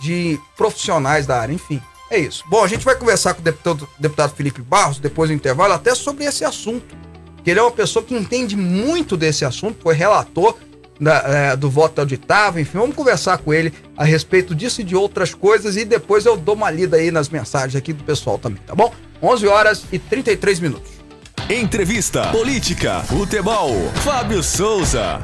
de 0.00 0.40
profissionais 0.56 1.26
da 1.26 1.40
área, 1.40 1.52
enfim. 1.52 1.80
É 2.10 2.18
isso. 2.18 2.42
Bom, 2.48 2.64
a 2.64 2.68
gente 2.68 2.84
vai 2.84 2.96
conversar 2.96 3.34
com 3.34 3.40
o 3.40 3.44
deputado, 3.44 3.88
deputado 3.98 4.34
Felipe 4.34 4.60
Barros 4.60 4.98
depois 4.98 5.30
do 5.30 5.34
intervalo, 5.34 5.72
até 5.72 5.94
sobre 5.94 6.24
esse 6.24 6.44
assunto. 6.44 6.94
Que 7.44 7.50
ele 7.50 7.60
é 7.60 7.62
uma 7.62 7.70
pessoa 7.70 8.04
que 8.04 8.14
entende 8.14 8.56
muito 8.56 9.16
desse 9.16 9.44
assunto, 9.44 9.78
foi 9.82 9.94
relator 9.94 10.56
da- 11.00 11.22
é, 11.26 11.56
do 11.56 11.70
voto 11.70 12.00
auditável, 12.00 12.60
enfim, 12.60 12.76
vamos 12.78 12.94
conversar 12.94 13.38
com 13.38 13.54
ele 13.54 13.72
a 13.96 14.04
respeito 14.04 14.54
disso 14.54 14.82
e 14.82 14.84
de 14.84 14.94
outras 14.94 15.32
coisas 15.32 15.76
e 15.76 15.84
depois 15.84 16.26
eu 16.26 16.36
dou 16.36 16.54
uma 16.54 16.70
lida 16.70 16.98
aí 16.98 17.10
nas 17.10 17.28
mensagens 17.30 17.74
aqui 17.76 17.92
do 17.94 18.04
pessoal 18.04 18.38
também, 18.38 18.60
tá 18.66 18.74
bom? 18.74 18.92
11 19.22 19.46
horas 19.46 19.84
e 19.90 19.98
33 19.98 20.60
minutos. 20.60 20.90
Entrevista, 21.48 22.26
política, 22.28 23.00
futebol. 23.04 23.70
Fábio 24.04 24.42
Souza. 24.42 25.20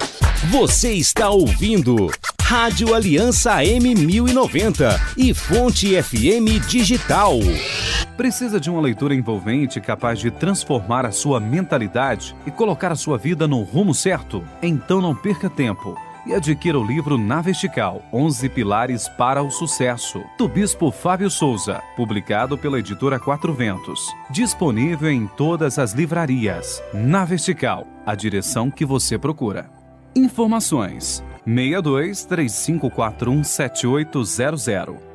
Você 0.51 0.93
está 0.93 1.29
ouvindo 1.31 2.11
Rádio 2.49 2.95
Aliança 2.95 3.57
M1090 3.57 5.01
e 5.17 5.35
Fonte 5.35 6.01
FM 6.01 6.65
Digital. 6.69 7.41
Precisa 8.17 8.61
de 8.61 8.71
uma 8.71 8.81
leitura 8.81 9.17
envolvente 9.17 9.81
capaz 9.81 10.21
de 10.21 10.31
transformar 10.31 11.05
a 11.05 11.11
sua 11.11 11.41
mentalidade 11.41 12.37
e 12.47 12.53
colocar 12.53 12.93
a 12.93 12.95
sua 12.95 13.19
vida 13.19 13.49
no 13.49 13.63
rumo 13.63 13.93
certo? 13.93 14.45
Então 14.63 15.01
não 15.01 15.13
perca 15.13 15.51
tempo 15.51 15.99
e 16.25 16.35
adquira 16.35 16.79
o 16.79 16.87
livro 16.87 17.19
Na 17.19 17.41
Vertical 17.41 18.01
11 18.13 18.49
Pilares 18.51 19.09
para 19.09 19.43
o 19.43 19.51
Sucesso, 19.51 20.23
do 20.39 20.47
Bispo 20.47 20.93
Fábio 20.93 21.29
Souza, 21.29 21.83
publicado 21.97 22.57
pela 22.57 22.79
editora 22.79 23.19
Quatro 23.19 23.53
Ventos. 23.53 24.15
Disponível 24.31 25.11
em 25.11 25.27
todas 25.27 25.81
as 25.81 25.95
livrarias. 25.95 26.81
Na 26.95 27.25
Vertical, 27.25 27.89
a 28.07 28.15
direção 28.15 28.71
que 28.71 28.85
você 28.85 29.19
procura. 29.19 29.69
Informações: 30.15 31.25
62 31.47 32.27
3541 32.27 33.45
7800. 33.45 35.06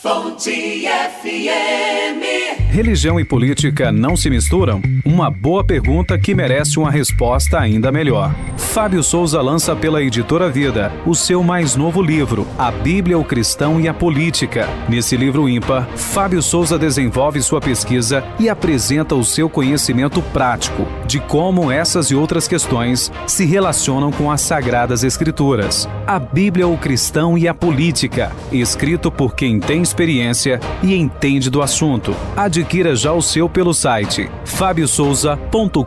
Fonte 0.00 0.84
FM. 0.86 2.68
Religião 2.70 3.18
e 3.18 3.24
política 3.24 3.90
não 3.90 4.16
se 4.16 4.30
misturam? 4.30 4.80
Uma 5.04 5.28
boa 5.28 5.64
pergunta 5.64 6.16
que 6.16 6.36
merece 6.36 6.78
uma 6.78 6.88
resposta 6.88 7.58
ainda 7.58 7.90
melhor. 7.90 8.32
Fábio 8.56 9.02
Souza 9.02 9.40
lança 9.40 9.74
pela 9.74 10.00
editora 10.00 10.48
Vida 10.48 10.92
o 11.04 11.16
seu 11.16 11.42
mais 11.42 11.74
novo 11.74 12.00
livro, 12.00 12.46
A 12.56 12.70
Bíblia, 12.70 13.18
o 13.18 13.24
Cristão 13.24 13.80
e 13.80 13.88
a 13.88 13.94
Política. 13.94 14.68
Nesse 14.88 15.16
livro 15.16 15.48
ímpar, 15.48 15.88
Fábio 15.96 16.40
Souza 16.40 16.78
desenvolve 16.78 17.42
sua 17.42 17.60
pesquisa 17.60 18.22
e 18.38 18.48
apresenta 18.48 19.16
o 19.16 19.24
seu 19.24 19.48
conhecimento 19.48 20.22
prático 20.22 20.86
de 21.08 21.18
como 21.18 21.72
essas 21.72 22.10
e 22.10 22.14
outras 22.14 22.46
questões 22.46 23.10
se 23.26 23.44
relacionam 23.46 24.12
com 24.12 24.30
as 24.30 24.42
Sagradas 24.42 25.02
Escrituras. 25.02 25.88
A 26.06 26.20
Bíblia, 26.20 26.68
o 26.68 26.78
Cristão 26.78 27.36
e 27.36 27.48
a 27.48 27.54
Política, 27.54 28.30
escrito 28.52 29.10
por 29.10 29.34
quem 29.34 29.58
tem 29.58 29.82
experiência 29.88 30.60
e 30.82 30.94
entende 30.94 31.50
do 31.50 31.62
assunto. 31.62 32.14
Adquira 32.36 32.94
já 32.94 33.12
o 33.12 33.22
seu 33.22 33.48
pelo 33.48 33.74
site 33.74 34.30
fabiosouza.com.br 34.44 35.78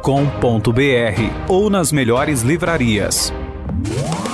ou 1.48 1.70
nas 1.70 1.92
melhores 1.92 2.42
livrarias. 2.42 3.32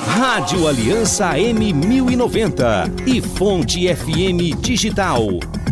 Rádio 0.07 0.67
Aliança 0.67 1.33
M1090 1.35 3.03
e 3.05 3.21
Fonte 3.21 3.87
FM 3.87 4.59
Digital. 4.59 5.21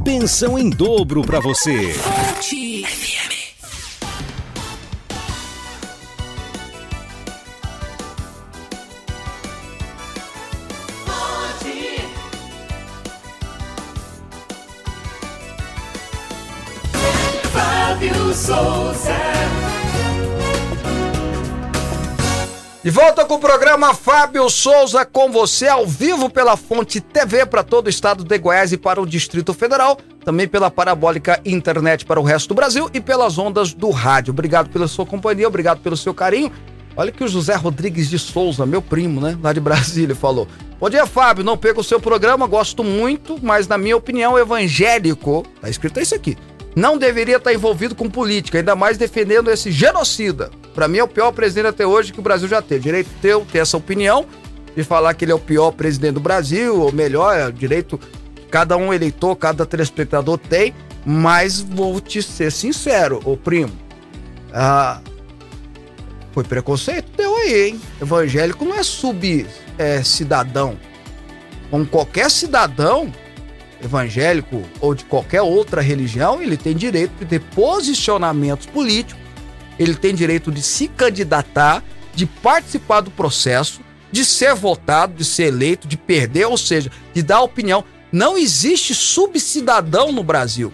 Pensão 0.03 0.59
em 0.59 0.69
dobro 0.69 1.23
para 1.23 1.39
você. 1.39 1.93
Fábio 1.93 3.24
De 22.83 22.89
volta 22.91 23.23
com 23.23 23.35
o 23.35 23.39
programa 23.39 23.93
Fábio 23.93 24.49
Souza 24.49 25.05
com 25.05 25.31
você 25.31 25.69
ao 25.69 25.87
vivo 25.87 26.29
pela 26.29 26.57
Fonte 26.57 26.99
TV 26.99 27.45
para 27.45 27.63
todo 27.63 27.87
o 27.87 27.89
estado 27.89 28.25
de 28.25 28.37
Goiás 28.37 28.73
e 28.73 28.77
para 28.77 29.01
o 29.01 29.07
Distrito 29.07 29.53
Federal, 29.53 29.97
também 30.25 30.49
pela 30.49 30.69
parabólica 30.69 31.39
internet 31.45 32.05
para 32.05 32.19
o 32.19 32.23
resto 32.23 32.49
do 32.49 32.55
Brasil 32.55 32.89
e 32.93 32.99
pelas 32.99 33.37
ondas 33.37 33.73
do 33.73 33.89
rádio. 33.89 34.33
Obrigado 34.33 34.69
pela 34.69 34.89
sua 34.89 35.05
companhia, 35.05 35.47
obrigado 35.47 35.79
pelo 35.79 35.95
seu 35.95 36.13
carinho. 36.13 36.51
Olha 36.97 37.13
que 37.13 37.23
o 37.23 37.27
José 37.29 37.55
Rodrigues 37.55 38.09
de 38.09 38.19
Souza, 38.19 38.65
meu 38.65 38.81
primo, 38.81 39.21
né, 39.21 39.37
lá 39.41 39.53
de 39.53 39.61
Brasília, 39.61 40.13
falou. 40.13 40.45
Bom 40.77 40.89
dia, 40.89 41.05
Fábio. 41.05 41.43
Não 41.43 41.57
perca 41.57 41.79
o 41.79 41.83
seu 41.83 42.01
programa, 42.01 42.45
gosto 42.47 42.83
muito, 42.83 43.39
mas 43.41 43.65
na 43.65 43.77
minha 43.77 43.95
opinião, 43.95 44.37
evangélico, 44.37 45.45
tá 45.61 45.69
escrito 45.69 46.01
isso 46.01 46.13
aqui, 46.13 46.37
não 46.75 46.97
deveria 46.97 47.37
estar 47.37 47.53
envolvido 47.53 47.95
com 47.95 48.09
política, 48.09 48.57
ainda 48.57 48.75
mais 48.75 48.97
defendendo 48.97 49.49
esse 49.49 49.71
genocida. 49.71 50.51
Pra 50.73 50.87
mim 50.87 50.97
é 50.97 51.03
o 51.03 51.07
pior 51.07 51.31
presidente 51.31 51.67
até 51.67 51.87
hoje 51.87 52.11
que 52.11 52.19
o 52.19 52.23
Brasil 52.23 52.47
já 52.47 52.61
teve. 52.61 52.81
Direito 52.83 53.09
teu 53.21 53.45
ter 53.49 53.59
essa 53.59 53.77
opinião 53.77 54.25
de 54.75 54.83
falar 54.83 55.13
que 55.13 55.23
ele 55.23 55.31
é 55.31 55.35
o 55.35 55.39
pior 55.39 55.71
presidente 55.71 56.15
do 56.15 56.19
Brasil, 56.19 56.81
ou 56.81 56.91
melhor, 56.91 57.33
é 57.33 57.47
o 57.47 57.51
direito 57.51 57.97
cada 58.51 58.75
um 58.75 58.93
eleitor, 58.93 59.35
cada 59.35 59.65
telespectador 59.65 60.37
tem, 60.37 60.73
mas 61.05 61.61
vou 61.61 62.01
te 62.01 62.21
ser 62.21 62.51
sincero, 62.51 63.21
ô 63.23 63.37
primo. 63.37 63.71
Ah, 64.53 64.99
foi 66.33 66.43
preconceito? 66.43 67.09
Deu 67.15 67.35
aí, 67.37 67.69
hein? 67.69 67.81
Evangélico 68.01 68.65
não 68.65 68.75
é 68.75 68.83
sub-cidadão. 68.83 70.77
Como 71.71 71.85
qualquer 71.85 72.29
cidadão, 72.29 73.11
evangélico 73.85 74.61
ou 74.79 74.93
de 74.93 75.05
qualquer 75.05 75.41
outra 75.41 75.81
religião, 75.81 76.41
ele 76.41 76.57
tem 76.57 76.75
direito 76.75 77.13
de 77.19 77.25
ter 77.25 77.39
posicionamentos 77.39 78.65
políticos, 78.65 79.23
ele 79.79 79.95
tem 79.95 80.13
direito 80.13 80.51
de 80.51 80.61
se 80.61 80.87
candidatar, 80.87 81.83
de 82.13 82.25
participar 82.25 83.01
do 83.01 83.11
processo, 83.11 83.81
de 84.11 84.23
ser 84.23 84.53
votado, 84.55 85.13
de 85.13 85.25
ser 85.25 85.47
eleito, 85.47 85.87
de 85.87 85.97
perder, 85.97 86.45
ou 86.45 86.57
seja, 86.57 86.91
de 87.13 87.21
dar 87.21 87.41
opinião. 87.41 87.83
Não 88.11 88.37
existe 88.37 88.93
subcidadão 88.93 90.11
no 90.11 90.23
Brasil. 90.23 90.71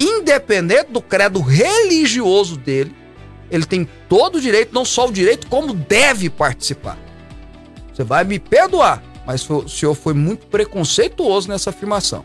Independente 0.00 0.90
do 0.90 1.00
credo 1.00 1.40
religioso 1.40 2.56
dele, 2.56 2.94
ele 3.50 3.64
tem 3.64 3.88
todo 4.08 4.36
o 4.36 4.40
direito, 4.40 4.74
não 4.74 4.84
só 4.84 5.06
o 5.06 5.12
direito, 5.12 5.46
como 5.46 5.72
deve 5.72 6.28
participar. 6.28 6.98
Você 7.92 8.04
vai 8.04 8.24
me 8.24 8.38
perdoar, 8.38 9.02
mas 9.28 9.48
o 9.50 9.68
senhor 9.68 9.94
foi 9.94 10.14
muito 10.14 10.46
preconceituoso 10.46 11.50
nessa 11.50 11.68
afirmação. 11.68 12.24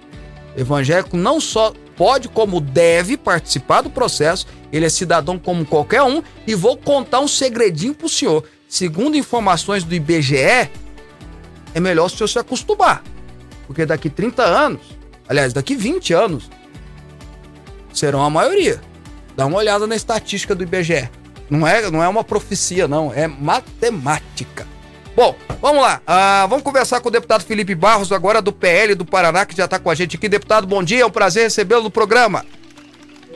Evangélico 0.56 1.18
não 1.18 1.42
só 1.42 1.74
pode, 1.98 2.30
como 2.30 2.62
deve 2.62 3.18
participar 3.18 3.82
do 3.82 3.90
processo, 3.90 4.48
ele 4.72 4.86
é 4.86 4.90
cidadão 4.90 5.38
como 5.38 5.66
qualquer 5.66 6.02
um, 6.02 6.24
e 6.48 6.56
vou 6.56 6.78
contar 6.78 7.20
um 7.20 7.28
segredinho 7.28 7.94
pro 7.94 8.08
senhor. 8.08 8.46
Segundo 8.70 9.18
informações 9.18 9.84
do 9.84 9.94
IBGE, 9.94 10.38
é 10.38 10.72
melhor 11.78 12.06
o 12.06 12.10
senhor 12.10 12.30
se 12.30 12.40
acostumar. 12.40 13.04
Porque 13.68 13.86
daqui 13.86 14.10
30 14.10 14.42
anos, 14.42 14.82
aliás, 15.28 15.52
daqui 15.52 15.76
20 15.76 16.14
anos, 16.14 16.50
serão 17.94 18.24
a 18.24 18.30
maioria. 18.30 18.80
Dá 19.36 19.46
uma 19.46 19.58
olhada 19.58 19.86
na 19.86 19.96
estatística 19.98 20.56
do 20.56 20.64
IBGE. 20.64 21.10
Não 21.50 21.68
é, 21.68 21.92
não 21.92 22.02
é 22.02 22.08
uma 22.08 22.24
profecia, 22.24 22.88
não, 22.88 23.12
é 23.14 23.28
matemática. 23.28 24.66
Bom, 25.16 25.36
vamos 25.62 25.82
lá. 25.82 26.02
Ah, 26.08 26.48
vamos 26.50 26.64
conversar 26.64 27.00
com 27.00 27.10
o 27.10 27.12
deputado 27.12 27.44
Felipe 27.44 27.76
Barros, 27.76 28.12
agora 28.12 28.42
do 28.42 28.52
PL 28.52 28.96
do 28.96 29.06
Paraná, 29.06 29.46
que 29.46 29.56
já 29.56 29.66
está 29.66 29.78
com 29.78 29.90
a 29.90 29.96
gente 29.96 30.18
aqui. 30.18 30.28
Deputado, 30.28 30.66
bom 30.66 30.84
dia, 30.84 31.04
é 31.04 31.06
um 31.06 31.12
prazer 31.12 31.44
recebê-lo 31.44 31.84
no 31.84 31.92
programa. 31.92 32.44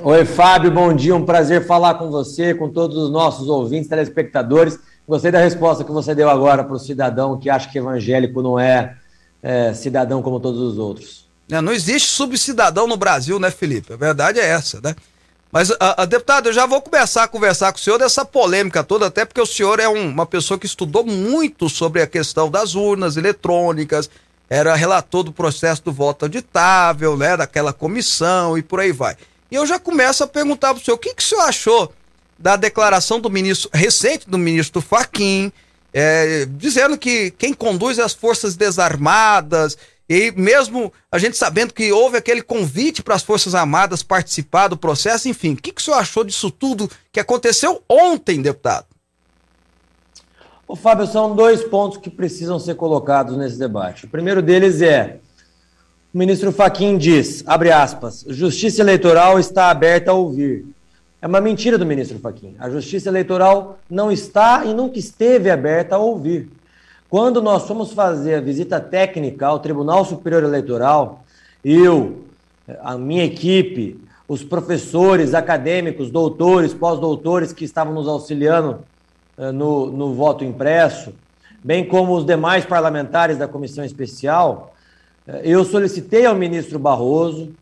Oi, 0.01 0.25
Fábio, 0.25 0.71
bom 0.71 0.91
dia. 0.91 1.15
Um 1.15 1.23
prazer 1.23 1.67
falar 1.67 1.95
com 1.95 2.09
você, 2.09 2.53
com 2.55 2.69
todos 2.69 2.97
os 2.97 3.11
nossos 3.11 3.47
ouvintes, 3.47 3.87
telespectadores. 3.87 4.79
Gostei 5.07 5.31
da 5.31 5.39
resposta 5.39 5.83
que 5.83 5.91
você 5.91 6.15
deu 6.15 6.29
agora 6.29 6.63
para 6.63 6.75
o 6.75 6.79
cidadão 6.79 7.39
que 7.39 7.49
acha 7.49 7.69
que 7.69 7.77
evangélico 7.77 8.41
não 8.41 8.59
é, 8.59 8.95
é 9.41 9.73
cidadão 9.73 10.21
como 10.23 10.39
todos 10.39 10.59
os 10.59 10.79
outros. 10.79 11.27
Não, 11.47 11.61
não 11.61 11.71
existe 11.71 12.09
subcidadão 12.09 12.87
no 12.87 12.97
Brasil, 12.97 13.39
né, 13.39 13.51
Felipe? 13.51 13.93
A 13.93 13.97
verdade 13.97 14.39
é 14.39 14.45
essa, 14.45 14.81
né? 14.81 14.95
Mas, 15.51 15.71
a, 15.79 16.03
a, 16.03 16.05
deputado, 16.05 16.49
eu 16.49 16.53
já 16.53 16.65
vou 16.65 16.81
começar 16.81 17.23
a 17.23 17.27
conversar 17.27 17.71
com 17.71 17.79
o 17.79 17.81
senhor 17.81 17.97
dessa 17.97 18.25
polêmica 18.25 18.83
toda, 18.83 19.07
até 19.07 19.25
porque 19.25 19.41
o 19.41 19.45
senhor 19.45 19.79
é 19.79 19.87
um, 19.87 20.09
uma 20.09 20.25
pessoa 20.25 20.59
que 20.59 20.65
estudou 20.65 21.05
muito 21.05 21.69
sobre 21.69 22.01
a 22.01 22.07
questão 22.07 22.51
das 22.51 22.75
urnas 22.75 23.15
eletrônicas, 23.15 24.09
era 24.49 24.75
relator 24.75 25.23
do 25.23 25.31
processo 25.31 25.83
do 25.83 25.91
voto 25.91 26.25
auditável, 26.25 27.17
né, 27.17 27.35
daquela 27.37 27.73
comissão 27.73 28.57
e 28.57 28.61
por 28.61 28.79
aí 28.79 28.91
vai. 28.91 29.15
E 29.49 29.55
eu 29.55 29.65
já 29.65 29.79
começo 29.79 30.23
a 30.23 30.27
perguntar 30.27 30.73
para 30.73 30.81
o 30.81 30.83
senhor, 30.83 30.95
o 30.95 30.99
que, 30.99 31.13
que 31.13 31.23
o 31.23 31.25
senhor 31.25 31.41
achou 31.41 31.93
da 32.37 32.55
declaração 32.55 33.19
do 33.19 33.29
ministro, 33.29 33.69
recente 33.73 34.29
do 34.29 34.37
ministro 34.37 34.81
Faquim, 34.81 35.51
é, 35.93 36.45
dizendo 36.51 36.97
que 36.97 37.31
quem 37.31 37.53
conduz 37.53 37.97
é 37.97 38.03
as 38.03 38.13
forças 38.13 38.55
desarmadas, 38.55 39.77
e 40.09 40.31
mesmo 40.31 40.91
a 41.11 41.17
gente 41.17 41.37
sabendo 41.37 41.73
que 41.73 41.91
houve 41.91 42.17
aquele 42.17 42.41
convite 42.41 43.03
para 43.03 43.15
as 43.15 43.23
Forças 43.23 43.53
Armadas 43.53 44.01
participar 44.01 44.69
do 44.69 44.77
processo, 44.77 45.27
enfim, 45.27 45.53
o 45.53 45.57
que, 45.57 45.71
que 45.71 45.81
o 45.81 45.83
senhor 45.83 45.97
achou 45.97 46.23
disso 46.23 46.49
tudo 46.49 46.89
que 47.11 47.19
aconteceu 47.19 47.81
ontem, 47.89 48.41
deputado? 48.41 48.85
Ô, 50.67 50.75
Fábio, 50.75 51.07
são 51.07 51.35
dois 51.35 51.63
pontos 51.63 51.97
que 51.97 52.09
precisam 52.09 52.59
ser 52.59 52.75
colocados 52.75 53.37
nesse 53.37 53.57
debate. 53.57 54.05
O 54.05 54.09
primeiro 54.09 54.41
deles 54.41 54.81
é: 54.81 55.19
o 56.13 56.17
ministro 56.17 56.51
Faquim 56.51 56.97
diz, 56.97 57.43
abre 57.45 57.71
aspas, 57.71 58.25
justiça 58.27 58.81
eleitoral 58.81 59.39
está 59.39 59.69
aberta 59.69 60.11
a 60.11 60.13
ouvir. 60.13 60.65
É 61.21 61.27
uma 61.27 61.41
mentira 61.41 61.77
do 61.77 61.85
ministro 61.85 62.19
Faquim. 62.19 62.55
A 62.59 62.69
justiça 62.69 63.09
eleitoral 63.09 63.79
não 63.89 64.11
está 64.11 64.65
e 64.65 64.73
nunca 64.73 64.99
esteve 64.99 65.49
aberta 65.49 65.95
a 65.95 65.99
ouvir. 65.99 66.49
Quando 67.09 67.41
nós 67.41 67.65
fomos 67.65 67.93
fazer 67.93 68.35
a 68.35 68.41
visita 68.41 68.81
técnica 68.81 69.47
ao 69.47 69.59
Tribunal 69.59 70.03
Superior 70.03 70.43
Eleitoral, 70.43 71.23
eu, 71.63 72.25
a 72.81 72.97
minha 72.97 73.23
equipe, 73.23 73.97
os 74.27 74.43
professores, 74.43 75.33
acadêmicos, 75.33 76.11
doutores, 76.11 76.73
pós-doutores 76.73 77.53
que 77.53 77.63
estavam 77.63 77.93
nos 77.93 78.09
auxiliando 78.09 78.83
uh, 79.37 79.53
no, 79.53 79.89
no 79.89 80.13
voto 80.15 80.43
impresso, 80.43 81.13
bem 81.63 81.87
como 81.87 82.13
os 82.13 82.25
demais 82.25 82.65
parlamentares 82.65 83.37
da 83.37 83.47
comissão 83.47 83.85
especial, 83.85 84.75
uh, 85.25 85.31
eu 85.43 85.63
solicitei 85.63 86.25
ao 86.25 86.35
ministro 86.35 86.77
Barroso 86.77 87.53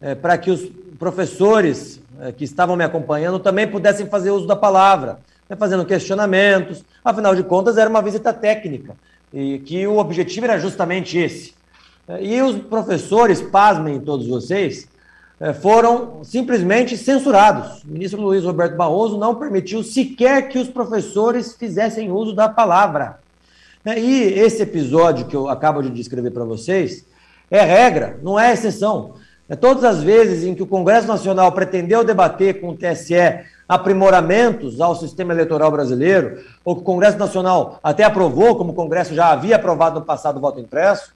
uh, 0.00 0.16
para 0.22 0.38
que 0.38 0.50
os 0.50 0.70
professores 0.98 2.00
que 2.38 2.44
estavam 2.44 2.76
me 2.76 2.82
acompanhando 2.82 3.38
também 3.38 3.66
pudessem 3.66 4.06
fazer 4.06 4.30
uso 4.30 4.46
da 4.46 4.56
palavra 4.56 5.18
né, 5.48 5.56
fazendo 5.56 5.84
questionamentos. 5.84 6.84
Afinal 7.04 7.34
de 7.34 7.42
contas, 7.42 7.78
era 7.78 7.88
uma 7.88 8.02
visita 8.02 8.32
técnica, 8.32 8.94
e 9.32 9.58
que 9.60 9.86
o 9.86 9.98
objetivo 9.98 10.46
era 10.46 10.58
justamente 10.58 11.18
esse. 11.18 11.54
E 12.20 12.40
os 12.40 12.56
professores, 12.56 13.42
pasmem 13.42 14.00
todos 14.00 14.28
vocês, 14.28 14.88
eh, 15.40 15.52
foram 15.52 16.22
simplesmente 16.22 16.96
censurados. 16.96 17.82
O 17.82 17.88
ministro 17.88 18.20
Luiz 18.20 18.44
Roberto 18.44 18.76
Barroso 18.76 19.18
não 19.18 19.34
permitiu 19.34 19.82
sequer 19.82 20.48
que 20.48 20.58
os 20.58 20.68
professores 20.68 21.56
fizessem 21.56 22.12
uso 22.12 22.34
da 22.34 22.48
palavra. 22.48 23.18
E 23.84 24.22
esse 24.22 24.62
episódio 24.62 25.26
que 25.26 25.36
eu 25.36 25.48
acabo 25.48 25.82
de 25.82 25.90
descrever 25.90 26.30
para 26.30 26.44
vocês 26.44 27.04
é 27.50 27.60
regra, 27.60 28.18
não 28.22 28.38
é 28.38 28.52
exceção. 28.52 29.14
É 29.48 29.54
todas 29.54 29.84
as 29.84 30.02
vezes 30.02 30.42
em 30.42 30.54
que 30.54 30.62
o 30.62 30.66
Congresso 30.66 31.06
Nacional 31.06 31.52
pretendeu 31.52 32.02
debater 32.02 32.60
com 32.60 32.70
o 32.70 32.76
TSE 32.76 33.14
aprimoramentos 33.68 34.80
ao 34.80 34.94
sistema 34.94 35.32
eleitoral 35.32 35.70
brasileiro, 35.70 36.40
o 36.64 36.76
Congresso 36.76 37.18
Nacional 37.18 37.80
até 37.82 38.04
aprovou, 38.04 38.56
como 38.56 38.72
o 38.72 38.74
Congresso 38.74 39.14
já 39.14 39.30
havia 39.30 39.56
aprovado 39.56 39.98
no 39.98 40.06
passado 40.06 40.36
o 40.36 40.40
voto 40.40 40.60
impresso, 40.60 41.12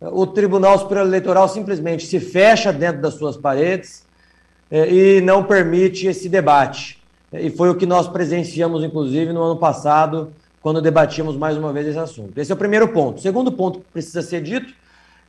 o 0.00 0.26
Tribunal 0.26 0.78
Superior 0.78 1.06
Eleitoral 1.06 1.48
simplesmente 1.48 2.06
se 2.06 2.20
fecha 2.20 2.72
dentro 2.72 3.02
das 3.02 3.14
suas 3.14 3.36
paredes 3.36 4.06
eh, 4.70 5.16
e 5.18 5.20
não 5.20 5.42
permite 5.42 6.06
esse 6.06 6.28
debate. 6.28 7.02
E 7.32 7.50
foi 7.50 7.68
o 7.68 7.74
que 7.74 7.84
nós 7.84 8.06
presenciamos, 8.06 8.84
inclusive, 8.84 9.32
no 9.32 9.42
ano 9.42 9.56
passado, 9.56 10.32
quando 10.62 10.80
debatíamos 10.80 11.36
mais 11.36 11.56
uma 11.56 11.72
vez 11.72 11.88
esse 11.88 11.98
assunto. 11.98 12.38
Esse 12.38 12.52
é 12.52 12.54
o 12.54 12.58
primeiro 12.58 12.88
ponto. 12.88 13.18
O 13.18 13.20
segundo 13.20 13.50
ponto 13.50 13.80
que 13.80 13.86
precisa 13.92 14.22
ser 14.22 14.40
dito 14.40 14.72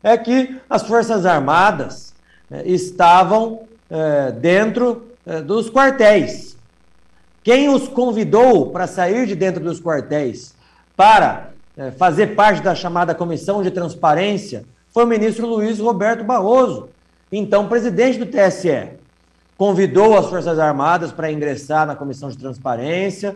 é 0.04 0.16
que 0.18 0.56
as 0.70 0.84
Forças 0.84 1.26
Armadas 1.26 2.14
eh, 2.52 2.64
estavam 2.68 3.62
eh, 3.90 4.32
dentro 4.34 5.08
dos 5.46 5.70
quartéis. 5.70 6.58
Quem 7.50 7.68
os 7.68 7.88
convidou 7.88 8.70
para 8.70 8.86
sair 8.86 9.26
de 9.26 9.34
dentro 9.34 9.60
dos 9.64 9.82
quartéis 9.82 10.54
para 10.96 11.50
é, 11.76 11.90
fazer 11.90 12.36
parte 12.36 12.62
da 12.62 12.76
chamada 12.76 13.16
Comissão 13.16 13.64
de 13.64 13.72
Transparência 13.72 14.66
foi 14.94 15.04
o 15.04 15.08
ministro 15.08 15.48
Luiz 15.48 15.80
Roberto 15.80 16.24
Barroso, 16.24 16.90
então 17.32 17.68
presidente 17.68 18.20
do 18.20 18.28
TSE. 18.28 18.90
Convidou 19.58 20.16
as 20.16 20.28
Forças 20.28 20.60
Armadas 20.60 21.12
para 21.12 21.32
ingressar 21.32 21.88
na 21.88 21.96
Comissão 21.96 22.30
de 22.30 22.38
Transparência, 22.38 23.36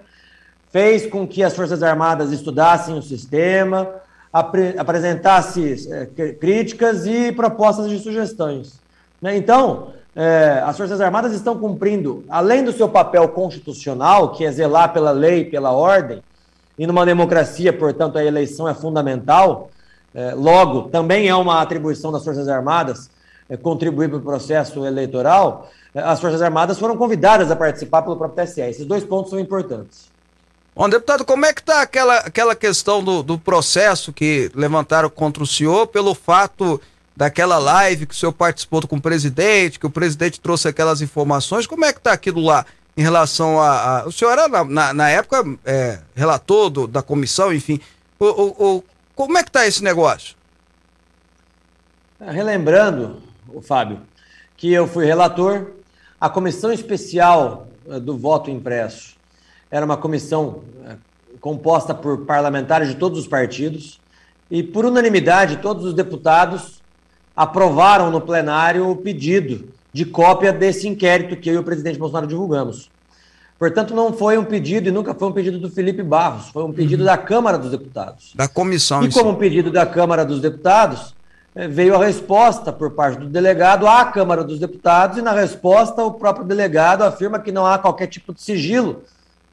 fez 0.72 1.08
com 1.08 1.28
que 1.28 1.42
as 1.42 1.56
Forças 1.56 1.82
Armadas 1.82 2.32
estudassem 2.32 2.96
o 2.96 3.02
sistema, 3.02 3.96
apre 4.32 4.76
apresentasse 4.78 5.92
é, 5.92 6.06
críticas 6.34 7.08
e 7.08 7.32
propostas 7.32 7.90
de 7.90 7.98
sugestões. 7.98 8.80
Né? 9.20 9.36
Então, 9.38 9.92
é, 10.16 10.62
as 10.64 10.78
Forças 10.78 11.02
Armadas 11.02 11.34
estão 11.34 11.58
cumprindo, 11.58 12.24
além 12.30 12.64
do 12.64 12.72
seu 12.72 12.88
papel 12.88 13.28
constitucional, 13.30 14.32
que 14.32 14.46
é 14.46 14.52
zelar 14.52 14.94
pela 14.94 15.12
lei, 15.12 15.46
pela 15.46 15.72
ordem, 15.72 16.22
e 16.78 16.86
numa 16.86 17.06
democracia, 17.06 17.74
portanto, 17.74 18.18
a 18.18 18.24
eleição 18.24 18.68
é 18.68 18.74
fundamental, 18.74 19.70
é, 20.14 20.34
logo, 20.36 20.84
também 20.90 21.28
é 21.28 21.36
uma 21.36 21.62
atribuição 21.62 22.12
das 22.12 22.24
Forças 22.24 22.48
Armadas 22.48 23.10
é, 23.50 23.58
contribuir 23.58 24.10
para 24.10 24.18
o 24.20 24.22
processo 24.22 24.86
eleitoral, 24.86 25.70
é, 25.94 26.00
as 26.00 26.20
Forças 26.20 26.42
Armadas 26.42 26.78
foram 26.78 26.96
convidadas 26.96 27.50
a 27.50 27.56
participar 27.56 28.02
pelo 28.04 28.16
próprio 28.16 28.46
TSE. 28.46 28.62
Esses 28.62 28.86
dois 28.86 29.04
pontos 29.04 29.32
são 29.32 29.40
importantes. 29.40 30.12
Bom, 30.76 30.90
deputado, 30.90 31.24
como 31.24 31.46
é 31.46 31.54
que 31.54 31.62
está 31.62 31.84
aquela, 31.84 32.18
aquela 32.18 32.56
questão 32.56 33.04
do, 33.04 33.22
do 33.22 33.38
processo 33.38 34.12
que 34.12 34.50
levantaram 34.56 35.10
contra 35.10 35.44
o 35.44 35.48
senhor 35.48 35.86
pelo 35.88 36.16
fato 36.16 36.82
daquela 37.16 37.58
live 37.58 38.06
que 38.06 38.14
o 38.14 38.18
senhor 38.18 38.32
participou 38.32 38.86
com 38.88 38.98
o 38.98 39.02
presidente, 39.02 39.80
que 39.80 39.86
o 39.86 39.90
presidente 39.90 40.40
trouxe 40.40 40.68
aquelas 40.68 41.02
informações. 41.02 41.68
Como 41.68 41.86
é 41.86 41.94
que 41.94 42.00
está 42.00 42.12
aquilo 42.12 42.42
lá 42.42 42.66
em 42.98 43.02
relação 43.02 43.60
a. 43.60 44.00
a... 44.00 44.08
o 44.08 44.12
senhor 44.12 44.32
era, 44.32 44.48
na, 44.48 44.64
na, 44.64 44.94
na 44.94 45.10
época, 45.10 45.44
é, 45.66 46.00
relator 46.16 46.70
do, 46.70 46.88
da 46.88 47.02
comissão, 47.02 47.54
enfim. 47.54 47.80
O, 48.20 48.26
o, 48.26 48.76
o 48.78 48.84
como 49.16 49.38
é 49.38 49.44
que 49.44 49.50
está 49.50 49.68
esse 49.68 49.84
negócio? 49.84 50.36
Relembrando, 52.20 53.22
o 53.48 53.62
Fábio, 53.62 54.02
que 54.58 54.72
eu 54.72 54.88
fui 54.88 55.06
relator, 55.06 55.72
a 56.20 56.30
comissão 56.30 56.72
especial 56.72 57.68
eh, 57.88 58.00
do 58.00 58.18
voto 58.18 58.50
impresso 58.50 59.16
era 59.70 59.86
uma 59.86 59.98
comissão 59.98 60.64
eh, 60.86 60.96
composta 61.42 61.94
por 61.94 62.26
parlamentares 62.26 62.88
de 62.88 62.96
todos 62.96 63.20
os 63.20 63.28
partidos 63.28 64.00
e, 64.50 64.64
por 64.64 64.86
unanimidade, 64.86 65.58
todos 65.58 65.84
os 65.84 65.94
deputados 65.94 66.82
aprovaram 67.36 68.12
no 68.12 68.22
plenário 68.22 68.90
o 68.90 68.96
pedido 68.96 69.68
de 69.92 70.06
cópia 70.06 70.52
desse 70.52 70.88
inquérito 70.88 71.36
que 71.36 71.50
eu 71.50 71.56
e 71.56 71.58
o 71.58 71.64
presidente 71.64 72.00
Bolsonaro 72.00 72.28
divulgamos. 72.28 72.90
Portanto, 73.60 73.94
não 73.94 74.12
foi 74.12 74.38
um 74.38 74.44
pedido 74.44 74.90
e 74.90 74.92
nunca 74.92 75.14
foi 75.14 75.30
um 75.30 75.32
pedido 75.32 75.60
do 75.60 75.70
Felipe 75.70 76.04
Barros, 76.04 76.50
foi 76.50 76.64
um 76.64 76.74
pedido 76.74 77.02
uhum. 77.02 77.06
da 77.06 77.18
Câmara 77.18 77.58
dos 77.58 77.72
Deputados. 77.72 78.34
Da 78.36 78.48
comissão. 78.48 79.04
E 79.04 79.12
como 79.12 79.30
um 79.30 79.36
pedido 79.36 79.72
da 79.72 79.86
Câmara 79.86 80.26
dos 80.26 80.42
Deputados, 80.42 81.16
é, 81.56 81.68
veio 81.68 81.96
a 81.96 82.04
resposta 82.04 82.74
por 82.74 82.92
parte 82.92 83.20
do 83.20 83.30
delegado 83.30 83.88
à 83.88 84.04
Câmara 84.06 84.44
dos 84.44 84.60
Deputados, 84.60 85.18
e 85.18 85.22
na 85.22 85.32
resposta 85.32 86.04
o 86.04 86.12
próprio 86.12 86.46
delegado 86.46 87.04
afirma 87.04 87.40
que 87.40 87.52
não 87.52 87.66
há 87.66 87.78
qualquer 87.78 88.08
tipo 88.08 88.34
de 88.34 88.42
sigilo 88.42 89.04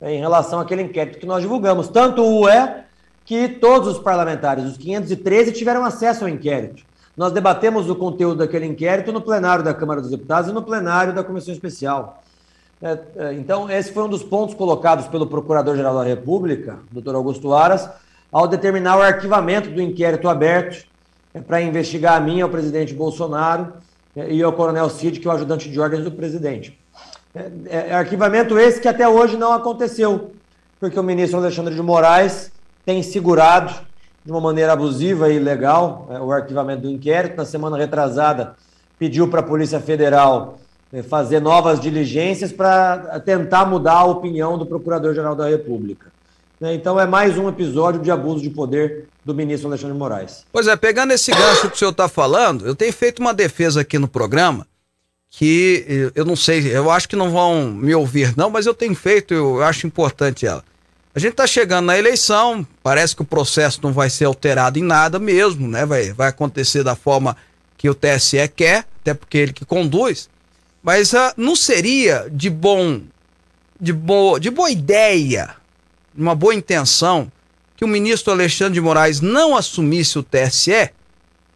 é, 0.01 0.14
em 0.14 0.18
relação 0.18 0.59
àquele 0.59 0.83
inquérito 0.83 1.18
que 1.18 1.26
nós 1.26 1.43
divulgamos. 1.43 1.89
Tanto 1.89 2.24
o 2.24 2.49
é 2.49 2.85
que 3.24 3.49
todos 3.49 3.87
os 3.87 3.99
parlamentares, 3.99 4.64
os 4.64 4.76
513, 4.76 5.53
tiveram 5.53 5.85
acesso 5.85 6.24
ao 6.24 6.31
inquérito. 6.31 6.83
Nós 7.20 7.32
debatemos 7.32 7.90
o 7.90 7.94
conteúdo 7.94 8.38
daquele 8.38 8.64
inquérito 8.64 9.12
no 9.12 9.20
plenário 9.20 9.62
da 9.62 9.74
Câmara 9.74 10.00
dos 10.00 10.10
Deputados 10.10 10.48
e 10.48 10.54
no 10.54 10.62
plenário 10.62 11.12
da 11.12 11.22
Comissão 11.22 11.52
Especial. 11.52 12.22
É, 12.80 12.98
é, 13.14 13.34
então, 13.34 13.68
esse 13.70 13.92
foi 13.92 14.04
um 14.04 14.08
dos 14.08 14.22
pontos 14.22 14.54
colocados 14.54 15.06
pelo 15.06 15.26
Procurador-Geral 15.26 15.96
da 15.96 16.02
República, 16.02 16.78
doutor 16.90 17.14
Augusto 17.14 17.52
Aras, 17.52 17.90
ao 18.32 18.48
determinar 18.48 18.96
o 18.96 19.02
arquivamento 19.02 19.68
do 19.68 19.82
inquérito 19.82 20.30
aberto 20.30 20.86
é, 21.34 21.42
para 21.42 21.60
investigar 21.60 22.16
a 22.16 22.20
mim, 22.20 22.40
ao 22.40 22.48
presidente 22.48 22.94
Bolsonaro, 22.94 23.70
e 24.16 24.42
ao 24.42 24.54
coronel 24.54 24.88
Cid, 24.88 25.20
que 25.20 25.28
é 25.28 25.30
o 25.30 25.34
ajudante 25.34 25.68
de 25.68 25.78
ordens 25.78 26.04
do 26.04 26.12
presidente. 26.12 26.80
É, 27.68 27.92
arquivamento 27.92 28.58
esse 28.58 28.80
que 28.80 28.88
até 28.88 29.06
hoje 29.06 29.36
não 29.36 29.52
aconteceu, 29.52 30.32
porque 30.80 30.98
o 30.98 31.02
ministro 31.02 31.38
Alexandre 31.38 31.74
de 31.74 31.82
Moraes 31.82 32.50
tem 32.86 33.02
segurado 33.02 33.89
de 34.24 34.30
uma 34.30 34.40
maneira 34.40 34.72
abusiva 34.72 35.30
e 35.30 35.36
ilegal 35.36 36.08
é, 36.10 36.18
o 36.18 36.32
arquivamento 36.32 36.82
do 36.82 36.90
inquérito. 36.90 37.36
Na 37.36 37.44
semana 37.44 37.76
retrasada, 37.76 38.54
pediu 38.98 39.28
para 39.28 39.40
a 39.40 39.42
Polícia 39.42 39.80
Federal 39.80 40.58
é, 40.92 41.02
fazer 41.02 41.40
novas 41.40 41.80
diligências 41.80 42.52
para 42.52 43.20
tentar 43.20 43.66
mudar 43.66 43.98
a 43.98 44.04
opinião 44.04 44.58
do 44.58 44.66
Procurador-Geral 44.66 45.34
da 45.34 45.48
República. 45.48 46.10
Né? 46.60 46.74
Então 46.74 47.00
é 47.00 47.06
mais 47.06 47.38
um 47.38 47.48
episódio 47.48 48.00
de 48.00 48.10
abuso 48.10 48.42
de 48.42 48.50
poder 48.50 49.08
do 49.24 49.34
ministro 49.34 49.68
Alexandre 49.68 49.94
de 49.94 49.98
Moraes. 49.98 50.44
Pois 50.52 50.66
é, 50.66 50.76
pegando 50.76 51.12
esse 51.12 51.30
gancho 51.30 51.70
que 51.70 51.76
o 51.76 51.78
senhor 51.78 51.92
está 51.92 52.08
falando, 52.08 52.66
eu 52.66 52.74
tenho 52.74 52.92
feito 52.92 53.20
uma 53.20 53.32
defesa 53.32 53.80
aqui 53.80 53.98
no 53.98 54.06
programa 54.06 54.66
que 55.30 55.86
eh, 55.88 56.12
eu 56.14 56.24
não 56.24 56.34
sei, 56.34 56.76
eu 56.76 56.90
acho 56.90 57.08
que 57.08 57.14
não 57.14 57.30
vão 57.30 57.70
me 57.70 57.94
ouvir 57.94 58.34
não, 58.36 58.50
mas 58.50 58.66
eu 58.66 58.74
tenho 58.74 58.94
feito, 58.94 59.32
eu 59.32 59.62
acho 59.62 59.86
importante 59.86 60.44
ela. 60.44 60.64
A 61.20 61.22
gente 61.22 61.32
está 61.32 61.46
chegando 61.46 61.84
na 61.84 61.98
eleição, 61.98 62.66
parece 62.82 63.14
que 63.14 63.20
o 63.20 63.26
processo 63.26 63.78
não 63.82 63.92
vai 63.92 64.08
ser 64.08 64.24
alterado 64.24 64.78
em 64.78 64.82
nada 64.82 65.18
mesmo, 65.18 65.68
né? 65.68 65.84
Vai, 65.84 66.14
vai 66.14 66.28
acontecer 66.28 66.82
da 66.82 66.96
forma 66.96 67.36
que 67.76 67.90
o 67.90 67.94
TSE 67.94 68.48
quer, 68.56 68.86
até 69.02 69.12
porque 69.12 69.36
ele 69.36 69.52
que 69.52 69.66
conduz. 69.66 70.30
Mas 70.82 71.12
uh, 71.12 71.30
não 71.36 71.54
seria 71.54 72.26
de 72.32 72.48
bom, 72.48 73.02
de 73.78 73.92
boa, 73.92 74.40
de 74.40 74.48
boa 74.50 74.70
ideia, 74.70 75.56
uma 76.16 76.34
boa 76.34 76.54
intenção, 76.54 77.30
que 77.76 77.84
o 77.84 77.88
ministro 77.88 78.32
Alexandre 78.32 78.72
de 78.72 78.80
Moraes 78.80 79.20
não 79.20 79.54
assumisse 79.54 80.18
o 80.18 80.22
TSE? 80.22 80.88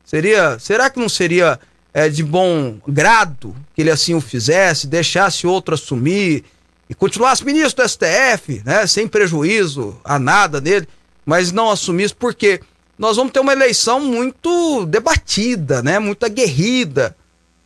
Seria, 0.05 0.59
será 0.59 0.91
que 0.91 1.01
não 1.01 1.09
seria 1.09 1.59
é, 1.95 2.11
de 2.11 2.23
bom 2.23 2.77
grado 2.87 3.57
que 3.75 3.81
ele 3.81 3.91
assim 3.91 4.13
o 4.13 4.21
fizesse, 4.21 4.87
deixasse 4.87 5.47
outro 5.47 5.73
assumir? 5.73 6.45
E 6.89 6.95
continuasse 6.95 7.45
ministro 7.45 7.83
do 7.83 7.89
STF, 7.89 8.63
né, 8.65 8.87
sem 8.87 9.09
prejuízo 9.09 9.99
a 10.05 10.19
nada 10.19 10.61
dele, 10.61 10.87
mas 11.25 11.53
não 11.53 11.71
assumisse 11.71 12.15
porque 12.15 12.61
nós 12.99 13.17
vamos 13.17 13.33
ter 13.33 13.41
uma 13.41 13.53
eleição 13.53 14.01
muito 14.01 14.85
debatida, 14.87 15.83
né, 15.83 15.99
muito 15.99 16.25
aguerrida. 16.25 17.17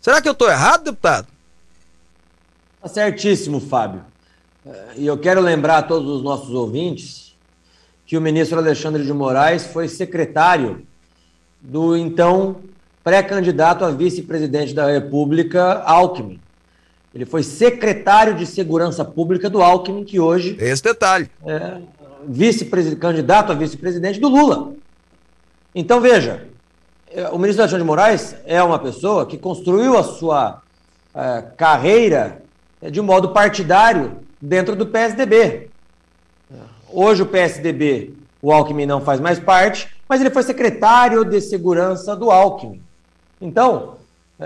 Será 0.00 0.22
que 0.22 0.28
eu 0.28 0.32
estou 0.32 0.48
errado, 0.48 0.84
deputado? 0.84 1.26
Tá 2.80 2.88
certíssimo, 2.88 3.60
Fábio. 3.60 4.02
E 4.96 5.06
eu 5.06 5.18
quero 5.18 5.40
lembrar 5.40 5.78
a 5.78 5.82
todos 5.82 6.08
os 6.08 6.22
nossos 6.22 6.50
ouvintes 6.50 7.34
que 8.06 8.16
o 8.16 8.20
ministro 8.20 8.58
Alexandre 8.58 9.04
de 9.04 9.12
Moraes 9.12 9.66
foi 9.66 9.88
secretário 9.88 10.86
do 11.60 11.96
então 11.96 12.60
pré-candidato 13.02 13.84
a 13.84 13.90
vice-presidente 13.90 14.72
da 14.72 14.90
República, 14.90 15.82
Alckmin. 15.82 16.40
Ele 17.14 17.24
foi 17.24 17.42
secretário 17.42 18.34
de 18.34 18.46
Segurança 18.46 19.04
Pública 19.04 19.48
do 19.48 19.62
Alckmin, 19.62 20.04
que 20.04 20.20
hoje. 20.20 20.56
Esse 20.60 20.82
detalhe. 20.82 21.30
É 21.46 21.78
vice-candidato 22.26 23.52
a 23.52 23.54
vice-presidente 23.54 24.20
do 24.20 24.28
Lula. 24.28 24.72
Então, 25.74 26.00
veja, 26.00 26.46
é, 27.10 27.28
o 27.28 27.38
ministro 27.38 27.62
Alexandre 27.62 27.82
de 27.82 27.86
Moraes 27.86 28.36
é 28.44 28.62
uma 28.62 28.78
pessoa 28.78 29.26
que 29.26 29.38
construiu 29.38 29.96
a 29.96 30.02
sua 30.02 30.62
é, 31.14 31.42
carreira 31.56 32.42
é, 32.80 32.90
de 32.90 33.00
modo 33.00 33.30
partidário 33.30 34.18
dentro 34.40 34.74
do 34.74 34.86
PSDB. 34.86 35.70
Hoje 36.90 37.22
o 37.22 37.26
PSDB, 37.26 38.14
o 38.40 38.50
Alckmin 38.50 38.86
não 38.86 39.00
faz 39.00 39.20
mais 39.20 39.38
parte, 39.38 39.88
mas 40.08 40.20
ele 40.20 40.30
foi 40.30 40.42
secretário 40.42 41.24
de 41.24 41.40
segurança 41.40 42.16
do 42.16 42.30
Alckmin. 42.30 42.80
Então, 43.40 43.97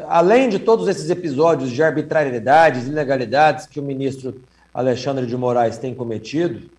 além 0.08 0.48
de 0.48 0.58
todos 0.58 0.88
esses 0.88 1.10
episódios 1.10 1.70
de 1.70 1.82
arbitrariedades, 1.82 2.86
ilegalidades 2.86 3.66
que 3.66 3.78
o 3.78 3.82
ministro 3.82 4.40
Alexandre 4.72 5.26
de 5.26 5.36
Moraes 5.36 5.76
tem 5.76 5.94
cometido, 5.94 6.70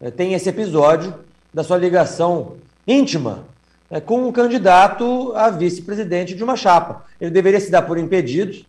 eh, 0.00 0.10
tem 0.10 0.34
esse 0.34 0.48
episódio 0.48 1.14
da 1.54 1.62
sua 1.62 1.76
ligação 1.76 2.56
íntima 2.86 3.44
eh, 3.90 4.00
com 4.00 4.26
um 4.26 4.32
candidato 4.32 5.32
a 5.36 5.50
vice-presidente 5.50 6.34
de 6.34 6.42
uma 6.42 6.56
chapa. 6.56 7.04
Ele 7.20 7.30
deveria 7.30 7.60
se 7.60 7.70
dar 7.70 7.82
por 7.82 7.96
impedido, 7.96 8.64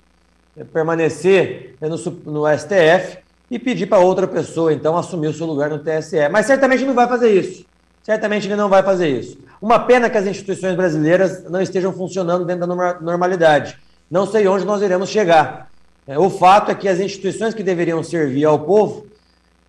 eh, 0.56 0.64
permanecer 0.64 1.76
no, 1.82 1.98
no 2.32 2.58
STF 2.58 3.18
e 3.50 3.58
pedir 3.58 3.88
para 3.88 3.98
outra 3.98 4.28
pessoa, 4.28 4.72
então, 4.72 4.96
assumir 4.96 5.28
o 5.28 5.34
seu 5.34 5.48
lugar 5.48 5.72
no 5.72 5.80
TSE. 5.80 6.30
Mas 6.30 6.46
certamente 6.46 6.86
não 6.86 6.94
vai 6.94 7.08
fazer 7.08 7.32
isso. 7.32 7.66
Certamente 8.04 8.48
ele 8.48 8.56
não 8.56 8.70
vai 8.70 8.82
fazer 8.84 9.08
isso. 9.08 9.38
Uma 9.62 9.80
pena 9.80 10.10
que 10.10 10.18
as 10.18 10.26
instituições 10.26 10.76
brasileiras 10.76 11.44
não 11.50 11.62
estejam 11.62 11.92
funcionando 11.92 12.46
dentro 12.46 12.66
da 12.66 13.00
normalidade. 13.02 13.78
Não 14.10 14.26
sei 14.26 14.48
onde 14.48 14.66
nós 14.66 14.82
iremos 14.82 15.10
chegar. 15.10 15.70
É, 16.08 16.18
o 16.18 16.30
fato 16.30 16.72
é 16.72 16.76
que 16.76 16.88
as 16.88 17.00
instituições 17.00 17.54
que 17.54 17.62
deveriam 17.62 18.04
servir 18.04 18.46
ao 18.46 18.60
povo 18.60 19.06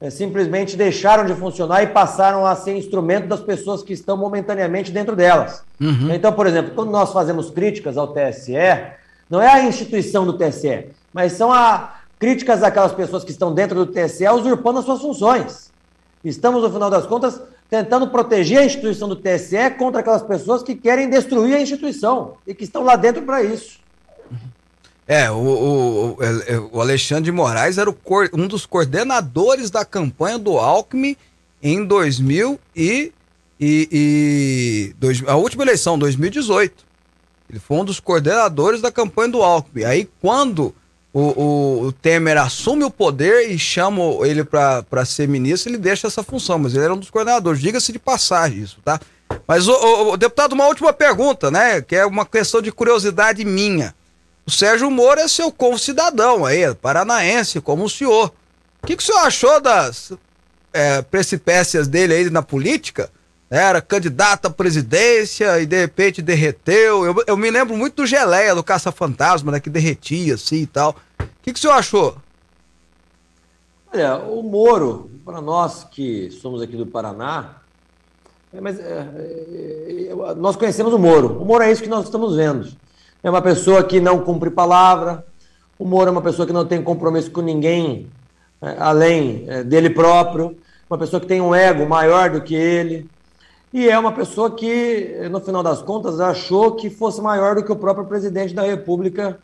é, 0.00 0.08
simplesmente 0.08 0.76
deixaram 0.76 1.26
de 1.26 1.34
funcionar 1.34 1.82
e 1.82 1.88
passaram 1.88 2.46
a 2.46 2.56
ser 2.56 2.74
instrumento 2.74 3.26
das 3.26 3.40
pessoas 3.40 3.82
que 3.82 3.92
estão 3.92 4.16
momentaneamente 4.16 4.90
dentro 4.90 5.14
delas. 5.14 5.62
Uhum. 5.78 6.14
Então, 6.14 6.32
por 6.32 6.46
exemplo, 6.46 6.72
quando 6.74 6.90
nós 6.90 7.12
fazemos 7.12 7.50
críticas 7.50 7.98
ao 7.98 8.08
TSE, 8.08 8.54
não 9.28 9.42
é 9.42 9.48
a 9.48 9.62
instituição 9.62 10.24
do 10.24 10.38
TSE, 10.38 10.86
mas 11.12 11.32
são 11.32 11.52
a, 11.52 11.96
críticas 12.18 12.62
àquelas 12.62 12.92
pessoas 12.92 13.24
que 13.24 13.30
estão 13.30 13.52
dentro 13.52 13.84
do 13.84 13.92
TSE 13.92 14.26
usurpando 14.28 14.78
as 14.78 14.86
suas 14.86 15.02
funções. 15.02 15.70
Estamos, 16.24 16.62
no 16.62 16.70
final 16.70 16.88
das 16.88 17.06
contas, 17.06 17.40
tentando 17.70 18.08
proteger 18.08 18.58
a 18.58 18.64
instituição 18.64 19.08
do 19.08 19.14
TSE 19.14 19.70
contra 19.78 20.00
aquelas 20.00 20.24
pessoas 20.24 20.62
que 20.62 20.74
querem 20.74 21.08
destruir 21.08 21.54
a 21.54 21.62
instituição 21.62 22.34
e 22.44 22.52
que 22.52 22.64
estão 22.64 22.82
lá 22.82 22.96
dentro 22.96 23.22
para 23.22 23.44
isso. 23.44 23.78
É, 25.06 25.30
o, 25.30 25.36
o, 25.36 26.18
o, 26.72 26.80
Alexandre 26.80 27.24
de 27.24 27.32
Moraes 27.32 27.78
era 27.78 27.92
um 28.32 28.46
dos 28.46 28.66
coordenadores 28.66 29.70
da 29.70 29.84
campanha 29.84 30.38
do 30.38 30.58
Alckmin 30.58 31.16
em 31.62 31.84
2000 31.84 32.60
e, 32.76 33.12
e, 33.58 33.88
e 33.90 34.94
dois, 34.98 35.22
a 35.26 35.36
última 35.36 35.64
eleição, 35.64 35.98
2018. 35.98 36.84
Ele 37.48 37.58
foi 37.58 37.78
um 37.78 37.84
dos 37.84 37.98
coordenadores 37.98 38.80
da 38.80 38.92
campanha 38.92 39.28
do 39.28 39.42
Alckmin. 39.42 39.84
Aí, 39.84 40.08
quando 40.20 40.74
o, 41.12 41.20
o, 41.20 41.86
o, 41.86 41.92
Temer 41.92 42.38
assume 42.38 42.84
o 42.84 42.90
poder 42.90 43.50
e 43.50 43.58
chama 43.58 44.02
ele 44.26 44.44
para 44.44 45.04
ser 45.04 45.26
ministro, 45.26 45.70
ele 45.70 45.78
deixa 45.78 46.06
essa 46.06 46.22
função, 46.22 46.58
mas 46.58 46.74
ele 46.74 46.84
era 46.84 46.94
um 46.94 46.98
dos 46.98 47.10
coordenadores. 47.10 47.60
Diga-se 47.60 47.92
de 47.92 47.98
passagem 47.98 48.60
isso, 48.60 48.78
tá? 48.84 49.00
Mas, 49.46 49.66
o, 49.66 50.12
o, 50.12 50.16
deputado, 50.16 50.52
uma 50.52 50.66
última 50.66 50.92
pergunta, 50.92 51.50
né? 51.50 51.80
Que 51.80 51.96
é 51.96 52.06
uma 52.06 52.24
questão 52.24 52.62
de 52.62 52.70
curiosidade 52.70 53.44
minha. 53.44 53.94
O 54.46 54.50
Sérgio 54.50 54.90
Moro 54.90 55.20
é 55.20 55.28
seu 55.28 55.50
concidadão 55.50 56.44
aí, 56.44 56.74
paranaense, 56.74 57.60
como 57.60 57.84
o 57.84 57.90
senhor. 57.90 58.32
O 58.82 58.86
que, 58.86 58.96
que 58.96 59.02
o 59.02 59.06
senhor 59.06 59.20
achou 59.20 59.60
das 59.60 60.12
é, 60.72 61.02
precipécias 61.02 61.88
dele 61.88 62.14
aí 62.14 62.30
na 62.30 62.42
política? 62.42 63.10
Era 63.50 63.82
candidato 63.82 64.46
à 64.46 64.50
presidência 64.50 65.60
e 65.60 65.66
de 65.66 65.76
repente 65.76 66.22
derreteu. 66.22 67.04
Eu, 67.04 67.16
eu 67.26 67.36
me 67.36 67.50
lembro 67.50 67.76
muito 67.76 67.96
do 67.96 68.06
Geleia, 68.06 68.54
do 68.54 68.62
Caça-Fantasma, 68.62 69.50
né? 69.50 69.58
Que 69.58 69.68
derretia 69.68 70.34
assim 70.34 70.58
e 70.62 70.66
tal. 70.66 70.94
O 71.18 71.24
que, 71.42 71.52
que 71.52 71.58
o 71.58 71.60
senhor 71.60 71.74
achou? 71.74 72.16
Olha, 73.92 74.18
o 74.18 74.40
Moro, 74.44 75.10
para 75.24 75.40
nós 75.40 75.82
que 75.82 76.30
somos 76.30 76.62
aqui 76.62 76.76
do 76.76 76.86
Paraná, 76.86 77.56
é, 78.52 78.60
mas, 78.60 78.78
é, 78.78 78.82
é, 78.82 80.08
é, 80.10 80.34
nós 80.36 80.54
conhecemos 80.54 80.92
o 80.92 80.98
Moro. 80.98 81.42
O 81.42 81.44
Moro 81.44 81.64
é 81.64 81.72
isso 81.72 81.82
que 81.82 81.88
nós 81.88 82.04
estamos 82.04 82.36
vendo. 82.36 82.68
É 83.20 83.28
uma 83.28 83.42
pessoa 83.42 83.82
que 83.82 84.00
não 84.00 84.20
cumpre 84.20 84.48
palavra. 84.48 85.26
O 85.76 85.84
Moro 85.84 86.08
é 86.08 86.12
uma 86.12 86.22
pessoa 86.22 86.46
que 86.46 86.52
não 86.52 86.64
tem 86.64 86.80
compromisso 86.82 87.32
com 87.32 87.40
ninguém 87.40 88.08
é, 88.62 88.76
além 88.78 89.44
é, 89.48 89.64
dele 89.64 89.90
próprio. 89.90 90.56
Uma 90.88 90.98
pessoa 90.98 91.20
que 91.20 91.26
tem 91.26 91.40
um 91.40 91.52
ego 91.52 91.84
maior 91.84 92.30
do 92.30 92.40
que 92.40 92.54
ele. 92.54 93.08
E 93.72 93.88
é 93.88 93.96
uma 93.96 94.10
pessoa 94.10 94.50
que, 94.50 95.28
no 95.30 95.40
final 95.40 95.62
das 95.62 95.80
contas, 95.80 96.18
achou 96.18 96.72
que 96.72 96.90
fosse 96.90 97.20
maior 97.22 97.54
do 97.54 97.62
que 97.62 97.70
o 97.70 97.76
próprio 97.76 98.04
presidente 98.04 98.52
da 98.52 98.62
República, 98.62 99.38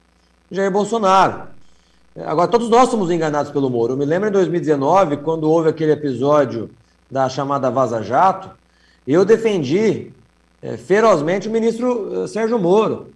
Jair 0.50 0.70
Bolsonaro. 0.70 1.42
Agora, 2.24 2.48
todos 2.48 2.68
nós 2.68 2.88
somos 2.88 3.10
enganados 3.10 3.52
pelo 3.52 3.70
Moro. 3.70 3.92
Eu 3.92 3.96
me 3.96 4.04
lembro 4.04 4.28
em 4.28 4.32
2019, 4.32 5.18
quando 5.18 5.48
houve 5.48 5.68
aquele 5.68 5.92
episódio 5.92 6.70
da 7.08 7.28
chamada 7.28 7.70
Vaza 7.70 8.02
Jato, 8.02 8.50
eu 9.06 9.24
defendi 9.24 10.10
é, 10.60 10.76
ferozmente 10.76 11.46
o 11.46 11.50
ministro 11.52 12.24
eh, 12.24 12.26
Sérgio 12.26 12.58
Moro. 12.58 13.08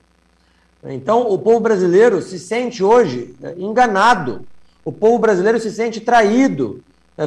Então, 0.84 1.28
o 1.28 1.36
povo 1.38 1.58
brasileiro 1.58 2.22
se 2.22 2.38
sente 2.38 2.84
hoje 2.84 3.34
é, 3.42 3.54
enganado, 3.58 4.42
o 4.84 4.92
povo 4.92 5.18
brasileiro 5.18 5.58
se 5.58 5.72
sente 5.72 6.00
traído 6.00 6.82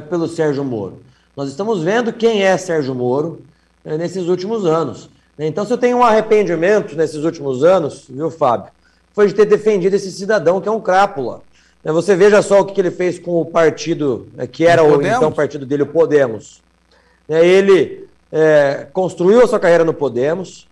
pelo 0.10 0.28
Sérgio 0.28 0.64
Moro. 0.64 1.02
Nós 1.36 1.50
estamos 1.50 1.84
vendo 1.84 2.14
quem 2.14 2.44
é 2.44 2.56
Sérgio 2.58 2.96
Moro 2.96 3.42
nesses 3.84 4.28
últimos 4.28 4.66
anos. 4.66 5.10
Então, 5.38 5.66
se 5.66 5.74
eu 5.74 5.78
tenho 5.78 5.98
um 5.98 6.04
arrependimento 6.04 6.96
nesses 6.96 7.24
últimos 7.24 7.64
anos, 7.64 8.06
viu, 8.08 8.30
Fábio, 8.30 8.72
foi 9.14 9.28
de 9.28 9.34
ter 9.34 9.46
defendido 9.46 9.96
esse 9.96 10.12
cidadão 10.12 10.62
que 10.62 10.70
é 10.70 10.72
um 10.72 10.80
crápula. 10.80 11.42
É, 11.84 11.92
você 11.92 12.16
veja 12.16 12.42
só 12.42 12.62
o 12.62 12.66
que 12.66 12.80
ele 12.80 12.92
fez 12.92 13.20
com 13.20 13.42
o 13.42 13.46
partido, 13.46 14.28
é, 14.38 14.48
que 14.48 14.66
era 14.66 14.84
o, 14.84 15.02
então 15.02 15.32
partido 15.32 15.66
dele, 15.66 15.84
o 15.84 15.88
Podemos. 15.88 16.62
É, 17.28 17.46
ele 17.46 18.08
é, 18.32 18.88
construiu 18.94 19.44
a 19.44 19.48
sua 19.48 19.60
carreira 19.60 19.84
no 19.84 19.94
Podemos. 19.94 20.68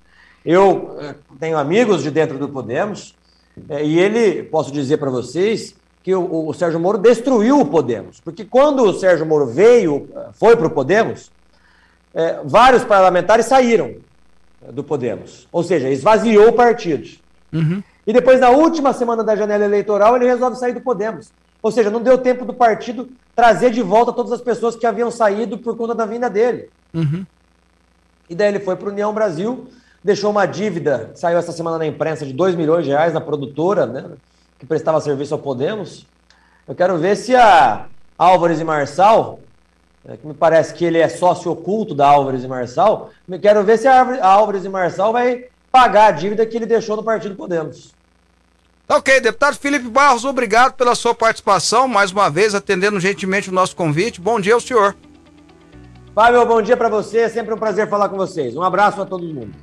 Eu 0.45 0.97
é, 0.99 1.15
tenho 1.39 1.57
amigos 1.57 2.03
de 2.03 2.11
dentro 2.11 2.37
do 2.37 2.47
Podemos. 2.47 3.15
É, 3.67 3.83
e 3.83 3.99
ele, 3.99 4.43
posso 4.43 4.71
dizer 4.71 4.97
para 4.97 5.09
vocês, 5.09 5.75
que 6.03 6.15
o, 6.15 6.47
o, 6.47 6.53
Sérgio 6.53 6.79
Moro 6.79 6.97
destruiu 6.97 7.59
o 7.59 7.65
Podemos. 7.65 8.19
Porque 8.19 8.45
quando 8.45 8.83
o 8.83 8.93
Sérgio 8.93 9.25
Moro 9.25 9.47
veio, 9.47 10.07
foi 10.33 10.55
para 10.55 10.67
o 10.67 10.71
Podemos, 10.71 11.31
é, 12.13 12.41
vários 12.43 12.83
parlamentares 12.83 13.45
saíram 13.45 13.95
do 14.69 14.83
Podemos. 14.83 15.47
Ou 15.51 15.63
seja, 15.63 15.89
esvaziou 15.89 16.49
o 16.49 16.53
partido. 16.53 17.07
Uhum. 17.51 17.81
E 18.05 18.13
depois, 18.13 18.39
na 18.39 18.49
última 18.49 18.93
semana 18.93 19.23
da 19.23 19.35
janela 19.35 19.63
eleitoral, 19.63 20.15
ele 20.15 20.25
resolve 20.25 20.57
sair 20.57 20.73
do 20.73 20.81
Podemos. 20.81 21.31
Ou 21.61 21.71
seja, 21.71 21.89
não 21.89 22.01
deu 22.01 22.17
tempo 22.17 22.45
do 22.45 22.53
partido 22.53 23.09
trazer 23.35 23.71
de 23.71 23.81
volta 23.81 24.11
todas 24.11 24.31
as 24.31 24.41
pessoas 24.41 24.75
que 24.75 24.85
haviam 24.85 25.11
saído 25.11 25.57
por 25.57 25.77
conta 25.77 25.93
da 25.93 26.05
vinda 26.05 26.29
dele. 26.29 26.69
Uhum. 26.93 27.25
E 28.29 28.35
daí 28.35 28.47
ele 28.47 28.59
foi 28.59 28.75
para 28.75 28.87
o 28.87 28.91
União 28.91 29.13
Brasil, 29.13 29.67
deixou 30.03 30.31
uma 30.31 30.45
dívida, 30.45 31.11
saiu 31.15 31.37
essa 31.37 31.51
semana 31.51 31.77
na 31.77 31.85
imprensa, 31.85 32.25
de 32.25 32.33
2 32.33 32.55
milhões 32.55 32.85
de 32.85 32.91
reais 32.91 33.13
na 33.13 33.21
produtora, 33.21 33.85
né, 33.85 34.05
que 34.57 34.65
prestava 34.65 35.01
serviço 35.01 35.33
ao 35.33 35.39
Podemos. 35.39 36.07
Eu 36.67 36.73
quero 36.73 36.97
ver 36.97 37.15
se 37.15 37.35
a 37.35 37.87
Álvares 38.17 38.59
e 38.59 38.63
Marçal, 38.63 39.40
é, 40.07 40.17
que 40.17 40.25
me 40.25 40.33
parece 40.33 40.73
que 40.73 40.83
ele 40.83 40.97
é 40.97 41.07
sócio 41.07 41.51
oculto 41.51 41.93
da 41.93 42.07
Álvares 42.07 42.43
e 42.43 42.47
Marçal, 42.47 43.11
quero 43.41 43.63
ver 43.63 43.77
se 43.77 43.87
a 43.87 44.27
Álvares 44.27 44.65
e 44.65 44.69
Marçal 44.69 45.13
vai 45.13 45.45
pagar 45.71 46.07
a 46.07 46.11
dívida 46.11 46.45
que 46.45 46.57
ele 46.57 46.65
deixou 46.65 46.95
no 46.95 47.03
Partido 47.03 47.35
Podemos. 47.35 47.93
Tá 48.87 48.97
ok, 48.97 49.21
deputado 49.21 49.57
Felipe 49.57 49.87
Barros, 49.87 50.25
obrigado 50.25 50.73
pela 50.73 50.95
sua 50.95 51.15
participação, 51.15 51.87
mais 51.87 52.11
uma 52.11 52.29
vez, 52.29 52.53
atendendo 52.53 52.99
gentilmente 52.99 53.49
o 53.49 53.53
nosso 53.53 53.75
convite. 53.75 54.19
Bom 54.19 54.39
dia 54.39 54.53
ao 54.53 54.59
senhor. 54.59 54.95
Fábio, 56.13 56.45
bom 56.45 56.61
dia 56.61 56.75
para 56.75 56.89
você, 56.89 57.19
é 57.19 57.29
sempre 57.29 57.53
um 57.53 57.57
prazer 57.57 57.87
falar 57.87 58.09
com 58.09 58.17
vocês. 58.17 58.55
Um 58.55 58.63
abraço 58.63 59.01
a 59.01 59.05
todo 59.05 59.23
mundo. 59.23 59.53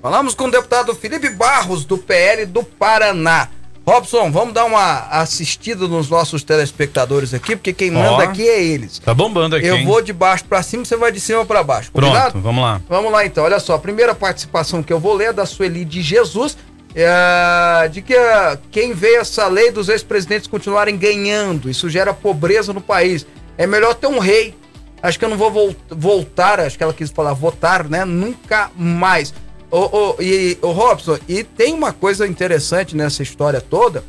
Falamos 0.00 0.34
com 0.34 0.44
o 0.44 0.50
deputado 0.50 0.94
Felipe 0.94 1.30
Barros, 1.30 1.84
do 1.84 1.98
PL 1.98 2.46
do 2.46 2.62
Paraná. 2.62 3.48
Robson, 3.86 4.32
vamos 4.32 4.52
dar 4.52 4.64
uma 4.64 5.06
assistida 5.10 5.86
nos 5.86 6.10
nossos 6.10 6.42
telespectadores 6.42 7.32
aqui, 7.32 7.54
porque 7.54 7.72
quem 7.72 7.90
manda 7.90 8.16
oh, 8.16 8.20
aqui 8.20 8.48
é 8.48 8.60
eles. 8.60 8.98
Tá 8.98 9.14
bombando 9.14 9.54
aqui. 9.54 9.66
Eu 9.66 9.76
hein? 9.76 9.86
vou 9.86 10.02
de 10.02 10.12
baixo 10.12 10.44
para 10.44 10.60
cima, 10.62 10.84
você 10.84 10.96
vai 10.96 11.12
de 11.12 11.20
cima 11.20 11.44
para 11.44 11.62
baixo. 11.62 11.92
Combinado? 11.92 12.32
Pronto, 12.32 12.42
vamos 12.42 12.64
lá. 12.64 12.80
Vamos 12.88 13.12
lá 13.12 13.24
então. 13.24 13.44
Olha 13.44 13.60
só, 13.60 13.74
a 13.74 13.78
primeira 13.78 14.14
participação 14.14 14.82
que 14.82 14.92
eu 14.92 14.98
vou 14.98 15.14
ler 15.14 15.26
é 15.28 15.32
da 15.32 15.46
Sueli 15.46 15.84
de 15.84 16.02
Jesus 16.02 16.56
é, 16.98 17.88
de 17.88 18.00
que 18.00 18.14
uh, 18.14 18.58
quem 18.70 18.94
vê 18.94 19.16
essa 19.16 19.46
lei 19.48 19.70
dos 19.70 19.90
ex-presidentes 19.90 20.48
continuarem 20.48 20.96
ganhando, 20.96 21.68
isso 21.68 21.90
gera 21.90 22.14
pobreza 22.14 22.72
no 22.72 22.80
país. 22.80 23.26
É 23.58 23.66
melhor 23.66 23.94
ter 23.94 24.06
um 24.06 24.18
rei. 24.18 24.54
Acho 25.02 25.18
que 25.18 25.24
eu 25.26 25.28
não 25.28 25.36
vou 25.36 25.50
volt 25.50 25.76
voltar, 25.90 26.58
acho 26.58 26.78
que 26.78 26.82
ela 26.82 26.94
quis 26.94 27.10
falar 27.10 27.34
votar, 27.34 27.84
né? 27.84 28.06
Nunca 28.06 28.70
mais. 28.74 29.34
Ô, 29.76 29.90
ô, 29.92 30.22
e, 30.22 30.56
ô 30.62 30.72
Robson, 30.72 31.18
e 31.28 31.44
tem 31.44 31.74
uma 31.74 31.92
coisa 31.92 32.26
interessante 32.26 32.96
nessa 32.96 33.22
história 33.22 33.60
toda, 33.60 34.02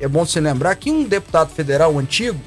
é 0.00 0.08
bom 0.08 0.26
se 0.26 0.40
lembrar 0.40 0.74
que 0.74 0.90
um 0.90 1.04
deputado 1.04 1.50
federal 1.54 1.96
antigo 1.96 2.40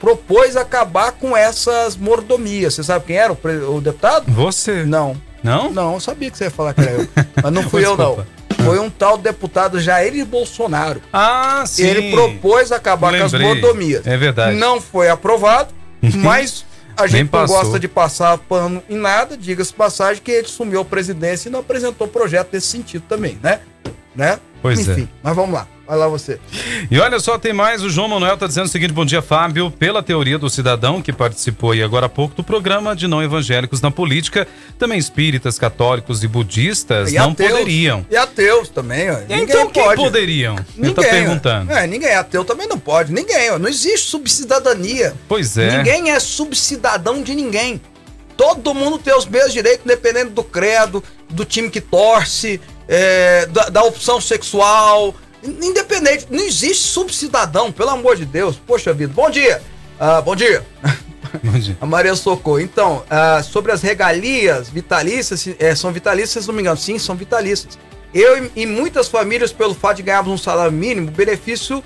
propôs 0.00 0.56
acabar 0.56 1.12
com 1.12 1.36
essas 1.36 1.94
mordomias. 1.94 2.72
Você 2.72 2.82
sabe 2.82 3.04
quem 3.04 3.16
era 3.16 3.34
o, 3.34 3.76
o 3.76 3.82
deputado? 3.82 4.32
Você. 4.32 4.82
Não. 4.84 5.14
Não? 5.42 5.70
Não, 5.70 5.92
eu 5.92 6.00
sabia 6.00 6.30
que 6.30 6.38
você 6.38 6.44
ia 6.44 6.50
falar 6.50 6.72
que 6.72 6.80
era 6.80 6.92
eu. 6.92 7.08
Mas 7.42 7.52
não 7.52 7.62
fui 7.68 7.84
eu, 7.84 7.94
não 7.98 8.24
foi 8.64 8.78
um 8.78 8.88
tal 8.88 9.18
deputado 9.18 9.78
Jair 9.78 10.24
Bolsonaro. 10.24 11.02
Ah, 11.12 11.64
sim. 11.66 11.84
Ele 11.84 12.10
propôs 12.12 12.72
acabar 12.72 13.10
Lembrei. 13.10 13.28
com 13.28 13.36
as 13.36 13.42
mordomias. 13.42 14.06
É 14.06 14.16
verdade. 14.16 14.56
Não 14.56 14.80
foi 14.80 15.10
aprovado, 15.10 15.68
mas 16.16 16.64
a 16.96 17.06
gente 17.06 17.30
não 17.32 17.46
gosta 17.46 17.78
de 17.78 17.88
passar 17.88 18.38
pano 18.38 18.82
em 18.88 18.96
nada, 18.96 19.36
diga-se 19.36 19.72
passagem, 19.72 20.22
que 20.22 20.30
ele 20.30 20.48
sumiu 20.48 20.80
a 20.80 20.84
presidência 20.84 21.48
e 21.48 21.52
não 21.52 21.60
apresentou 21.60 22.08
projeto 22.08 22.50
nesse 22.52 22.68
sentido 22.68 23.04
também, 23.08 23.38
né? 23.42 23.60
né? 24.14 24.40
Pois 24.62 24.80
Enfim, 24.80 25.02
é. 25.02 25.18
mas 25.22 25.36
vamos 25.36 25.54
lá. 25.54 25.68
Vai 25.86 25.96
lá 25.96 26.08
você. 26.08 26.40
E 26.90 26.98
olha 26.98 27.20
só, 27.20 27.38
tem 27.38 27.52
mais. 27.52 27.82
O 27.82 27.88
João 27.88 28.08
Manuel 28.08 28.34
está 28.34 28.46
dizendo 28.46 28.64
o 28.66 28.68
seguinte: 28.68 28.92
bom 28.92 29.04
dia, 29.04 29.22
Fábio. 29.22 29.70
Pela 29.70 30.02
teoria 30.02 30.36
do 30.36 30.50
cidadão 30.50 31.00
que 31.00 31.12
participou 31.12 31.70
aí 31.70 31.82
agora 31.82 32.06
há 32.06 32.08
pouco 32.08 32.34
do 32.34 32.42
programa 32.42 32.96
de 32.96 33.06
não 33.06 33.22
evangélicos 33.22 33.80
na 33.80 33.90
política, 33.90 34.48
também 34.78 34.98
espíritas, 34.98 35.58
católicos 35.58 36.24
e 36.24 36.28
budistas 36.28 37.12
e 37.12 37.14
não 37.14 37.30
ateus. 37.30 37.50
poderiam. 37.52 38.06
E 38.10 38.16
ateus 38.16 38.68
também, 38.68 39.10
ó. 39.10 39.18
Ninguém 39.20 39.42
então 39.42 39.70
quem 39.70 39.84
pode. 39.84 40.02
poderiam? 40.02 40.56
Ninguém. 40.76 40.94
Tá 40.94 41.02
perguntando. 41.02 41.72
É, 41.72 41.86
ninguém. 41.86 42.14
Ateu 42.14 42.44
também 42.44 42.66
não 42.66 42.78
pode. 42.78 43.12
Ninguém, 43.12 43.50
ó. 43.52 43.58
Não 43.58 43.68
existe 43.68 44.08
subcidadania. 44.08 45.14
Pois 45.28 45.56
é. 45.56 45.76
Ninguém 45.78 46.10
é 46.10 46.18
subcidadão 46.18 47.22
de 47.22 47.34
ninguém. 47.34 47.80
Todo 48.36 48.74
mundo 48.74 48.98
tem 48.98 49.16
os 49.16 49.24
mesmos 49.24 49.52
direitos, 49.52 49.86
dependendo 49.86 50.30
do 50.30 50.42
credo, 50.42 51.02
do 51.30 51.44
time 51.44 51.70
que 51.70 51.80
torce, 51.80 52.60
é, 52.88 53.46
da, 53.46 53.68
da 53.70 53.82
opção 53.82 54.20
sexual 54.20 55.14
Independente, 55.46 56.26
não 56.30 56.42
existe 56.42 56.88
subcidadão, 56.88 57.72
pelo 57.72 57.90
amor 57.90 58.16
de 58.16 58.24
Deus. 58.24 58.56
Poxa 58.56 58.92
vida. 58.92 59.12
Bom 59.14 59.30
dia. 59.30 59.62
Uh, 60.00 60.22
bom 60.22 60.36
dia. 60.36 60.64
Bom 61.42 61.58
dia. 61.58 61.76
A 61.80 61.86
Maria 61.86 62.14
Socorro. 62.14 62.60
Então, 62.60 63.04
uh, 63.10 63.42
sobre 63.42 63.72
as 63.72 63.82
regalias 63.82 64.70
vitalícias, 64.70 65.46
é, 65.58 65.74
são 65.74 65.92
vitalícias, 65.92 66.44
se 66.44 66.48
não 66.48 66.54
me 66.54 66.62
engano. 66.62 66.76
Sim, 66.76 66.98
são 66.98 67.14
vitalícias. 67.16 67.78
Eu 68.14 68.44
e, 68.44 68.50
e 68.62 68.66
muitas 68.66 69.08
famílias, 69.08 69.52
pelo 69.52 69.74
fato 69.74 69.96
de 69.96 70.02
ganharmos 70.04 70.32
um 70.32 70.38
salário 70.38 70.72
mínimo, 70.72 71.10
benefício 71.10 71.82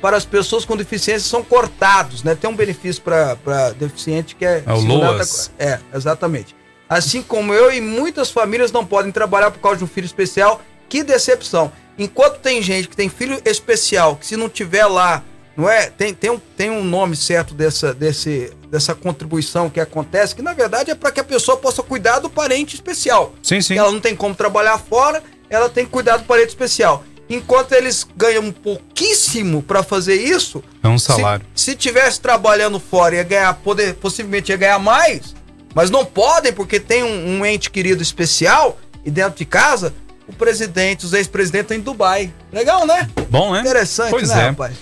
para 0.00 0.16
as 0.16 0.24
pessoas 0.24 0.64
com 0.64 0.76
deficiência 0.76 1.28
são 1.28 1.42
cortados, 1.42 2.22
né? 2.22 2.34
Tem 2.34 2.48
um 2.48 2.56
benefício 2.56 3.02
para 3.02 3.70
deficiente 3.78 4.34
que 4.34 4.44
é... 4.44 4.62
É 4.66 4.72
o 4.72 4.80
LOAS. 4.80 5.50
É, 5.58 5.78
exatamente. 5.94 6.56
Assim 6.88 7.22
como 7.22 7.54
eu 7.54 7.72
e 7.72 7.80
muitas 7.80 8.30
famílias 8.30 8.72
não 8.72 8.84
podem 8.84 9.12
trabalhar 9.12 9.50
por 9.50 9.60
causa 9.60 9.78
de 9.78 9.84
um 9.84 9.86
filho 9.86 10.06
especial. 10.06 10.60
Que 10.88 11.04
decepção. 11.04 11.70
Enquanto 11.98 12.38
tem 12.38 12.62
gente 12.62 12.88
que 12.88 12.96
tem 12.96 13.08
filho 13.08 13.40
especial, 13.44 14.16
que 14.16 14.26
se 14.26 14.36
não 14.36 14.48
tiver 14.48 14.86
lá, 14.86 15.22
não 15.56 15.68
é? 15.68 15.90
Tem, 15.90 16.14
tem, 16.14 16.30
um, 16.30 16.38
tem 16.56 16.70
um 16.70 16.82
nome 16.82 17.14
certo 17.16 17.54
dessa, 17.54 17.92
desse, 17.92 18.52
dessa 18.70 18.94
contribuição 18.94 19.68
que 19.68 19.80
acontece, 19.80 20.34
que 20.34 20.42
na 20.42 20.54
verdade 20.54 20.90
é 20.90 20.94
para 20.94 21.10
que 21.10 21.20
a 21.20 21.24
pessoa 21.24 21.56
possa 21.56 21.82
cuidar 21.82 22.18
do 22.18 22.30
parente 22.30 22.74
especial. 22.74 23.34
Sim, 23.42 23.60
sim. 23.60 23.76
Ela 23.76 23.92
não 23.92 24.00
tem 24.00 24.16
como 24.16 24.34
trabalhar 24.34 24.78
fora, 24.78 25.22
ela 25.50 25.68
tem 25.68 25.84
que 25.84 25.90
cuidar 25.90 26.16
do 26.16 26.24
parente 26.24 26.48
especial. 26.48 27.04
Enquanto 27.28 27.72
eles 27.72 28.06
ganham 28.16 28.50
pouquíssimo 28.50 29.62
para 29.62 29.82
fazer 29.82 30.16
isso, 30.16 30.64
é 30.82 30.88
um 30.88 30.98
salário. 30.98 31.46
Se, 31.54 31.66
se 31.66 31.76
tivesse 31.76 32.20
trabalhando 32.20 32.80
fora 32.80 33.14
ia 33.16 33.22
ganhar, 33.22 33.54
poder, 33.54 33.94
possivelmente 33.94 34.50
ia 34.50 34.56
ganhar 34.56 34.78
mais, 34.78 35.34
mas 35.74 35.90
não 35.90 36.04
podem 36.04 36.52
porque 36.52 36.80
tem 36.80 37.04
um, 37.04 37.38
um 37.38 37.46
ente 37.46 37.70
querido 37.70 38.02
especial 38.02 38.80
e 39.04 39.10
dentro 39.10 39.38
de 39.38 39.44
casa 39.44 39.94
o 40.30 40.32
presidente, 40.32 41.04
os 41.04 41.12
ex-presidentes 41.12 41.76
em 41.76 41.80
Dubai. 41.80 42.32
Legal, 42.52 42.86
né? 42.86 43.08
Bom, 43.28 43.52
né? 43.52 43.60
Interessante, 43.60 44.10
pois 44.10 44.28
né, 44.28 44.40
é. 44.40 44.48
rapaz? 44.50 44.76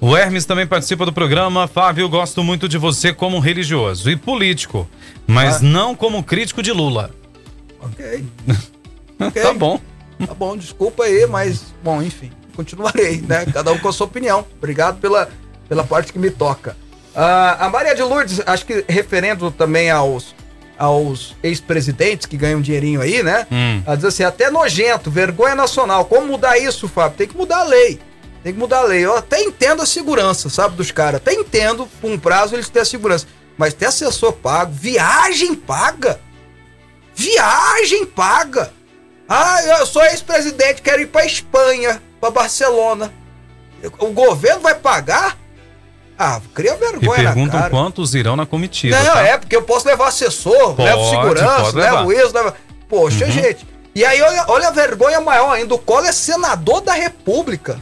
O 0.00 0.16
Hermes 0.16 0.44
também 0.44 0.66
participa 0.66 1.06
do 1.06 1.12
programa. 1.12 1.66
Fábio, 1.66 2.08
gosto 2.08 2.42
muito 2.44 2.68
de 2.68 2.76
você 2.76 3.12
como 3.12 3.38
religioso 3.38 4.10
e 4.10 4.16
político, 4.16 4.88
mas 5.26 5.56
ah. 5.56 5.60
não 5.62 5.94
como 5.94 6.22
crítico 6.22 6.62
de 6.62 6.72
Lula. 6.72 7.10
Ok. 7.80 8.24
okay. 9.28 9.42
tá 9.42 9.54
bom. 9.54 9.80
Tá 10.26 10.34
bom, 10.34 10.56
desculpa 10.56 11.04
aí, 11.04 11.26
mas, 11.26 11.72
bom, 11.82 12.02
enfim, 12.02 12.32
continuarei, 12.56 13.20
né? 13.20 13.46
Cada 13.46 13.70
um 13.70 13.78
com 13.78 13.88
a 13.88 13.92
sua 13.92 14.06
opinião. 14.06 14.44
Obrigado 14.56 14.98
pela, 15.00 15.28
pela 15.68 15.84
parte 15.84 16.12
que 16.12 16.18
me 16.18 16.30
toca. 16.30 16.76
Uh, 17.14 17.56
a 17.60 17.68
Maria 17.68 17.94
de 17.94 18.02
Lourdes, 18.02 18.40
acho 18.44 18.66
que 18.66 18.84
referendo 18.88 19.50
também 19.52 19.90
aos 19.90 20.34
aos 20.78 21.34
ex-presidentes 21.42 22.26
que 22.26 22.36
ganham 22.36 22.60
dinheirinho 22.60 23.00
aí, 23.00 23.22
né? 23.22 23.46
Hum. 23.50 23.82
Ela 23.84 23.96
diz 23.96 24.04
assim, 24.04 24.22
até 24.22 24.50
nojento, 24.50 25.10
vergonha 25.10 25.54
nacional. 25.54 26.04
Como 26.04 26.26
mudar 26.26 26.58
isso, 26.58 26.88
Fábio? 26.88 27.18
Tem 27.18 27.26
que 27.26 27.36
mudar 27.36 27.60
a 27.60 27.64
lei. 27.64 28.00
Tem 28.42 28.52
que 28.52 28.58
mudar 28.58 28.78
a 28.78 28.84
lei. 28.84 29.04
Eu 29.04 29.16
até 29.16 29.42
entendo 29.42 29.82
a 29.82 29.86
segurança, 29.86 30.48
sabe, 30.48 30.76
dos 30.76 30.90
caras. 30.92 31.16
Até 31.16 31.34
entendo, 31.34 31.88
por 32.00 32.10
um 32.10 32.18
prazo, 32.18 32.54
eles 32.54 32.68
têm 32.68 32.82
a 32.82 32.84
segurança. 32.84 33.26
Mas 33.56 33.74
ter 33.74 33.86
assessor 33.86 34.32
pago, 34.32 34.72
viagem 34.72 35.54
paga. 35.54 36.20
Viagem 37.14 38.06
paga. 38.06 38.72
Ah, 39.28 39.62
eu 39.80 39.86
sou 39.86 40.02
ex-presidente, 40.04 40.80
quero 40.80 41.02
ir 41.02 41.08
pra 41.08 41.26
Espanha, 41.26 42.00
pra 42.20 42.30
Barcelona. 42.30 43.12
O 43.98 44.06
governo 44.06 44.60
vai 44.60 44.74
pagar? 44.74 45.36
Ah, 46.18 46.40
cria 46.52 46.74
vergonha 46.74 47.20
e 47.20 47.24
perguntam 47.24 47.70
quantos 47.70 48.14
irão 48.14 48.34
na 48.34 48.44
comitiva. 48.44 48.98
Não, 48.98 49.12
tá? 49.12 49.22
é, 49.22 49.38
porque 49.38 49.54
eu 49.54 49.62
posso 49.62 49.86
levar 49.86 50.08
assessor, 50.08 50.74
pode, 50.74 50.82
levo 50.82 51.10
segurança, 51.10 51.76
levo 51.76 52.12
isso, 52.12 52.34
levo... 52.34 52.52
Poxa, 52.88 53.24
uhum. 53.26 53.30
gente. 53.30 53.66
E 53.94 54.04
aí, 54.04 54.20
olha, 54.20 54.44
olha 54.48 54.68
a 54.68 54.70
vergonha 54.72 55.20
maior 55.20 55.52
ainda, 55.52 55.74
o 55.74 55.78
Collor 55.78 56.06
é 56.06 56.12
senador 56.12 56.80
da 56.80 56.92
República. 56.92 57.80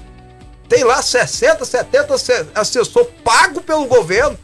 Tem 0.69 0.85
lá 0.85 1.01
60, 1.01 1.65
70 1.65 2.15
assessor 2.55 3.07
pago 3.25 3.61
pelo 3.63 3.87
governo, 3.87 4.39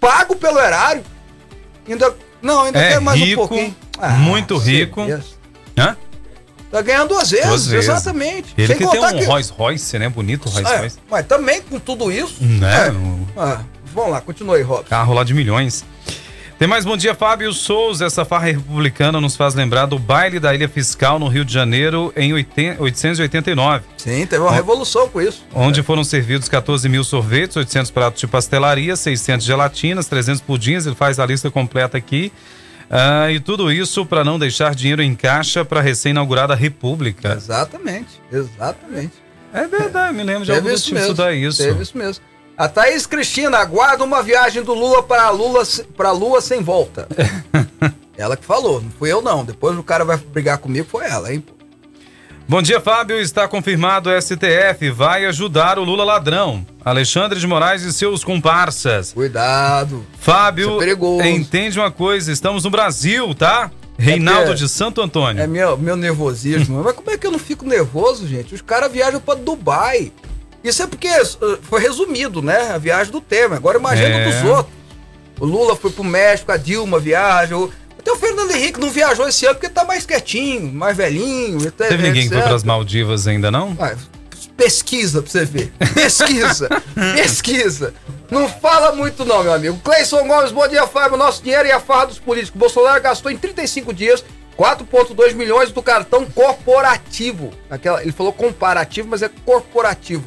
pago 0.00 0.34
pelo 0.34 0.58
erário. 0.58 1.04
Ainda, 1.88 2.14
não, 2.42 2.62
ainda 2.62 2.78
É 2.78 2.92
tem 2.92 3.00
mais 3.00 3.20
rico, 3.20 3.44
um 3.44 3.48
pouquinho. 3.48 3.76
muito 4.18 4.58
você 4.58 4.70
rico. 4.70 5.02
Hã? 5.78 5.96
Tá 6.70 6.82
ganhando 6.82 7.08
duas 7.10 7.30
vezes, 7.30 7.46
Duas 7.46 7.66
vezes. 7.66 7.88
exatamente. 7.88 8.52
Ele 8.58 8.66
Sem 8.66 8.76
que 8.76 8.86
tem 8.86 9.00
um 9.04 9.18
que- 9.18 9.24
Rolls 9.24 9.52
Royce, 9.52 9.98
né? 9.98 10.08
Bonito 10.08 10.48
Rolls 10.48 10.70
É, 10.72 10.78
Royce. 10.78 10.98
mas 11.10 11.26
também 11.26 11.62
com 11.62 11.78
tudo 11.78 12.10
isso. 12.10 12.42
Né? 12.42 12.88
é. 12.88 13.40
Ah, 13.40 13.60
vamos 13.94 14.10
lá, 14.10 14.20
continua 14.20 14.56
aí, 14.56 14.62
Robson. 14.62 14.88
carro 14.90 15.14
lá 15.14 15.22
de 15.24 15.32
milhões. 15.32 15.84
Tem 16.58 16.66
mais 16.66 16.86
bom 16.86 16.96
dia, 16.96 17.14
Fábio 17.14 17.52
Souza. 17.52 18.06
Essa 18.06 18.24
farra 18.24 18.46
republicana 18.46 19.20
nos 19.20 19.36
faz 19.36 19.54
lembrar 19.54 19.84
do 19.84 19.98
baile 19.98 20.40
da 20.40 20.54
Ilha 20.54 20.66
Fiscal 20.66 21.18
no 21.18 21.28
Rio 21.28 21.44
de 21.44 21.52
Janeiro 21.52 22.10
em 22.16 22.32
80 22.32 22.82
889. 22.82 23.84
Sim, 23.98 24.24
teve 24.26 24.42
uma 24.42 24.50
revolução 24.52 25.06
com 25.06 25.20
isso. 25.20 25.44
onde 25.54 25.82
foram 25.82 26.02
servidos 26.02 26.48
14 26.48 26.88
mil 26.88 27.04
sorvetes, 27.04 27.56
800 27.58 27.90
pratos 27.90 28.20
de 28.20 28.26
pastelaria, 28.26 28.96
600 28.96 29.44
gelatinas, 29.44 30.06
300 30.06 30.40
pudins, 30.40 30.86
ele 30.86 30.94
faz 30.94 31.18
a 31.18 31.26
lista 31.26 31.50
completa 31.50 31.98
aqui. 31.98 32.32
Ah, 32.90 33.30
e 33.30 33.40
tudo 33.40 33.70
isso 33.70 34.06
para 34.06 34.24
não 34.24 34.38
deixar 34.38 34.74
dinheiro 34.74 35.02
em 35.02 35.14
caixa 35.14 35.64
para 35.64 35.80
a 35.80 35.82
recém-inaugurada 35.82 36.54
República. 36.54 37.34
Exatamente, 37.34 38.20
exatamente. 38.30 39.12
É 39.52 39.66
verdade, 39.66 40.14
me 40.14 40.22
lembro 40.22 40.44
de 40.44 40.52
algum 40.52 40.70
isso 40.70 40.84
tipo 40.84 40.96
mesmo. 40.96 41.10
estudar 41.10 41.32
isso. 41.32 41.62
Teve 41.62 41.82
isso 41.82 41.96
mesmo. 41.96 42.22
A 42.56 42.68
Thaís 42.68 43.06
Cristina 43.06 43.58
aguarda 43.58 44.02
uma 44.02 44.22
viagem 44.22 44.62
do 44.62 44.72
Lula 44.72 45.02
para 45.02 45.24
a 45.24 45.30
Lula 45.30 45.62
para 45.96 46.10
Lua 46.10 46.40
sem 46.40 46.62
volta. 46.62 47.06
ela 48.16 48.36
que 48.36 48.44
falou, 48.44 48.80
não 48.80 48.90
fui 48.90 49.12
eu 49.12 49.20
não. 49.20 49.44
Depois 49.44 49.76
o 49.78 49.82
cara 49.82 50.04
vai 50.04 50.16
brigar 50.16 50.58
comigo, 50.58 50.86
foi 50.88 51.04
ela, 51.04 51.32
hein? 51.32 51.44
Bom 52.48 52.62
dia, 52.62 52.80
Fábio. 52.80 53.18
Está 53.20 53.48
confirmado 53.48 54.08
o 54.08 54.22
STF 54.22 54.90
vai 54.90 55.24
ajudar 55.26 55.78
o 55.78 55.84
Lula 55.84 56.04
ladrão. 56.04 56.64
Alexandre 56.84 57.40
de 57.40 57.46
Moraes 57.46 57.82
e 57.82 57.92
seus 57.92 58.22
comparsas. 58.22 59.12
Cuidado. 59.12 60.06
Fábio, 60.18 60.78
é 61.20 61.28
entende 61.30 61.78
uma 61.78 61.90
coisa, 61.90 62.30
estamos 62.30 62.62
no 62.64 62.70
Brasil, 62.70 63.34
tá? 63.34 63.70
Reinaldo 63.98 64.48
porque- 64.48 64.60
de 64.60 64.68
Santo 64.68 65.00
Antônio. 65.00 65.42
É 65.42 65.46
meu, 65.46 65.76
meu 65.76 65.96
nervosismo. 65.96 66.82
Mas 66.84 66.94
como 66.94 67.10
é 67.10 67.16
que 67.18 67.26
eu 67.26 67.32
não 67.32 67.38
fico 67.38 67.64
nervoso, 67.66 68.28
gente? 68.28 68.54
Os 68.54 68.60
caras 68.62 68.92
viajam 68.92 69.20
para 69.20 69.38
Dubai. 69.38 70.12
Isso 70.62 70.82
é 70.82 70.86
porque 70.86 71.08
uh, 71.08 71.58
foi 71.62 71.80
resumido, 71.80 72.42
né? 72.42 72.72
A 72.74 72.78
viagem 72.78 73.10
do 73.10 73.20
Temer. 73.20 73.56
Agora 73.56 73.78
imagina 73.78 74.08
É. 74.08 74.24
dos 74.30 74.48
outros. 74.50 74.76
O 75.40 75.46
Lula 75.46 75.74
foi 75.74 75.90
pro 75.90 76.04
México, 76.04 76.52
a 76.52 76.56
Dilma 76.56 76.98
viaja. 77.00 77.56
o- 77.56 77.72
Até 78.06 78.12
o 78.12 78.16
Fernando 78.18 78.52
Henrique 78.52 78.78
não 78.78 78.88
viajou 78.88 79.28
esse 79.28 79.44
ano 79.46 79.56
porque 79.56 79.68
tá 79.68 79.84
mais 79.84 80.06
quietinho, 80.06 80.72
mais 80.72 80.96
velhinho. 80.96 81.72
Teve 81.72 82.04
ninguém 82.04 82.22
que 82.22 82.28
foi 82.28 82.36
etc. 82.36 82.44
para 82.44 82.54
as 82.54 82.62
Maldivas 82.62 83.26
ainda, 83.26 83.50
não? 83.50 83.76
Ah, 83.80 83.96
pesquisa 84.56 85.20
pra 85.20 85.28
você 85.28 85.44
ver. 85.44 85.72
Pesquisa. 85.92 86.68
pesquisa. 87.16 87.94
Não 88.30 88.48
fala 88.48 88.94
muito 88.94 89.24
não, 89.24 89.42
meu 89.42 89.52
amigo. 89.52 89.80
Cleison 89.82 90.24
Gomes, 90.24 90.52
bom 90.52 90.68
dia, 90.68 90.86
Fábio. 90.86 91.18
Nosso 91.18 91.42
dinheiro 91.42 91.66
e 91.66 91.72
a 91.72 91.80
farra 91.80 92.06
dos 92.06 92.20
políticos. 92.20 92.56
Bolsonaro 92.56 93.02
gastou 93.02 93.28
em 93.28 93.36
35 93.36 93.92
dias 93.92 94.24
4,2 94.56 95.34
milhões 95.34 95.72
do 95.72 95.82
cartão 95.82 96.26
corporativo. 96.26 97.52
Aquela, 97.68 98.02
ele 98.02 98.12
falou 98.12 98.32
comparativo, 98.32 99.08
mas 99.08 99.20
é 99.20 99.28
corporativo. 99.44 100.24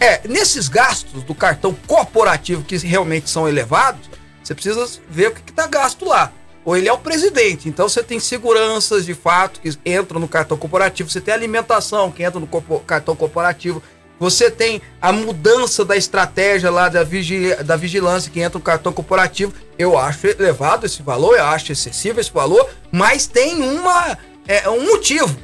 É, 0.00 0.26
nesses 0.26 0.66
gastos 0.66 1.22
do 1.22 1.34
cartão 1.36 1.76
corporativo 1.86 2.64
que 2.64 2.76
realmente 2.78 3.30
são 3.30 3.48
elevados, 3.48 4.10
você 4.42 4.52
precisa 4.52 4.84
ver 5.08 5.28
o 5.28 5.30
que 5.32 5.48
está 5.48 5.68
gasto 5.68 6.04
lá. 6.04 6.32
Ou 6.64 6.76
ele 6.76 6.88
é 6.88 6.92
o 6.92 6.98
presidente, 6.98 7.68
então 7.68 7.88
você 7.88 8.02
tem 8.02 8.20
seguranças 8.20 9.06
de 9.06 9.14
fato 9.14 9.60
que 9.60 9.70
entram 9.84 10.20
no 10.20 10.28
cartão 10.28 10.58
corporativo, 10.58 11.08
você 11.08 11.20
tem 11.20 11.32
alimentação 11.32 12.12
que 12.12 12.22
entra 12.22 12.38
no 12.38 12.46
corpo- 12.46 12.80
cartão 12.80 13.16
corporativo, 13.16 13.82
você 14.18 14.50
tem 14.50 14.82
a 15.00 15.10
mudança 15.10 15.82
da 15.82 15.96
estratégia 15.96 16.70
lá 16.70 16.90
da, 16.90 17.02
vigi- 17.02 17.54
da 17.64 17.76
vigilância 17.76 18.30
que 18.30 18.40
entra 18.40 18.58
no 18.58 18.62
cartão 18.62 18.92
corporativo. 18.92 19.54
Eu 19.78 19.96
acho 19.96 20.26
elevado 20.26 20.84
esse 20.84 21.00
valor, 21.02 21.38
eu 21.38 21.46
acho 21.46 21.72
excessivo 21.72 22.20
esse 22.20 22.30
valor, 22.30 22.68
mas 22.92 23.26
tem 23.26 23.62
uma, 23.62 24.18
é, 24.46 24.68
um 24.68 24.84
motivo. 24.84 25.34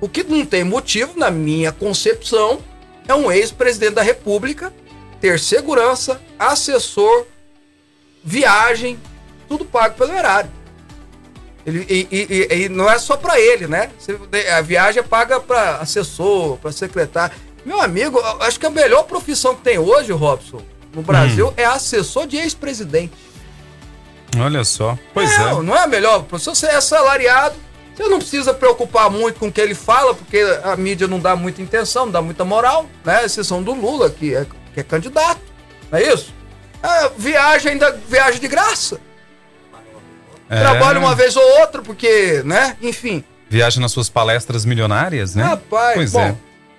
O 0.00 0.08
que 0.08 0.24
não 0.24 0.44
tem 0.44 0.64
motivo, 0.64 1.16
na 1.16 1.30
minha 1.30 1.70
concepção, 1.70 2.58
é 3.06 3.14
um 3.14 3.30
ex-presidente 3.30 3.94
da 3.94 4.02
República 4.02 4.72
ter 5.20 5.38
segurança, 5.38 6.20
assessor, 6.36 7.24
viagem, 8.24 8.98
tudo 9.48 9.64
pago 9.64 9.94
pelo 9.96 10.12
erário. 10.12 10.50
Ele, 11.66 11.84
e, 11.88 12.08
e- 12.10 12.26
e- 12.54 12.64
e 12.64 12.68
não 12.68 12.88
é 12.90 12.98
só 12.98 13.16
para 13.16 13.38
ele, 13.40 13.66
né? 13.66 13.90
A 14.56 14.60
viagem 14.62 15.00
é 15.00 15.02
paga 15.02 15.38
para 15.40 15.76
assessor, 15.76 16.56
para 16.58 16.72
secretário. 16.72 17.36
Meu 17.64 17.80
amigo, 17.80 18.18
acho 18.40 18.58
que 18.58 18.66
a 18.66 18.70
melhor 18.70 19.02
profissão 19.04 19.54
que 19.54 19.62
tem 19.62 19.78
hoje, 19.78 20.12
Robson, 20.12 20.62
no 20.94 21.02
Brasil, 21.02 21.52
é 21.56 21.64
assessor 21.64 22.26
de 22.26 22.36
ex-presidente. 22.38 23.12
Olha 24.40 24.64
só. 24.64 24.96
Pois 25.12 25.36
não, 25.38 25.60
é. 25.60 25.62
não 25.62 25.76
é 25.76 25.80
a 25.82 25.86
melhor 25.86 26.22
profissão. 26.22 26.54
Você 26.54 26.66
é 26.66 26.80
salariado, 26.80 27.56
você 27.94 28.04
não 28.08 28.18
precisa 28.18 28.54
preocupar 28.54 29.10
muito 29.10 29.38
com 29.40 29.48
o 29.48 29.52
que 29.52 29.60
ele 29.60 29.74
fala, 29.74 30.14
porque 30.14 30.38
a 30.62 30.76
mídia 30.76 31.06
não 31.08 31.18
dá 31.18 31.34
muita 31.36 31.60
intenção, 31.60 32.06
não 32.06 32.12
dá 32.12 32.22
muita 32.22 32.44
moral, 32.44 32.86
né? 33.04 33.24
Exceção 33.24 33.62
do 33.62 33.72
Lula, 33.74 34.08
que 34.08 34.34
é, 34.34 34.46
que 34.72 34.80
é 34.80 34.82
candidato, 34.82 35.40
não 35.90 35.98
é 35.98 36.12
isso? 36.14 36.32
Ah, 36.82 37.10
viagem 37.18 37.72
ainda, 37.72 37.90
viagem 38.08 38.40
de 38.40 38.48
graça. 38.48 39.00
É. 40.50 40.60
Trabalha 40.60 40.98
uma 40.98 41.14
vez 41.14 41.36
ou 41.36 41.60
outra, 41.60 41.82
porque, 41.82 42.42
né? 42.44 42.76
Enfim. 42.82 43.22
Viaja 43.50 43.80
nas 43.80 43.92
suas 43.92 44.08
palestras 44.08 44.64
milionárias, 44.64 45.34
né? 45.34 45.42
Rapaz, 45.42 45.94
Pois 45.94 46.12
bom, 46.12 46.36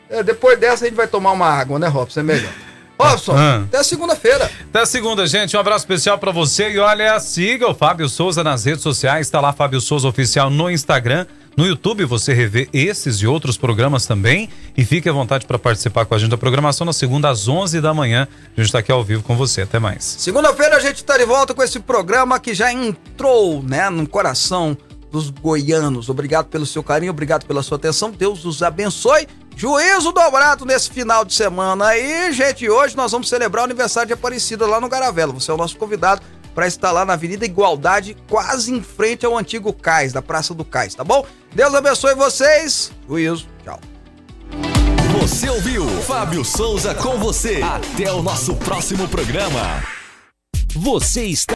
é. 0.10 0.20
é, 0.20 0.24
depois 0.24 0.60
dessa 0.60 0.86
a 0.86 0.88
gente 0.88 0.98
vai 0.98 1.08
tomar 1.08 1.32
uma 1.32 1.48
água, 1.48 1.80
né, 1.80 1.88
Robson? 1.88 2.20
É 2.20 2.24
melhor. 2.24 2.52
Robson, 3.00 3.34
Ah. 3.38 3.64
até 3.64 3.82
segunda-feira. 3.82 4.52
Até 4.70 4.86
segunda, 4.86 5.26
gente. 5.26 5.56
Um 5.56 5.60
abraço 5.60 5.84
especial 5.86 6.18
pra 6.18 6.32
você. 6.32 6.70
E 6.72 6.80
olha, 6.80 7.18
siga 7.20 7.68
o 7.70 7.74
Fábio 7.74 8.10
Souza 8.10 8.44
nas 8.44 8.66
redes 8.66 8.82
sociais. 8.84 9.30
Tá 9.30 9.40
lá, 9.40 9.54
Fábio 9.54 9.80
Souza 9.80 10.08
Oficial 10.08 10.50
no 10.50 10.70
Instagram. 10.70 11.26
No 11.60 11.68
YouTube 11.68 12.05
você 12.05 12.32
revê 12.34 12.70
esses 12.72 13.18
e 13.18 13.28
outros 13.28 13.57
programas 13.57 14.05
também. 14.05 14.47
E 14.78 14.86
fique 14.86 15.10
à 15.10 15.12
vontade 15.12 15.45
para 15.45 15.60
participar 15.60 16.05
com 16.05 16.16
a 16.16 16.18
gente 16.18 16.30
da 16.30 16.38
programação 16.38 16.86
na 16.86 16.93
segunda 16.93 17.28
às 17.28 17.49
11 17.49 17.82
da 17.82 17.93
manhã. 17.93 18.30
A 18.55 18.62
gente 18.62 18.72
tá 18.72 18.80
aqui 18.80 18.89
ao 18.89 19.03
vivo 19.03 19.24
com 19.24 19.36
você. 19.36 19.64
Até 19.64 19.78
mais. 19.78 20.05
Segunda-feira 20.20 20.78
a 20.78 20.80
gente 20.80 21.03
tá 21.03 21.18
de 21.18 21.26
volta 21.26 21.53
com 21.53 21.62
esse 21.62 21.82
programa 21.82 22.39
que 22.39 22.53
já 22.53 22.72
entrou, 22.72 23.62
né, 23.62 23.89
no 23.89 24.07
coração 24.07 24.78
dos 25.12 25.30
goianos. 25.30 26.07
Obrigado 26.07 26.45
pelo 26.45 26.66
seu 26.66 26.82
carinho, 26.82 27.12
obrigado 27.12 27.45
pela 27.45 27.62
sua 27.62 27.76
atenção. 27.76 28.10
Deus 28.10 28.45
os 28.45 28.64
abençoe. 28.64 29.28
Juízo 29.53 30.14
dobrado 30.14 30.64
nesse 30.64 30.89
final 30.89 31.26
de 31.26 31.34
semana 31.34 31.88
aí, 31.88 32.32
gente. 32.32 32.70
Hoje 32.70 32.95
nós 32.95 33.12
vamos 33.12 33.28
celebrar 33.28 33.64
o 33.64 33.66
aniversário 33.66 34.07
de 34.07 34.14
Aparecida 34.14 34.66
lá 34.66 34.80
no 34.80 34.88
Garavelo. 34.88 35.34
Você 35.34 35.51
é 35.51 35.53
o 35.53 35.57
nosso 35.57 35.76
convidado 35.76 36.22
para 36.78 36.91
lá 36.91 37.05
na 37.05 37.14
Avenida 37.14 37.45
Igualdade, 37.45 38.16
quase 38.28 38.74
em 38.74 38.82
frente 38.82 39.26
ao 39.26 39.38
antigo 39.38 39.72
Cais, 39.72 40.14
da 40.14 40.22
Praça 40.22 40.53
do 40.53 40.66
Cais, 40.66 40.95
tá 40.95 41.03
bom? 41.03 41.26
Deus 41.53 41.74
abençoe 41.74 42.16
vocês. 42.16 42.91
Juízo. 43.07 43.47
Tchau. 43.64 43.80
Você 45.20 45.49
ouviu 45.49 45.88
Fábio 46.03 46.45
Souza 46.45 46.95
com 46.95 47.18
você. 47.18 47.62
Até 47.62 48.12
o 48.12 48.22
nosso 48.22 48.55
próximo 48.55 49.07
programa. 49.07 49.84
Você 50.76 51.26
está 51.26 51.47